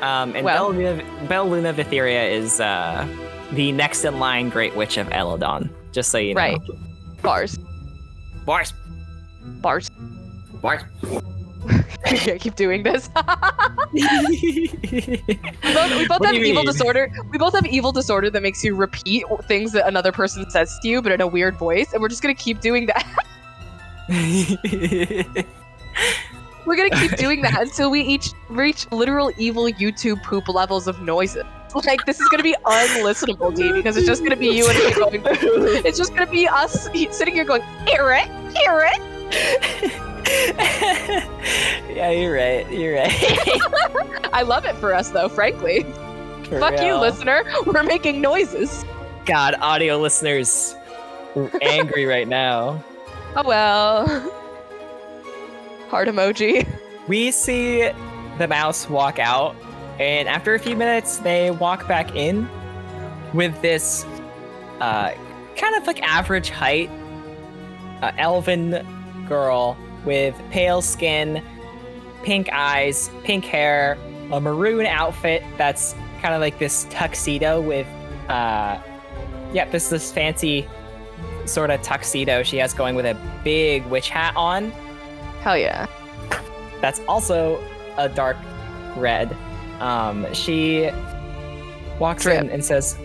Um, 0.05 0.35
and 0.37 0.45
Well- 0.45 0.73
Bella 0.73 0.97
Luna, 0.97 1.27
Bella 1.29 1.73
Vitheria 1.73 2.31
is 2.31 2.61
uh, 2.61 3.07
the 3.53 3.73
next 3.73 4.05
in 4.05 4.19
line 4.19 4.51
Great 4.51 4.77
Witch 4.77 4.97
of 4.97 5.11
Elodon. 5.11 5.71
Just 5.93 6.11
so 6.11 6.19
you 6.19 6.35
know. 6.35 6.41
Right. 6.41 6.61
Bars. 7.23 7.59
Bars, 8.45 8.75
Bars. 9.63 9.91
bars. 10.61 10.83
I 12.05 12.17
can't 12.17 12.41
keep 12.41 12.57
doing 12.57 12.83
this. 12.83 13.09
we 13.95 14.03
both, 15.73 15.97
we 15.97 16.07
both 16.07 16.25
have 16.27 16.35
evil 16.35 16.63
mean? 16.63 16.67
disorder. 16.67 17.11
We 17.31 17.39
both 17.39 17.55
have 17.55 17.67
evil 17.67 17.93
disorder 17.93 18.29
that 18.29 18.43
makes 18.43 18.63
you 18.63 18.75
repeat 18.75 19.25
things 19.45 19.73
that 19.73 19.87
another 19.89 20.13
person 20.13 20.51
says 20.51 20.79
to 20.83 20.89
you, 20.89 21.01
but 21.01 21.13
in 21.13 21.23
a 21.23 21.27
weird 21.27 21.57
voice. 21.57 21.93
And 21.95 22.03
we're 22.03 22.11
just 22.11 22.21
gonna 22.21 22.35
keep 22.35 22.61
doing 22.61 22.87
that. 22.87 23.07
we're 26.67 26.77
gonna 26.77 26.91
keep 26.91 27.17
doing 27.17 27.43
that 27.43 27.61
until 27.61 27.91
we 27.91 28.01
each 28.01 28.33
reach 28.49 28.91
literal 28.91 29.31
evil 29.37 29.65
YouTube 29.65 30.23
poop 30.23 30.49
levels 30.49 30.87
of 30.87 31.01
noises. 31.03 31.45
Like 31.75 32.05
this 32.07 32.21
is 32.21 32.29
gonna 32.29 32.45
be 32.45 32.55
unlistenable, 32.65 33.55
D, 33.55 33.73
because 33.73 33.97
it's 33.97 34.07
just 34.07 34.23
gonna 34.23 34.37
be 34.37 34.49
you 34.49 34.69
and 34.69 34.79
me 34.79 34.93
going. 34.93 35.37
Through 35.37 35.67
It's 35.85 35.99
just 35.99 36.15
gonna 36.15 36.31
be 36.31 36.47
us 36.47 36.89
sitting 37.11 37.35
here 37.35 37.45
going, 37.45 37.63
hear 37.87 38.13
it, 38.13 38.29
hear 38.57 38.89
it. 38.93 39.01
yeah, 41.91 42.11
you're 42.11 42.35
right. 42.35 42.71
You're 42.71 42.95
right. 42.95 43.13
I 44.33 44.43
love 44.43 44.65
it 44.65 44.77
for 44.77 44.95
us 44.95 45.11
though, 45.11 45.29
frankly. 45.29 45.83
For 46.45 46.61
Fuck 46.61 46.81
you, 46.81 46.95
listener. 46.97 47.43
We're 47.67 47.83
making 47.83 48.21
noises. 48.21 48.85
God, 49.25 49.55
audio 49.61 49.99
listeners 49.99 50.77
angry 51.63 52.05
right 52.05 52.29
now. 52.29 52.85
Oh 53.37 53.43
well. 53.45 54.44
Heart 55.95 56.09
emoji. 56.09 56.67
We 57.07 57.31
see 57.31 57.89
the 58.39 58.49
mouse 58.49 58.91
walk 58.91 59.21
out, 59.21 59.55
and 60.01 60.27
after 60.27 60.55
a 60.55 60.59
few 60.59 60.75
minutes, 60.75 61.19
they 61.19 61.53
walk 61.53 61.87
back 61.87 62.17
in 62.17 62.49
with 63.33 63.61
this 63.63 64.05
uh, 64.81 65.13
kind 65.55 65.77
of 65.77 65.87
like 65.87 66.03
average 66.03 66.51
height 66.51 66.91
uh, 68.03 68.11
elven 68.19 68.85
girl 69.29 69.77
with 70.05 70.35
pale 70.51 70.83
skin, 70.83 71.41
pink 72.25 72.49
eyes, 72.53 73.09
pink 73.23 73.45
hair, 73.45 73.97
a 74.33 74.41
maroon 74.41 74.87
outfit 74.87 75.45
that's 75.59 75.95
kind 76.23 76.35
of 76.35 76.41
like 76.41 76.59
this 76.59 76.89
tuxedo 76.91 77.61
with, 77.61 77.87
uh, 78.29 78.81
yep, 79.53 79.71
this 79.71 79.91
this 79.91 80.11
fancy 80.11 80.67
sort 81.45 81.71
of 81.71 81.81
tuxedo 81.83 82.43
she 82.43 82.57
has 82.57 82.75
going 82.75 82.97
with 82.97 83.07
a 83.07 83.17
big 83.45 83.87
witch 83.87 84.09
hat 84.09 84.35
on 84.35 84.73
Hell 85.45 85.59
yeah. 85.59 85.87
that's 86.81 87.01
also 87.07 87.63
a 87.99 88.09
dark 88.09 88.39
red. 88.97 89.37
Um, 89.79 90.33
she 90.33 90.91
walks 91.99 92.23
Drip. 92.23 92.41
in 92.41 92.49
and 92.49 92.65
says, 92.65 92.97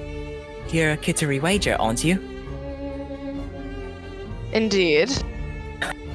You're 0.69 0.91
a 0.91 0.97
Kittery 0.97 1.41
Wager, 1.41 1.75
aren't 1.77 2.05
you? 2.05 2.17
Indeed. 4.53 5.11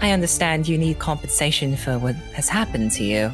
I 0.01 0.13
understand 0.13 0.67
you 0.67 0.79
need 0.79 0.99
compensation 0.99 1.77
for 1.77 1.99
what 1.99 2.15
has 2.33 2.49
happened 2.49 2.93
to 2.93 3.05
you. 3.05 3.31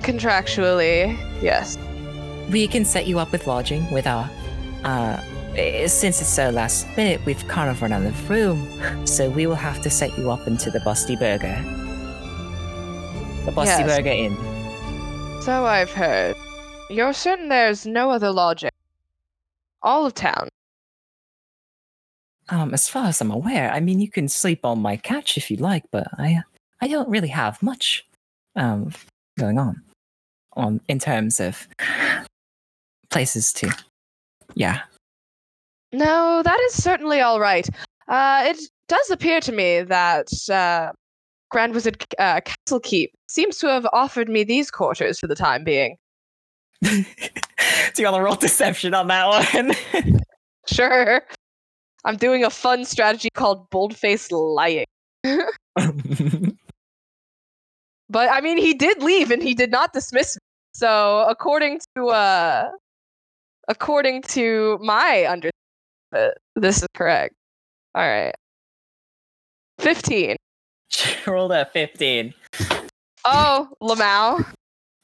Contractually, 0.00 1.16
yes. 1.40 1.78
We 2.50 2.68
can 2.68 2.84
set 2.84 3.06
you 3.06 3.18
up 3.18 3.32
with 3.32 3.46
lodging 3.46 3.90
with 3.90 4.06
our. 4.06 4.28
Uh, 4.84 5.22
since 5.54 6.20
it's 6.20 6.28
so 6.28 6.50
last 6.50 6.86
minute, 6.96 7.24
we've 7.26 7.46
kind 7.48 7.70
of 7.70 7.82
run 7.82 7.92
out 7.92 8.02
of 8.02 8.30
room, 8.30 9.06
so 9.06 9.28
we 9.28 9.46
will 9.46 9.54
have 9.54 9.82
to 9.82 9.90
set 9.90 10.16
you 10.16 10.30
up 10.30 10.46
into 10.46 10.70
the 10.70 10.78
Busty 10.80 11.18
Burger. 11.18 11.60
The 13.44 13.52
Busty 13.52 13.66
Yes. 13.66 13.96
Burger 13.96 14.10
Inn. 14.10 14.36
So 15.42 15.66
I've 15.66 15.90
heard. 15.90 16.36
You're 16.88 17.12
certain 17.12 17.48
there's 17.48 17.86
no 17.86 18.10
other 18.10 18.30
lodging? 18.30 18.70
All 19.82 20.06
of 20.06 20.14
town. 20.14 20.48
Um, 22.48 22.72
as 22.72 22.88
far 22.88 23.06
as 23.06 23.20
I'm 23.20 23.30
aware, 23.30 23.70
I 23.72 23.80
mean, 23.80 24.00
you 24.00 24.10
can 24.10 24.28
sleep 24.28 24.64
on 24.64 24.80
my 24.80 24.96
couch 24.96 25.36
if 25.36 25.50
you'd 25.50 25.60
like, 25.60 25.84
but 25.90 26.06
I, 26.18 26.42
I 26.80 26.88
don't 26.88 27.08
really 27.08 27.28
have 27.28 27.62
much, 27.62 28.06
um, 28.56 28.92
going 29.38 29.58
on, 29.58 29.82
on 30.54 30.80
in 30.88 30.98
terms 30.98 31.40
of 31.40 31.66
places 33.10 33.52
to, 33.54 33.70
yeah. 34.54 34.80
No, 35.92 36.42
that 36.42 36.58
is 36.68 36.82
certainly 36.82 37.20
all 37.20 37.40
right. 37.40 37.68
Uh, 38.08 38.44
it 38.46 38.58
does 38.88 39.10
appear 39.10 39.40
to 39.40 39.52
me 39.52 39.82
that 39.82 40.28
uh, 40.50 40.92
Grand 41.50 41.74
Wizard 41.74 42.04
uh, 42.18 42.40
Castle 42.40 42.80
Keep 42.80 43.12
seems 43.28 43.58
to 43.58 43.68
have 43.68 43.86
offered 43.92 44.28
me 44.28 44.44
these 44.44 44.70
quarters 44.70 45.18
for 45.20 45.26
the 45.26 45.34
time 45.34 45.64
being. 45.64 45.96
Do 46.82 47.04
you 47.98 48.04
want 48.04 48.16
to 48.16 48.22
roll 48.22 48.34
deception 48.36 48.94
on 48.94 49.08
that 49.08 49.28
one? 49.28 50.20
Sure. 50.68 51.20
I'm 52.04 52.16
doing 52.16 52.44
a 52.44 52.50
fun 52.50 52.84
strategy 52.84 53.28
called 53.34 53.68
bold-faced 53.70 54.30
lying. 54.30 54.86
But 58.12 58.28
I 58.30 58.42
mean, 58.42 58.58
he 58.58 58.74
did 58.74 59.02
leave 59.02 59.30
and 59.30 59.42
he 59.42 59.54
did 59.54 59.70
not 59.70 59.94
dismiss 59.94 60.36
me. 60.36 60.40
So 60.74 61.24
according 61.28 61.80
to 61.96 62.08
uh, 62.08 62.68
according 63.68 64.22
to 64.22 64.78
my 64.82 65.24
understanding, 65.24 65.50
this 66.56 66.82
is 66.82 66.88
correct. 66.94 67.34
All 67.94 68.02
right. 68.02 68.34
Fifteen. 69.78 70.36
She 70.88 71.16
rolled 71.30 71.52
a 71.52 71.66
15. 71.72 72.34
Oh, 73.24 73.68
Lamau. 73.82 74.44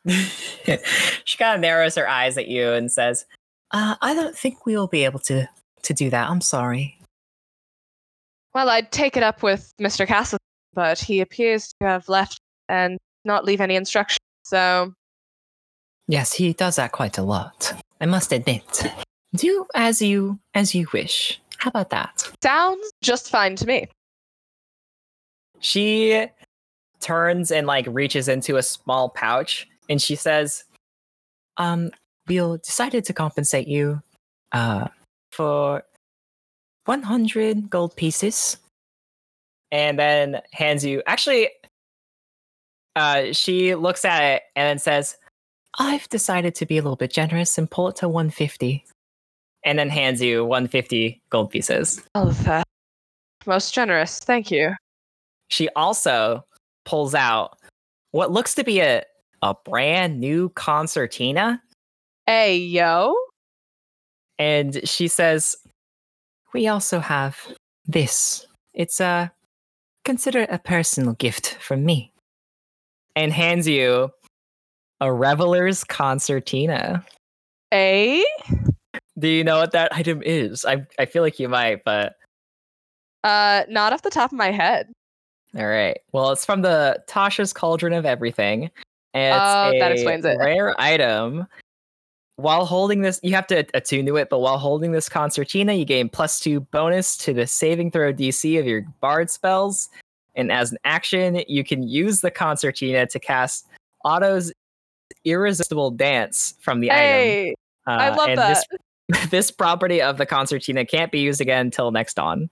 she 1.24 1.38
kind 1.38 1.54
of 1.54 1.60
narrows 1.60 1.94
her 1.94 2.08
eyes 2.08 2.36
at 2.36 2.48
you 2.48 2.72
and 2.72 2.92
says, 2.92 3.24
Uh, 3.70 3.96
I 4.00 4.14
don't 4.14 4.36
think 4.36 4.66
we 4.66 4.76
will 4.76 4.86
be 4.86 5.04
able 5.04 5.20
to 5.20 5.48
to 5.82 5.94
do 5.94 6.10
that. 6.10 6.28
I'm 6.28 6.40
sorry. 6.40 6.98
Well, 8.54 8.68
I'd 8.68 8.90
take 8.92 9.16
it 9.16 9.22
up 9.22 9.42
with 9.42 9.72
Mr. 9.80 10.06
Castle, 10.06 10.38
but 10.74 10.98
he 10.98 11.20
appears 11.20 11.72
to 11.80 11.86
have 11.86 12.08
left 12.08 12.40
and 12.68 12.98
not 13.24 13.44
leave 13.44 13.60
any 13.60 13.76
instructions. 13.76 14.18
So 14.44 14.92
Yes, 16.08 16.32
he 16.32 16.52
does 16.54 16.76
that 16.76 16.92
quite 16.92 17.18
a 17.18 17.22
lot. 17.22 17.74
I 18.00 18.06
must 18.06 18.32
admit. 18.32 18.86
Do 19.36 19.66
as 19.74 20.00
you 20.02 20.38
as 20.54 20.74
you 20.74 20.86
wish. 20.92 21.40
How 21.58 21.68
about 21.70 21.90
that? 21.90 22.30
sounds 22.42 22.90
just 23.02 23.30
fine 23.30 23.56
to 23.56 23.66
me. 23.66 23.88
she 25.60 26.26
turns 27.00 27.50
and 27.50 27.66
like 27.66 27.86
reaches 27.88 28.28
into 28.28 28.56
a 28.56 28.62
small 28.62 29.08
pouch 29.10 29.68
and 29.88 30.00
she 30.00 30.14
says, 30.16 30.64
Um, 31.56 31.90
we'll 32.28 32.58
decided 32.58 33.04
to 33.06 33.12
compensate 33.12 33.68
you 33.68 34.00
uh 34.52 34.88
for 35.32 35.82
100 36.86 37.68
gold 37.70 37.94
pieces. 37.96 38.56
and 39.70 39.98
then 39.98 40.40
hands 40.52 40.84
you 40.84 41.02
actually 41.06 41.50
uh 42.96 43.32
she 43.32 43.74
looks 43.74 44.04
at 44.06 44.22
it 44.22 44.42
and 44.56 44.66
then 44.68 44.78
says 44.78 45.16
I've 45.78 46.08
decided 46.08 46.54
to 46.56 46.66
be 46.66 46.78
a 46.78 46.82
little 46.82 46.96
bit 46.96 47.12
generous 47.12 47.58
and 47.58 47.70
pull 47.70 47.88
it 47.88 47.96
to 47.96 48.08
150. 48.08 48.84
And 49.64 49.78
then 49.78 49.88
hands 49.88 50.20
you 50.22 50.44
150 50.44 51.20
gold 51.30 51.50
pieces 51.50 52.00
Oh, 52.14 52.32
most 53.46 53.72
generous. 53.74 54.18
Thank 54.18 54.50
you. 54.50 54.74
she 55.48 55.68
also 55.76 56.44
pulls 56.84 57.14
out 57.14 57.58
what 58.12 58.30
looks 58.30 58.54
to 58.54 58.64
be 58.64 58.80
a 58.80 59.02
a 59.42 59.54
brand 59.64 60.18
new 60.20 60.48
concertina 60.50 61.62
Hey, 62.26 62.56
yo. 62.58 63.14
and 64.38 64.86
she 64.88 65.08
says 65.08 65.56
We 66.52 66.66
also 66.68 66.98
have 67.00 67.38
this. 67.86 68.46
It's 68.74 69.00
a 69.00 69.32
consider 70.04 70.42
a 70.50 70.58
personal 70.58 71.12
gift 71.14 71.54
from 71.60 71.84
me. 71.84 72.12
and 73.16 73.32
hands 73.32 73.66
you 73.68 74.10
a 75.00 75.12
reveler's 75.12 75.84
concertina 75.84 77.04
A. 77.72 78.24
do 79.18 79.28
you 79.28 79.42
know 79.44 79.58
what 79.58 79.72
that 79.72 79.92
item 79.94 80.22
is 80.24 80.64
i 80.64 80.84
i 80.98 81.04
feel 81.06 81.22
like 81.22 81.38
you 81.38 81.48
might 81.48 81.82
but 81.84 82.16
Uh, 83.24 83.64
not 83.68 83.92
off 83.92 84.02
the 84.02 84.10
top 84.10 84.30
of 84.32 84.38
my 84.38 84.50
head. 84.52 84.92
All 85.56 85.66
right. 85.66 85.98
Well, 86.12 86.30
it's 86.30 86.44
from 86.44 86.62
the 86.62 87.02
Tasha's 87.08 87.52
Cauldron 87.52 87.92
of 87.92 88.06
Everything. 88.06 88.70
And 89.14 89.34
it's 89.34 89.44
Oh, 89.44 89.72
that 89.80 89.90
explains 89.92 90.24
it. 90.24 90.38
rare 90.40 90.78
item. 90.80 91.46
While 92.36 92.64
holding 92.64 93.00
this, 93.02 93.18
you 93.24 93.34
have 93.34 93.46
to 93.48 93.66
attune 93.74 94.06
to 94.06 94.16
it, 94.16 94.28
but 94.30 94.38
while 94.38 94.58
holding 94.58 94.92
this 94.92 95.08
concertina, 95.08 95.72
you 95.72 95.84
gain 95.84 96.08
plus 96.08 96.38
two 96.38 96.60
bonus 96.60 97.16
to 97.18 97.32
the 97.32 97.46
saving 97.46 97.90
throw 97.90 98.12
DC 98.12 98.58
of 98.60 98.66
your 98.66 98.82
bard 99.00 99.30
spells. 99.30 99.88
And 100.36 100.52
as 100.52 100.70
an 100.70 100.78
action, 100.84 101.42
you 101.48 101.64
can 101.64 101.82
use 101.82 102.20
the 102.20 102.30
concertina 102.30 103.06
to 103.08 103.18
cast 103.18 103.66
Otto's 104.04 104.52
irresistible 105.24 105.90
dance 105.90 106.54
from 106.60 106.78
the 106.80 106.92
item. 106.92 107.02
Hey, 107.02 107.54
I 107.86 108.10
Uh, 108.10 108.16
love 108.16 108.28
and 108.28 108.38
that. 108.38 108.48
This, 108.70 108.78
this 109.30 109.50
property 109.50 110.00
of 110.02 110.18
the 110.18 110.26
concertina 110.26 110.84
can't 110.84 111.10
be 111.12 111.20
used 111.20 111.40
again 111.40 111.66
until 111.66 111.90
next 111.90 112.14
dawn. 112.14 112.50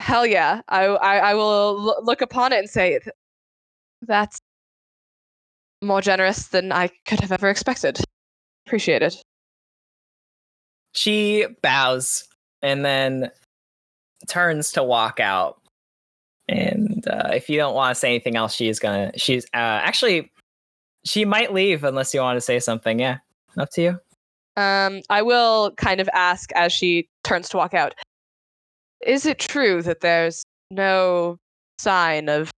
Hell 0.00 0.26
yeah. 0.26 0.60
I 0.68 0.84
I, 0.86 1.16
I 1.30 1.34
will 1.34 1.94
l- 1.96 2.04
look 2.04 2.20
upon 2.20 2.52
it 2.52 2.58
and 2.60 2.70
say 2.70 3.00
that's 4.02 4.38
more 5.82 6.00
generous 6.00 6.48
than 6.48 6.72
I 6.72 6.90
could 7.06 7.20
have 7.20 7.32
ever 7.32 7.48
expected. 7.48 7.98
Appreciate 8.66 9.02
it. 9.02 9.16
she 10.92 11.46
bows 11.62 12.24
and 12.62 12.84
then 12.84 13.30
turns 14.28 14.72
to 14.72 14.82
walk 14.82 15.20
out 15.20 15.60
and 16.48 17.06
uh, 17.08 17.30
if 17.34 17.50
you 17.50 17.56
don't 17.58 17.74
want 17.74 17.94
to 17.94 17.98
say 18.00 18.08
anything 18.08 18.34
else 18.36 18.54
she's 18.54 18.78
gonna 18.78 19.12
she's 19.16 19.44
uh, 19.54 19.80
actually 19.84 20.32
she 21.04 21.24
might 21.24 21.52
leave 21.52 21.84
unless 21.84 22.14
you 22.14 22.20
want 22.20 22.36
to 22.36 22.40
say 22.40 22.58
something 22.58 22.98
yeah 22.98 23.18
up 23.58 23.68
to 23.70 23.82
you 23.82 24.00
Um, 24.56 25.02
I 25.10 25.22
will 25.22 25.72
kind 25.72 26.00
of 26.00 26.08
ask 26.12 26.50
as 26.52 26.72
she 26.72 27.08
turns 27.24 27.48
to 27.50 27.56
walk 27.56 27.74
out. 27.74 27.94
Is 29.06 29.26
it 29.26 29.38
true 29.38 29.82
that 29.82 30.00
there's 30.00 30.42
no 30.70 31.36
sign 31.78 32.28
of 32.28 32.50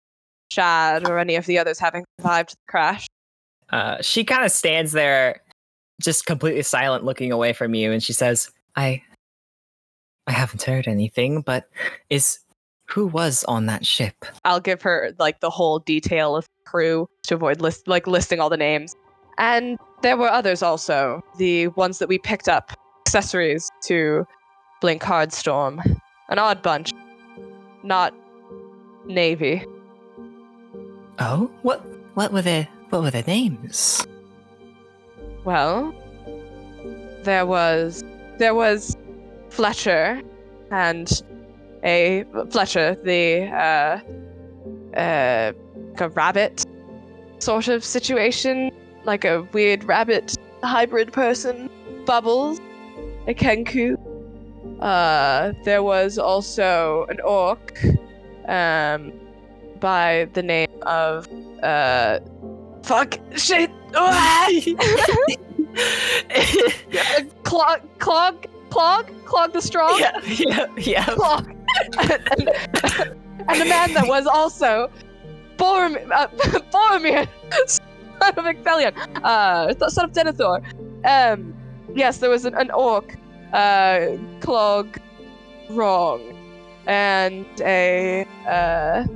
Shad 0.52 1.08
or 1.08 1.18
any 1.18 1.34
of 1.34 1.46
the 1.46 1.58
others 1.58 1.78
having 1.78 2.04
survived 2.18 2.52
the 2.52 2.56
crash? 2.68 3.06
uh, 3.70 4.00
she 4.00 4.24
kind 4.24 4.44
of 4.44 4.50
stands 4.50 4.92
there 4.92 5.42
just 6.00 6.26
completely 6.26 6.62
silent 6.62 7.04
looking 7.04 7.32
away 7.32 7.52
from 7.52 7.74
you 7.74 7.92
and 7.92 8.02
she 8.02 8.12
says 8.12 8.50
I 8.76 9.02
I 10.26 10.32
haven't 10.32 10.62
heard 10.62 10.86
anything, 10.86 11.40
but 11.40 11.68
is 12.10 12.40
who 12.86 13.06
was 13.06 13.44
on 13.44 13.66
that 13.66 13.86
ship? 13.86 14.26
I'll 14.44 14.60
give 14.60 14.82
her 14.82 15.12
like 15.18 15.40
the 15.40 15.50
whole 15.50 15.78
detail 15.78 16.36
of 16.36 16.46
crew 16.66 17.08
to 17.24 17.34
avoid 17.34 17.60
list 17.60 17.88
like 17.88 18.06
listing 18.06 18.38
all 18.38 18.50
the 18.50 18.56
names. 18.56 18.94
And 19.38 19.78
there 20.02 20.16
were 20.16 20.28
others 20.28 20.62
also, 20.62 21.22
the 21.36 21.68
ones 21.68 21.98
that 21.98 22.08
we 22.08 22.18
picked 22.18 22.48
up, 22.48 22.72
accessories 23.06 23.70
to 23.84 24.26
Blink 24.80 25.02
Hard 25.02 25.32
Storm. 25.32 25.80
An 26.28 26.38
odd 26.38 26.62
bunch. 26.62 26.92
Not 27.82 28.14
Navy. 29.06 29.64
Oh, 31.20 31.50
what 31.62 31.84
what 32.14 32.32
were 32.32 32.42
their 32.42 32.68
what 32.90 33.02
were 33.02 33.10
their 33.10 33.24
names? 33.26 34.06
Well, 35.44 35.94
there 37.22 37.46
was 37.46 38.04
there 38.38 38.54
was 38.54 38.96
Fletcher 39.50 40.20
and 40.70 41.22
a 41.82 42.24
Fletcher, 42.50 42.96
the 43.04 43.46
uh, 43.46 44.98
uh, 44.98 45.52
like 45.92 46.00
a 46.00 46.08
rabbit 46.10 46.64
sort 47.38 47.68
of 47.68 47.84
situation, 47.84 48.70
like 49.04 49.24
a 49.24 49.42
weird 49.52 49.84
rabbit 49.84 50.36
hybrid 50.62 51.12
person. 51.12 51.70
Bubbles, 52.04 52.60
a 53.26 53.34
Kenku. 53.34 53.96
Uh, 54.80 55.52
there 55.64 55.82
was 55.82 56.18
also 56.18 57.06
an 57.08 57.20
orc, 57.20 57.78
um, 58.46 59.12
by 59.80 60.28
the 60.32 60.42
name 60.42 60.70
of 60.82 61.28
uh, 61.62 62.20
fuck 62.82 63.18
shit. 63.36 63.70
Ah! 63.94 64.48
Clog, 67.42 67.80
clog, 67.98 68.46
clog, 68.70 69.10
clog 69.24 69.52
the 69.52 69.60
strong. 69.60 69.98
yeah 70.00 70.20
yeah 70.24 70.66
yeah 70.76 71.04
Clog. 71.04 71.54
and, 71.98 72.48
and 73.48 73.60
the 73.60 73.64
man 73.64 73.92
that 73.94 74.06
was 74.06 74.26
also 74.26 74.90
Boromir, 75.56 76.10
uh, 76.10 76.28
Boromir, 76.72 77.28
son 78.22 78.38
of 78.38 78.44
Ecthelion, 78.44 79.24
uh, 79.24 79.88
son 79.88 80.04
of 80.04 80.12
Denethor. 80.12 80.62
Um, 81.04 81.54
yes, 81.94 82.18
there 82.18 82.30
was 82.30 82.44
an, 82.44 82.54
an 82.54 82.70
orc, 82.70 83.16
uh, 83.52 84.16
Clog, 84.40 84.98
wrong, 85.70 86.20
and 86.86 87.46
a 87.60 88.26
uh, 88.46 89.06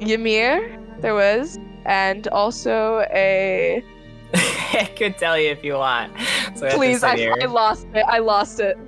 Ymir. 0.00 0.78
There 1.00 1.14
was, 1.14 1.58
and 1.84 2.28
also 2.28 3.06
a. 3.12 3.84
I 4.34 4.90
could 4.96 5.18
tell 5.18 5.38
you 5.38 5.50
if 5.50 5.64
you 5.64 5.74
want. 5.74 6.12
So 6.54 6.66
I 6.66 6.70
have 6.70 6.72
to 6.72 6.76
Please, 6.76 7.02
I. 7.02 7.16
I 7.40 7.46
lost 7.46 7.86
it. 7.94 8.04
I 8.06 8.18
lost 8.18 8.60
it. 8.60 8.78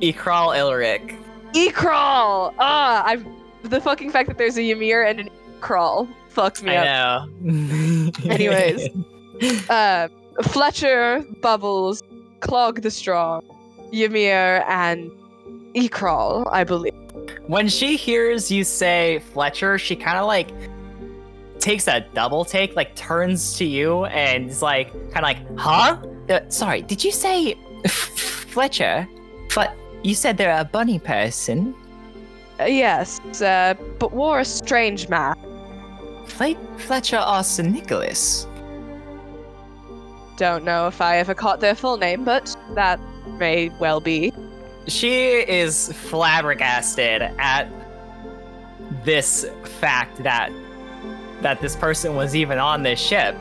Ekral 0.00 0.56
Ilric. 0.56 1.16
E-crawl. 1.52 2.54
Ah, 2.58 3.04
I. 3.06 3.22
The 3.62 3.80
fucking 3.80 4.10
fact 4.10 4.28
that 4.28 4.38
there's 4.38 4.56
a 4.56 4.62
Ymir 4.62 5.02
and 5.02 5.20
an 5.20 5.26
E-crawl 5.26 6.08
fucks 6.30 6.62
me 6.62 6.76
up. 6.76 6.84
I 6.84 7.34
know. 7.34 8.10
Anyways. 8.30 8.88
uh, 9.70 10.08
Fletcher, 10.42 11.24
Bubbles, 11.40 12.02
Clog 12.40 12.82
the 12.82 12.90
Strong, 12.90 13.42
Ymir, 13.92 14.64
and 14.68 15.10
Ekral, 15.74 16.48
I 16.50 16.64
believe. 16.64 16.94
when 17.46 17.68
she 17.68 17.96
hears 17.96 18.50
you 18.50 18.64
say 18.64 19.22
Fletcher, 19.32 19.78
she 19.78 19.96
kind 19.96 20.18
of 20.18 20.26
like 20.26 20.50
takes 21.58 21.86
a 21.88 22.00
double 22.14 22.44
take, 22.44 22.74
like 22.74 22.94
turns 22.96 23.56
to 23.58 23.64
you 23.64 24.06
and 24.06 24.48
is 24.50 24.62
like, 24.62 24.92
kind 25.12 25.18
of 25.18 25.22
like, 25.22 25.58
huh? 25.58 25.98
Uh, 26.28 26.40
sorry, 26.48 26.82
did 26.82 27.04
you 27.04 27.12
say 27.12 27.54
Fletcher? 27.88 29.06
But 29.54 29.74
you 30.02 30.14
said 30.14 30.36
they're 30.36 30.58
a 30.58 30.64
bunny 30.64 30.98
person. 30.98 31.74
Uh, 32.58 32.64
yes, 32.64 33.20
uh, 33.42 33.74
but 33.98 34.12
wore 34.12 34.40
a 34.40 34.44
strange 34.44 35.08
mask. 35.08 35.38
Fle- 36.30 36.78
Fletcher 36.78 37.18
or 37.18 37.42
St. 37.42 37.70
Nicholas? 37.70 38.46
Don't 40.36 40.64
know 40.64 40.86
if 40.86 41.00
I 41.00 41.18
ever 41.18 41.34
caught 41.34 41.60
their 41.60 41.74
full 41.74 41.98
name, 41.98 42.24
but 42.24 42.56
that 42.74 42.98
may 43.38 43.68
well 43.78 44.00
be. 44.00 44.32
She 44.86 45.32
is 45.40 45.92
flabbergasted 45.92 47.22
at 47.38 47.68
this 49.04 49.46
fact 49.80 50.22
that 50.22 50.50
that 51.42 51.60
this 51.60 51.74
person 51.76 52.16
was 52.16 52.34
even 52.34 52.58
on 52.58 52.82
this 52.82 53.00
ship. 53.00 53.34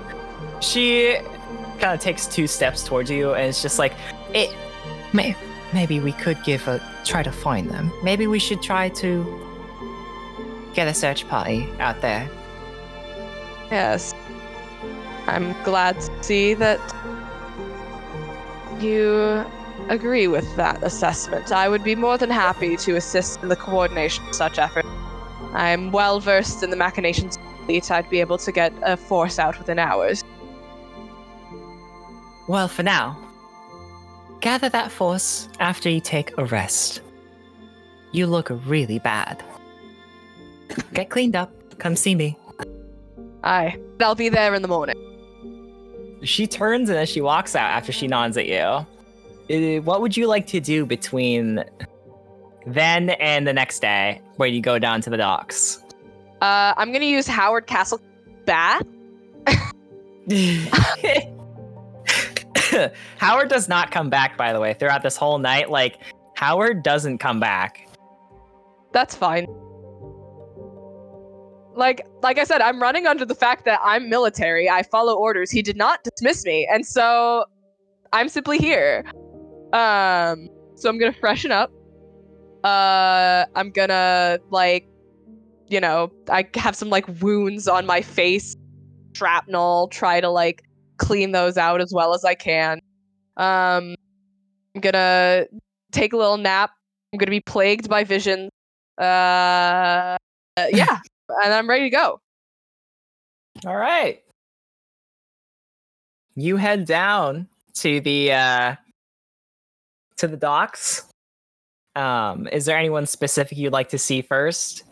She 0.61 1.17
kind 1.79 1.93
of 1.93 1.99
takes 1.99 2.27
two 2.27 2.47
steps 2.47 2.83
towards 2.83 3.09
you 3.09 3.33
and 3.33 3.47
it's 3.47 3.61
just 3.61 3.77
like, 3.77 3.93
it 4.33 4.55
may, 5.11 5.35
maybe 5.73 5.99
we 5.99 6.13
could 6.13 6.41
give 6.43 6.65
a 6.67 6.81
try 7.03 7.23
to 7.23 7.31
find 7.31 7.69
them. 7.69 7.91
Maybe 8.03 8.27
we 8.27 8.39
should 8.39 8.61
try 8.61 8.89
to 8.89 9.25
get 10.73 10.87
a 10.87 10.93
search 10.93 11.27
party 11.27 11.67
out 11.79 11.99
there. 12.01 12.29
Yes. 13.71 14.13
I'm 15.27 15.53
glad 15.63 15.99
to 15.99 16.23
see 16.23 16.53
that 16.55 16.79
you 18.79 19.45
agree 19.89 20.27
with 20.27 20.55
that 20.55 20.81
assessment. 20.83 21.51
I 21.51 21.69
would 21.69 21.83
be 21.83 21.95
more 21.95 22.17
than 22.17 22.29
happy 22.29 22.77
to 22.77 22.95
assist 22.95 23.41
in 23.43 23.49
the 23.49 23.55
coordination 23.55 24.27
of 24.27 24.35
such 24.35 24.57
efforts. 24.57 24.87
I'm 25.53 25.91
well 25.91 26.19
versed 26.19 26.63
in 26.63 26.69
the 26.69 26.75
machinations 26.75 27.37
of 27.37 27.43
the 27.43 27.65
fleet. 27.65 27.91
I'd 27.91 28.09
be 28.09 28.19
able 28.19 28.37
to 28.39 28.51
get 28.51 28.73
a 28.83 28.97
force 28.97 29.39
out 29.39 29.57
within 29.57 29.79
hours. 29.79 30.23
Well, 32.47 32.67
for 32.67 32.83
now, 32.83 33.17
gather 34.41 34.69
that 34.69 34.91
force 34.91 35.49
after 35.59 35.89
you 35.89 36.01
take 36.01 36.35
a 36.37 36.45
rest. 36.45 37.01
You 38.11 38.25
look 38.25 38.49
really 38.65 38.99
bad. 38.99 39.43
Get 40.93 41.09
cleaned 41.09 41.35
up. 41.35 41.51
Come 41.77 41.95
see 41.95 42.15
me. 42.15 42.37
Aye. 43.43 43.77
They'll 43.97 44.15
be 44.15 44.29
there 44.29 44.53
in 44.53 44.61
the 44.61 44.67
morning. 44.67 44.95
She 46.23 46.47
turns 46.47 46.89
and 46.89 46.97
then 46.97 47.05
she 47.05 47.21
walks 47.21 47.55
out 47.55 47.69
after 47.71 47.91
she 47.91 48.07
nods 48.07 48.37
at 48.37 48.47
you. 48.47 48.57
Uh, 48.57 48.85
What 49.81 50.01
would 50.01 50.17
you 50.17 50.27
like 50.27 50.47
to 50.47 50.59
do 50.59 50.85
between 50.85 51.63
then 52.67 53.11
and 53.11 53.47
the 53.47 53.53
next 53.53 53.79
day, 53.79 54.21
where 54.35 54.49
you 54.49 54.61
go 54.61 54.79
down 54.79 55.01
to 55.01 55.09
the 55.09 55.17
docks? 55.17 55.81
Uh, 56.41 56.73
I'm 56.77 56.91
gonna 56.91 57.05
use 57.05 57.27
Howard 57.27 57.67
Castle 57.67 58.01
Bath. 58.45 58.83
Howard 63.17 63.49
does 63.49 63.67
not 63.67 63.91
come 63.91 64.09
back, 64.09 64.37
by 64.37 64.53
the 64.53 64.59
way, 64.59 64.73
throughout 64.73 65.01
this 65.01 65.17
whole 65.17 65.39
night. 65.39 65.69
Like, 65.69 65.97
Howard 66.35 66.83
doesn't 66.83 67.17
come 67.17 67.39
back. 67.39 67.87
That's 68.91 69.15
fine. 69.15 69.47
Like 71.79 72.05
like 72.21 72.37
I 72.37 72.43
said, 72.43 72.59
I'm 72.61 72.81
running 72.81 73.07
under 73.07 73.23
the 73.23 73.33
fact 73.33 73.63
that 73.63 73.79
I'm 73.81 74.09
military. 74.09 74.69
I 74.69 74.83
follow 74.83 75.15
orders. 75.15 75.49
He 75.49 75.61
did 75.61 75.77
not 75.77 76.03
dismiss 76.03 76.43
me, 76.43 76.67
and 76.69 76.85
so 76.85 77.45
I'm 78.11 78.27
simply 78.27 78.57
here. 78.57 79.05
Um, 79.71 80.49
so 80.75 80.89
I'm 80.89 80.99
gonna 80.99 81.13
freshen 81.13 81.51
up. 81.53 81.71
Uh, 82.65 83.45
I'm 83.55 83.71
gonna 83.71 84.39
like, 84.49 84.89
you 85.69 85.79
know, 85.79 86.11
I 86.29 86.45
have 86.55 86.75
some 86.75 86.89
like 86.89 87.07
wounds 87.21 87.69
on 87.69 87.85
my 87.85 88.01
face, 88.01 88.57
shrapnel. 89.13 89.87
Try 89.87 90.19
to 90.19 90.29
like 90.29 90.63
clean 90.97 91.31
those 91.31 91.57
out 91.57 91.79
as 91.79 91.93
well 91.93 92.13
as 92.13 92.25
I 92.25 92.35
can. 92.35 92.81
Um, 93.37 93.95
I'm 94.75 94.81
gonna 94.81 95.45
take 95.93 96.11
a 96.11 96.17
little 96.17 96.37
nap. 96.37 96.71
I'm 97.13 97.19
gonna 97.19 97.31
be 97.31 97.39
plagued 97.39 97.87
by 97.87 98.03
visions. 98.03 98.49
Uh, 98.97 100.17
yeah, 100.73 100.99
and 101.43 101.53
I'm 101.53 101.69
ready 101.69 101.89
to 101.89 101.89
go. 101.89 102.21
All 103.65 103.75
right. 103.75 104.21
You 106.35 106.57
head 106.57 106.85
down 106.85 107.47
to 107.75 107.99
the 108.01 108.31
uh 108.31 108.75
to 110.17 110.27
the 110.27 110.37
docks. 110.37 111.05
Um, 111.95 112.47
is 112.47 112.65
there 112.65 112.77
anyone 112.77 113.05
specific 113.05 113.57
you'd 113.57 113.73
like 113.73 113.89
to 113.89 113.97
see 113.97 114.21
first? 114.21 114.83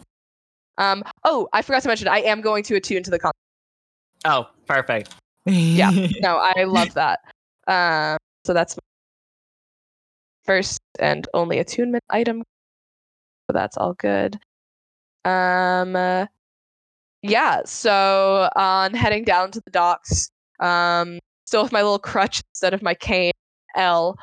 Um, 0.77 1.03
oh, 1.23 1.47
I 1.53 1.61
forgot 1.61 1.81
to 1.83 1.88
mention, 1.88 2.07
I 2.07 2.19
am 2.19 2.41
going 2.41 2.63
to 2.63 2.75
attune 2.75 3.03
to 3.03 3.11
the 3.11 3.19
con. 3.19 3.31
Oh, 4.25 4.47
perfect. 4.65 5.15
Yeah. 5.45 5.91
No, 6.19 6.38
I 6.38 6.63
love 6.63 6.93
that. 6.95 7.19
Um, 7.67 8.17
so 8.45 8.53
that's 8.53 8.75
my 8.75 8.81
first 10.45 10.79
and 10.99 11.27
only 11.33 11.59
attunement 11.59 12.03
item. 12.09 12.43
So 13.49 13.53
that's 13.53 13.77
all 13.77 13.93
good. 13.93 14.39
Um, 15.28 15.95
uh, 15.95 16.28
yeah. 17.21 17.61
So 17.65 18.49
on 18.55 18.93
heading 18.93 19.23
down 19.25 19.51
to 19.51 19.61
the 19.63 19.71
docks, 19.71 20.30
um, 20.59 21.19
still 21.45 21.63
with 21.63 21.71
my 21.71 21.82
little 21.82 21.99
crutch 21.99 22.41
instead 22.51 22.73
of 22.73 22.82
my 22.82 22.93
cane, 22.93 23.34
L. 23.75 24.17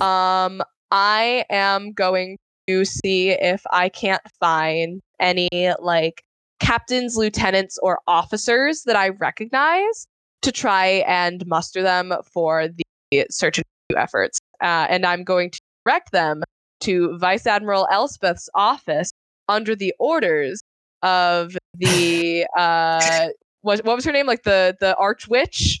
Um, 0.00 0.62
I 0.90 1.44
am 1.50 1.92
going 1.92 2.36
to 2.66 2.84
see 2.84 3.30
if 3.30 3.62
I 3.70 3.88
can't 3.88 4.22
find 4.38 5.00
any 5.18 5.48
like 5.80 6.22
captains, 6.60 7.16
lieutenants, 7.16 7.78
or 7.82 8.00
officers 8.06 8.82
that 8.84 8.96
I 8.96 9.10
recognize 9.10 10.06
to 10.42 10.52
try 10.52 11.04
and 11.06 11.46
muster 11.46 11.82
them 11.82 12.12
for 12.32 12.68
the 12.68 13.26
search 13.30 13.58
and 13.58 13.64
rescue 13.88 14.02
efforts. 14.02 14.38
Uh, 14.62 14.86
and 14.88 15.06
I'm 15.06 15.24
going 15.24 15.50
to 15.50 15.60
direct 15.86 16.12
them 16.12 16.42
to 16.80 17.16
Vice 17.18 17.46
Admiral 17.46 17.86
Elspeth's 17.90 18.48
office 18.54 19.09
under 19.50 19.74
the 19.74 19.92
orders 19.98 20.62
of 21.02 21.56
the 21.74 22.46
uh, 22.56 23.28
what, 23.62 23.84
what 23.84 23.96
was 23.96 24.04
her 24.04 24.12
name? 24.12 24.26
Like 24.26 24.44
the 24.44 24.76
the 24.80 24.96
Archwitch. 24.98 25.80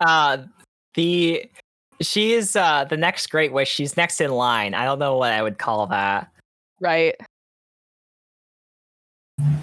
Uh 0.00 0.38
the 0.94 1.44
she 2.00 2.32
is 2.32 2.56
uh 2.56 2.84
the 2.84 2.96
next 2.96 3.26
great 3.28 3.52
witch. 3.52 3.68
She's 3.68 3.96
next 3.96 4.20
in 4.20 4.30
line. 4.30 4.74
I 4.74 4.84
don't 4.84 4.98
know 4.98 5.16
what 5.16 5.32
I 5.32 5.42
would 5.42 5.58
call 5.58 5.86
that. 5.88 6.30
Right. 6.80 7.14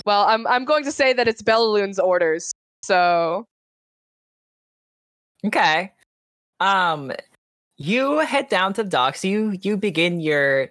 Well, 0.06 0.26
I'm 0.26 0.45
I'm 0.47 0.66
going 0.66 0.84
to 0.84 0.91
say 0.91 1.14
that 1.14 1.28
it's 1.28 1.41
Bellaloon's 1.41 1.99
orders. 1.99 2.51
So 2.84 3.45
Okay. 5.45 5.91
Um 6.60 7.12
you 7.78 8.20
head 8.20 8.49
down 8.49 8.74
to 8.74 8.84
the 8.84 8.89
docks. 8.89 9.24
You 9.26 9.58
you 9.62 9.78
begin 9.78 10.20
your 10.20 10.70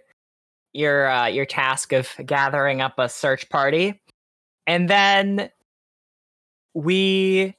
your 0.75 1.09
uh 1.09 1.27
your 1.27 1.47
task 1.47 1.93
of 1.93 2.11
gathering 2.27 2.81
up 2.81 2.99
a 2.99 3.09
search 3.09 3.49
party. 3.49 4.01
And 4.67 4.91
then 4.91 5.51
we 6.75 7.57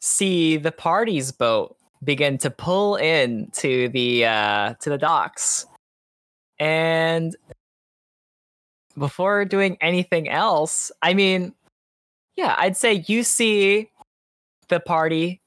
see 0.00 0.56
the 0.56 0.72
party's 0.72 1.32
boat 1.32 1.76
begin 2.04 2.38
to 2.38 2.50
pull 2.50 2.96
in 2.96 3.48
to 3.52 3.88
the 3.88 4.26
uh 4.26 4.74
to 4.80 4.90
the 4.90 4.98
docks. 4.98 5.66
And 6.58 7.36
before 8.98 9.44
doing 9.44 9.76
anything 9.80 10.28
else, 10.28 10.90
I 11.02 11.14
mean, 11.14 11.54
yeah, 12.36 12.56
I'd 12.58 12.76
say 12.76 13.04
you 13.06 13.22
see 13.22 13.90
the 14.68 14.80
party 14.80 15.40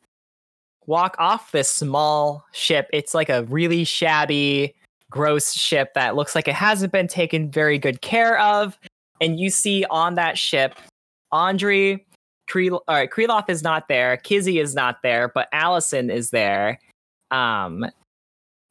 walk 0.86 1.16
off 1.20 1.52
this 1.52 1.70
small 1.70 2.46
ship. 2.52 2.88
It's 2.94 3.14
like 3.14 3.30
a 3.30 3.44
really 3.44 3.84
shabby, 3.84 4.76
gross 5.10 5.54
ship 5.54 5.94
that 5.96 6.16
looks 6.16 6.36
like 6.36 6.48
it 6.48 6.56
hasn't 6.56 6.92
been 6.92 7.08
taken 7.08 7.50
very 7.50 7.78
good 7.78 8.02
care 8.02 8.40
of. 8.40 8.78
And 9.22 9.40
you 9.40 9.50
see 9.50 9.86
on 9.90 10.16
that 10.16 10.38
ship 10.38 10.76
Andre, 11.32 12.04
Kree, 12.50 12.72
all 12.72 12.82
right, 12.88 13.10
Kreloff 13.10 13.50
is 13.50 13.62
not 13.62 13.88
there. 13.88 14.18
Kizzy 14.18 14.60
is 14.60 14.74
not 14.74 15.02
there, 15.04 15.32
but 15.34 15.48
Allison 15.52 16.10
is 16.10 16.32
there. 16.32 16.80
Um, 17.32 17.86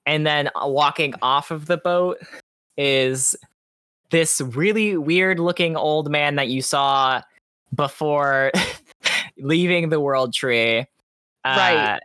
and 0.07 0.27
then 0.27 0.49
uh, 0.57 0.67
walking 0.67 1.15
off 1.23 1.51
of 1.51 1.67
the 1.67 1.77
boat 1.77 2.19
is 2.77 3.37
this 4.11 4.41
really 4.41 4.97
weird 4.97 5.39
looking 5.39 5.77
old 5.77 6.11
man 6.11 6.37
that 6.37 6.49
you 6.49 6.63
saw 6.63 7.21
before 7.75 8.51
leaving 9.39 9.91
the 9.91 10.01
world 10.01 10.33
tree. 10.33 10.87
Right. 11.45 11.77
Uh, 11.77 11.99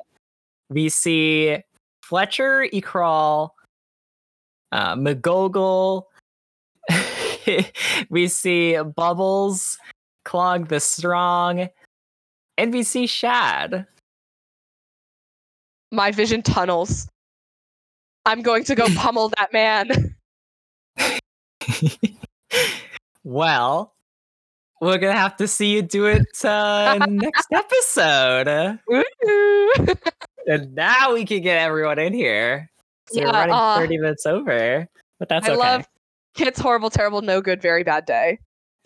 we 0.69 0.89
see 0.89 1.57
Fletcher, 2.03 2.67
Ekral, 2.73 3.51
uh, 4.73 4.95
McGogol. 4.95 6.05
we 8.09 8.27
see 8.27 8.77
Bubbles, 8.81 9.77
Clog 10.25 10.67
the 10.67 10.79
Strong, 10.79 11.69
and 12.57 12.73
we 12.73 12.83
see 12.83 13.07
Shad. 13.07 13.85
My 15.91 16.11
vision 16.11 16.41
tunnels. 16.41 17.07
I'm 18.25 18.41
going 18.41 18.63
to 18.65 18.75
go 18.75 18.87
pummel 18.95 19.31
that 19.37 19.53
man. 19.53 20.15
well, 23.23 23.93
we're 24.81 24.97
gonna 24.97 25.13
have 25.13 25.37
to 25.37 25.47
see 25.47 25.75
you 25.75 25.83
do 25.83 26.07
it 26.07 26.25
uh, 26.43 26.97
next 27.07 27.47
episode. 27.51 28.79
And 30.45 30.75
now 30.75 31.13
we 31.13 31.25
can 31.25 31.41
get 31.41 31.57
everyone 31.59 31.99
in 31.99 32.13
here. 32.13 32.69
Yeah, 33.15 33.31
running 33.31 33.53
uh, 33.53 33.77
30 33.77 33.97
minutes 33.97 34.25
over, 34.25 34.87
but 35.19 35.29
that's 35.29 35.47
I 35.47 35.51
okay. 35.51 35.59
love 35.59 35.87
Kit's 36.33 36.59
horrible, 36.59 36.89
terrible, 36.89 37.21
no 37.21 37.41
good, 37.41 37.61
very 37.61 37.83
bad 37.83 38.05
day. 38.05 38.39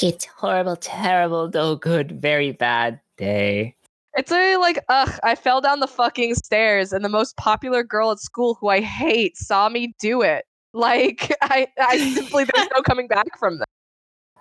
it's 0.00 0.24
horrible, 0.26 0.76
terrible, 0.76 1.50
no 1.52 1.76
good, 1.76 2.20
very 2.20 2.52
bad 2.52 3.00
day. 3.16 3.74
It's 4.16 4.32
a 4.32 4.56
like, 4.56 4.84
ugh, 4.88 5.18
I 5.22 5.34
fell 5.34 5.60
down 5.60 5.80
the 5.80 5.86
fucking 5.86 6.34
stairs 6.34 6.92
and 6.92 7.04
the 7.04 7.08
most 7.08 7.36
popular 7.36 7.82
girl 7.82 8.10
at 8.10 8.18
school 8.18 8.56
who 8.60 8.68
I 8.68 8.80
hate 8.80 9.36
saw 9.36 9.68
me 9.68 9.94
do 10.00 10.22
it. 10.22 10.44
Like, 10.74 11.32
I, 11.42 11.68
I 11.80 11.98
simply, 12.14 12.44
there's 12.44 12.68
no 12.74 12.82
coming 12.86 13.06
back 13.06 13.38
from 13.38 13.58
that. 13.58 13.68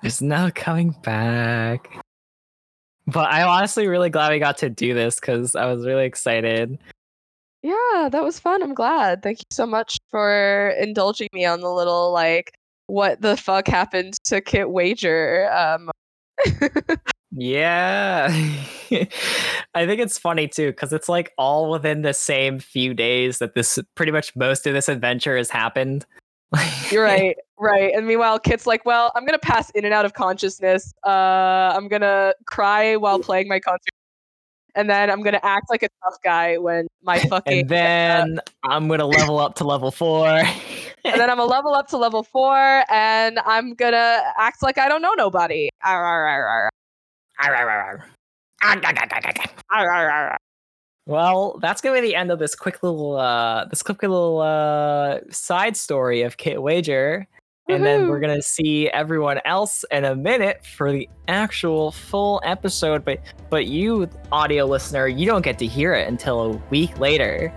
There's 0.01 0.21
no 0.21 0.51
coming 0.53 0.95
back. 1.03 2.03
But 3.07 3.31
I'm 3.31 3.47
honestly 3.47 3.87
really 3.87 4.09
glad 4.09 4.31
we 4.31 4.39
got 4.39 4.57
to 4.59 4.69
do 4.69 4.93
this 4.93 5.19
because 5.19 5.55
I 5.55 5.65
was 5.71 5.85
really 5.85 6.05
excited. 6.05 6.77
Yeah, 7.63 8.09
that 8.11 8.23
was 8.23 8.39
fun. 8.39 8.63
I'm 8.63 8.73
glad. 8.73 9.23
Thank 9.23 9.39
you 9.39 9.45
so 9.51 9.65
much 9.65 9.97
for 10.09 10.69
indulging 10.79 11.29
me 11.33 11.45
on 11.45 11.61
the 11.61 11.71
little, 11.71 12.11
like, 12.11 12.53
what 12.87 13.21
the 13.21 13.35
fuck 13.35 13.67
happened 13.67 14.13
to 14.25 14.41
Kit 14.41 14.69
Wager. 14.69 15.51
Um, 15.51 15.89
Yeah. 17.31 18.27
I 19.75 19.85
think 19.85 20.01
it's 20.01 20.17
funny 20.17 20.47
too, 20.47 20.67
because 20.67 20.93
it's 20.93 21.09
like 21.09 21.33
all 21.37 21.69
within 21.69 22.01
the 22.01 22.13
same 22.13 22.59
few 22.59 22.93
days 22.93 23.39
that 23.39 23.53
this 23.53 23.77
pretty 23.95 24.11
much 24.11 24.35
most 24.35 24.65
of 24.65 24.73
this 24.73 24.89
adventure 24.89 25.37
has 25.37 25.49
happened. 25.49 26.05
You're 26.91 27.03
right, 27.03 27.35
right. 27.59 27.93
And 27.93 28.07
meanwhile, 28.07 28.39
Kit's 28.39 28.65
like, 28.65 28.85
well, 28.85 29.11
I'm 29.15 29.25
gonna 29.25 29.37
pass 29.37 29.69
in 29.71 29.83
and 29.83 29.93
out 29.93 30.05
of 30.05 30.13
consciousness. 30.13 30.93
Uh, 31.05 31.73
I'm 31.75 31.89
gonna 31.89 32.33
cry 32.45 32.95
while 32.95 33.19
playing 33.19 33.49
my 33.49 33.59
concert, 33.59 33.91
and 34.77 34.89
then 34.89 35.09
I'm 35.09 35.23
gonna 35.23 35.39
act 35.41 35.69
like 35.69 35.83
a 35.83 35.89
tough 36.03 36.21
guy 36.23 36.57
when 36.57 36.87
my 37.01 37.17
fucking. 37.19 37.61
and 37.61 37.69
then 37.69 38.39
I'm 38.63 38.87
gonna 38.87 39.07
level 39.07 39.39
up 39.39 39.55
to 39.55 39.63
level 39.63 39.89
four. 39.91 40.27
and 40.27 40.45
then 41.03 41.29
I'm 41.29 41.37
gonna 41.37 41.45
level 41.45 41.73
up 41.73 41.87
to 41.87 41.97
level 41.97 42.23
four, 42.23 42.83
and 42.89 43.39
I'm 43.39 43.73
gonna 43.73 44.21
act 44.37 44.61
like 44.61 44.77
I 44.77 44.87
don't 44.87 45.01
know 45.01 45.13
nobody. 45.17 45.69
Arr, 45.83 46.05
arr, 46.05 46.27
arr, 46.27 46.47
arr. 46.47 46.69
Arr, 47.39 47.55
arr, 47.55 47.69
arr, 49.99 50.11
arr. 50.11 50.37
Well, 51.07 51.57
that's 51.61 51.81
gonna 51.81 51.99
be 51.99 52.07
the 52.07 52.15
end 52.15 52.31
of 52.31 52.37
this 52.37 52.53
quick 52.53 52.83
little 52.83 53.15
uh 53.15 53.65
this 53.65 53.81
quick 53.81 54.01
little 54.03 54.39
uh 54.39 55.19
side 55.31 55.75
story 55.75 56.21
of 56.21 56.37
Kit 56.37 56.61
Wager. 56.61 57.27
And 57.69 57.85
then 57.85 58.07
we're 58.07 58.19
gonna 58.19 58.41
see 58.41 58.89
everyone 58.89 59.41
else 59.43 59.83
in 59.91 60.05
a 60.05 60.15
minute 60.15 60.65
for 60.65 60.91
the 60.91 61.09
actual 61.27 61.91
full 61.91 62.41
episode. 62.45 63.03
But 63.03 63.19
but 63.49 63.65
you, 63.67 64.09
audio 64.31 64.65
listener, 64.65 65.07
you 65.07 65.25
don't 65.25 65.41
get 65.41 65.59
to 65.59 65.65
hear 65.65 65.93
it 65.93 66.07
until 66.07 66.41
a 66.41 66.49
week 66.69 66.97
later. 66.99 67.53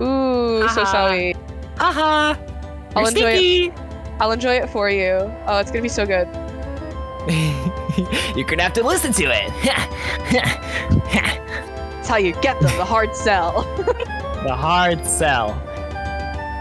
Ooh, 0.00 0.68
so 0.68 0.84
Haha. 0.84 0.92
shall 0.92 1.10
we? 1.10 1.34
Haha! 1.76 2.36
I'll 2.94 3.10
You're 3.12 3.28
enjoy 3.30 3.68
it. 3.68 3.72
I'll 4.20 4.32
enjoy 4.32 4.54
it 4.56 4.68
for 4.68 4.90
you. 4.90 5.32
Oh, 5.46 5.58
it's 5.58 5.70
gonna 5.70 5.82
be 5.82 5.88
so 5.88 6.04
good. 6.04 6.28
You're 8.36 8.46
gonna 8.46 8.62
have 8.62 8.72
to 8.74 8.82
listen 8.82 9.12
to 9.14 9.24
it. 9.24 9.50
It's 12.08 12.12
how 12.14 12.20
you 12.20 12.32
get 12.40 12.58
them. 12.62 12.74
The 12.78 12.86
hard 12.86 13.14
sell. 13.14 13.64
the 13.76 14.56
hard 14.56 15.04
sell. 15.04 15.50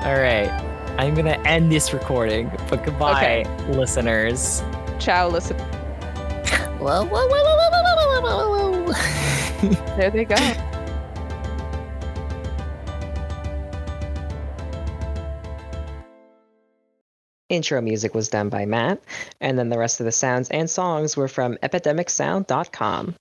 All 0.03 0.19
right, 0.19 0.49
I'm 0.97 1.13
going 1.13 1.25
to 1.25 1.39
end 1.47 1.71
this 1.71 1.93
recording, 1.93 2.51
but 2.71 2.83
goodbye, 2.83 3.41
okay. 3.41 3.71
listeners. 3.71 4.63
Ciao, 4.97 5.27
listen. 5.27 5.55
whoa, 6.79 7.05
whoa, 7.05 7.27
whoa, 7.27 7.27
whoa, 7.27 7.69
whoa, 7.71 8.21
whoa, 8.21 8.51
whoa, 8.51 8.83
whoa. 8.83 9.95
there 9.97 10.09
they 10.09 10.25
go. 10.25 10.35
Intro 17.49 17.79
music 17.79 18.15
was 18.15 18.27
done 18.27 18.49
by 18.49 18.65
Matt, 18.65 18.99
and 19.39 19.57
then 19.59 19.69
the 19.69 19.77
rest 19.77 19.99
of 19.99 20.05
the 20.05 20.11
sounds 20.11 20.49
and 20.49 20.67
songs 20.67 21.15
were 21.15 21.27
from 21.27 21.57
epidemicsound.com. 21.57 23.15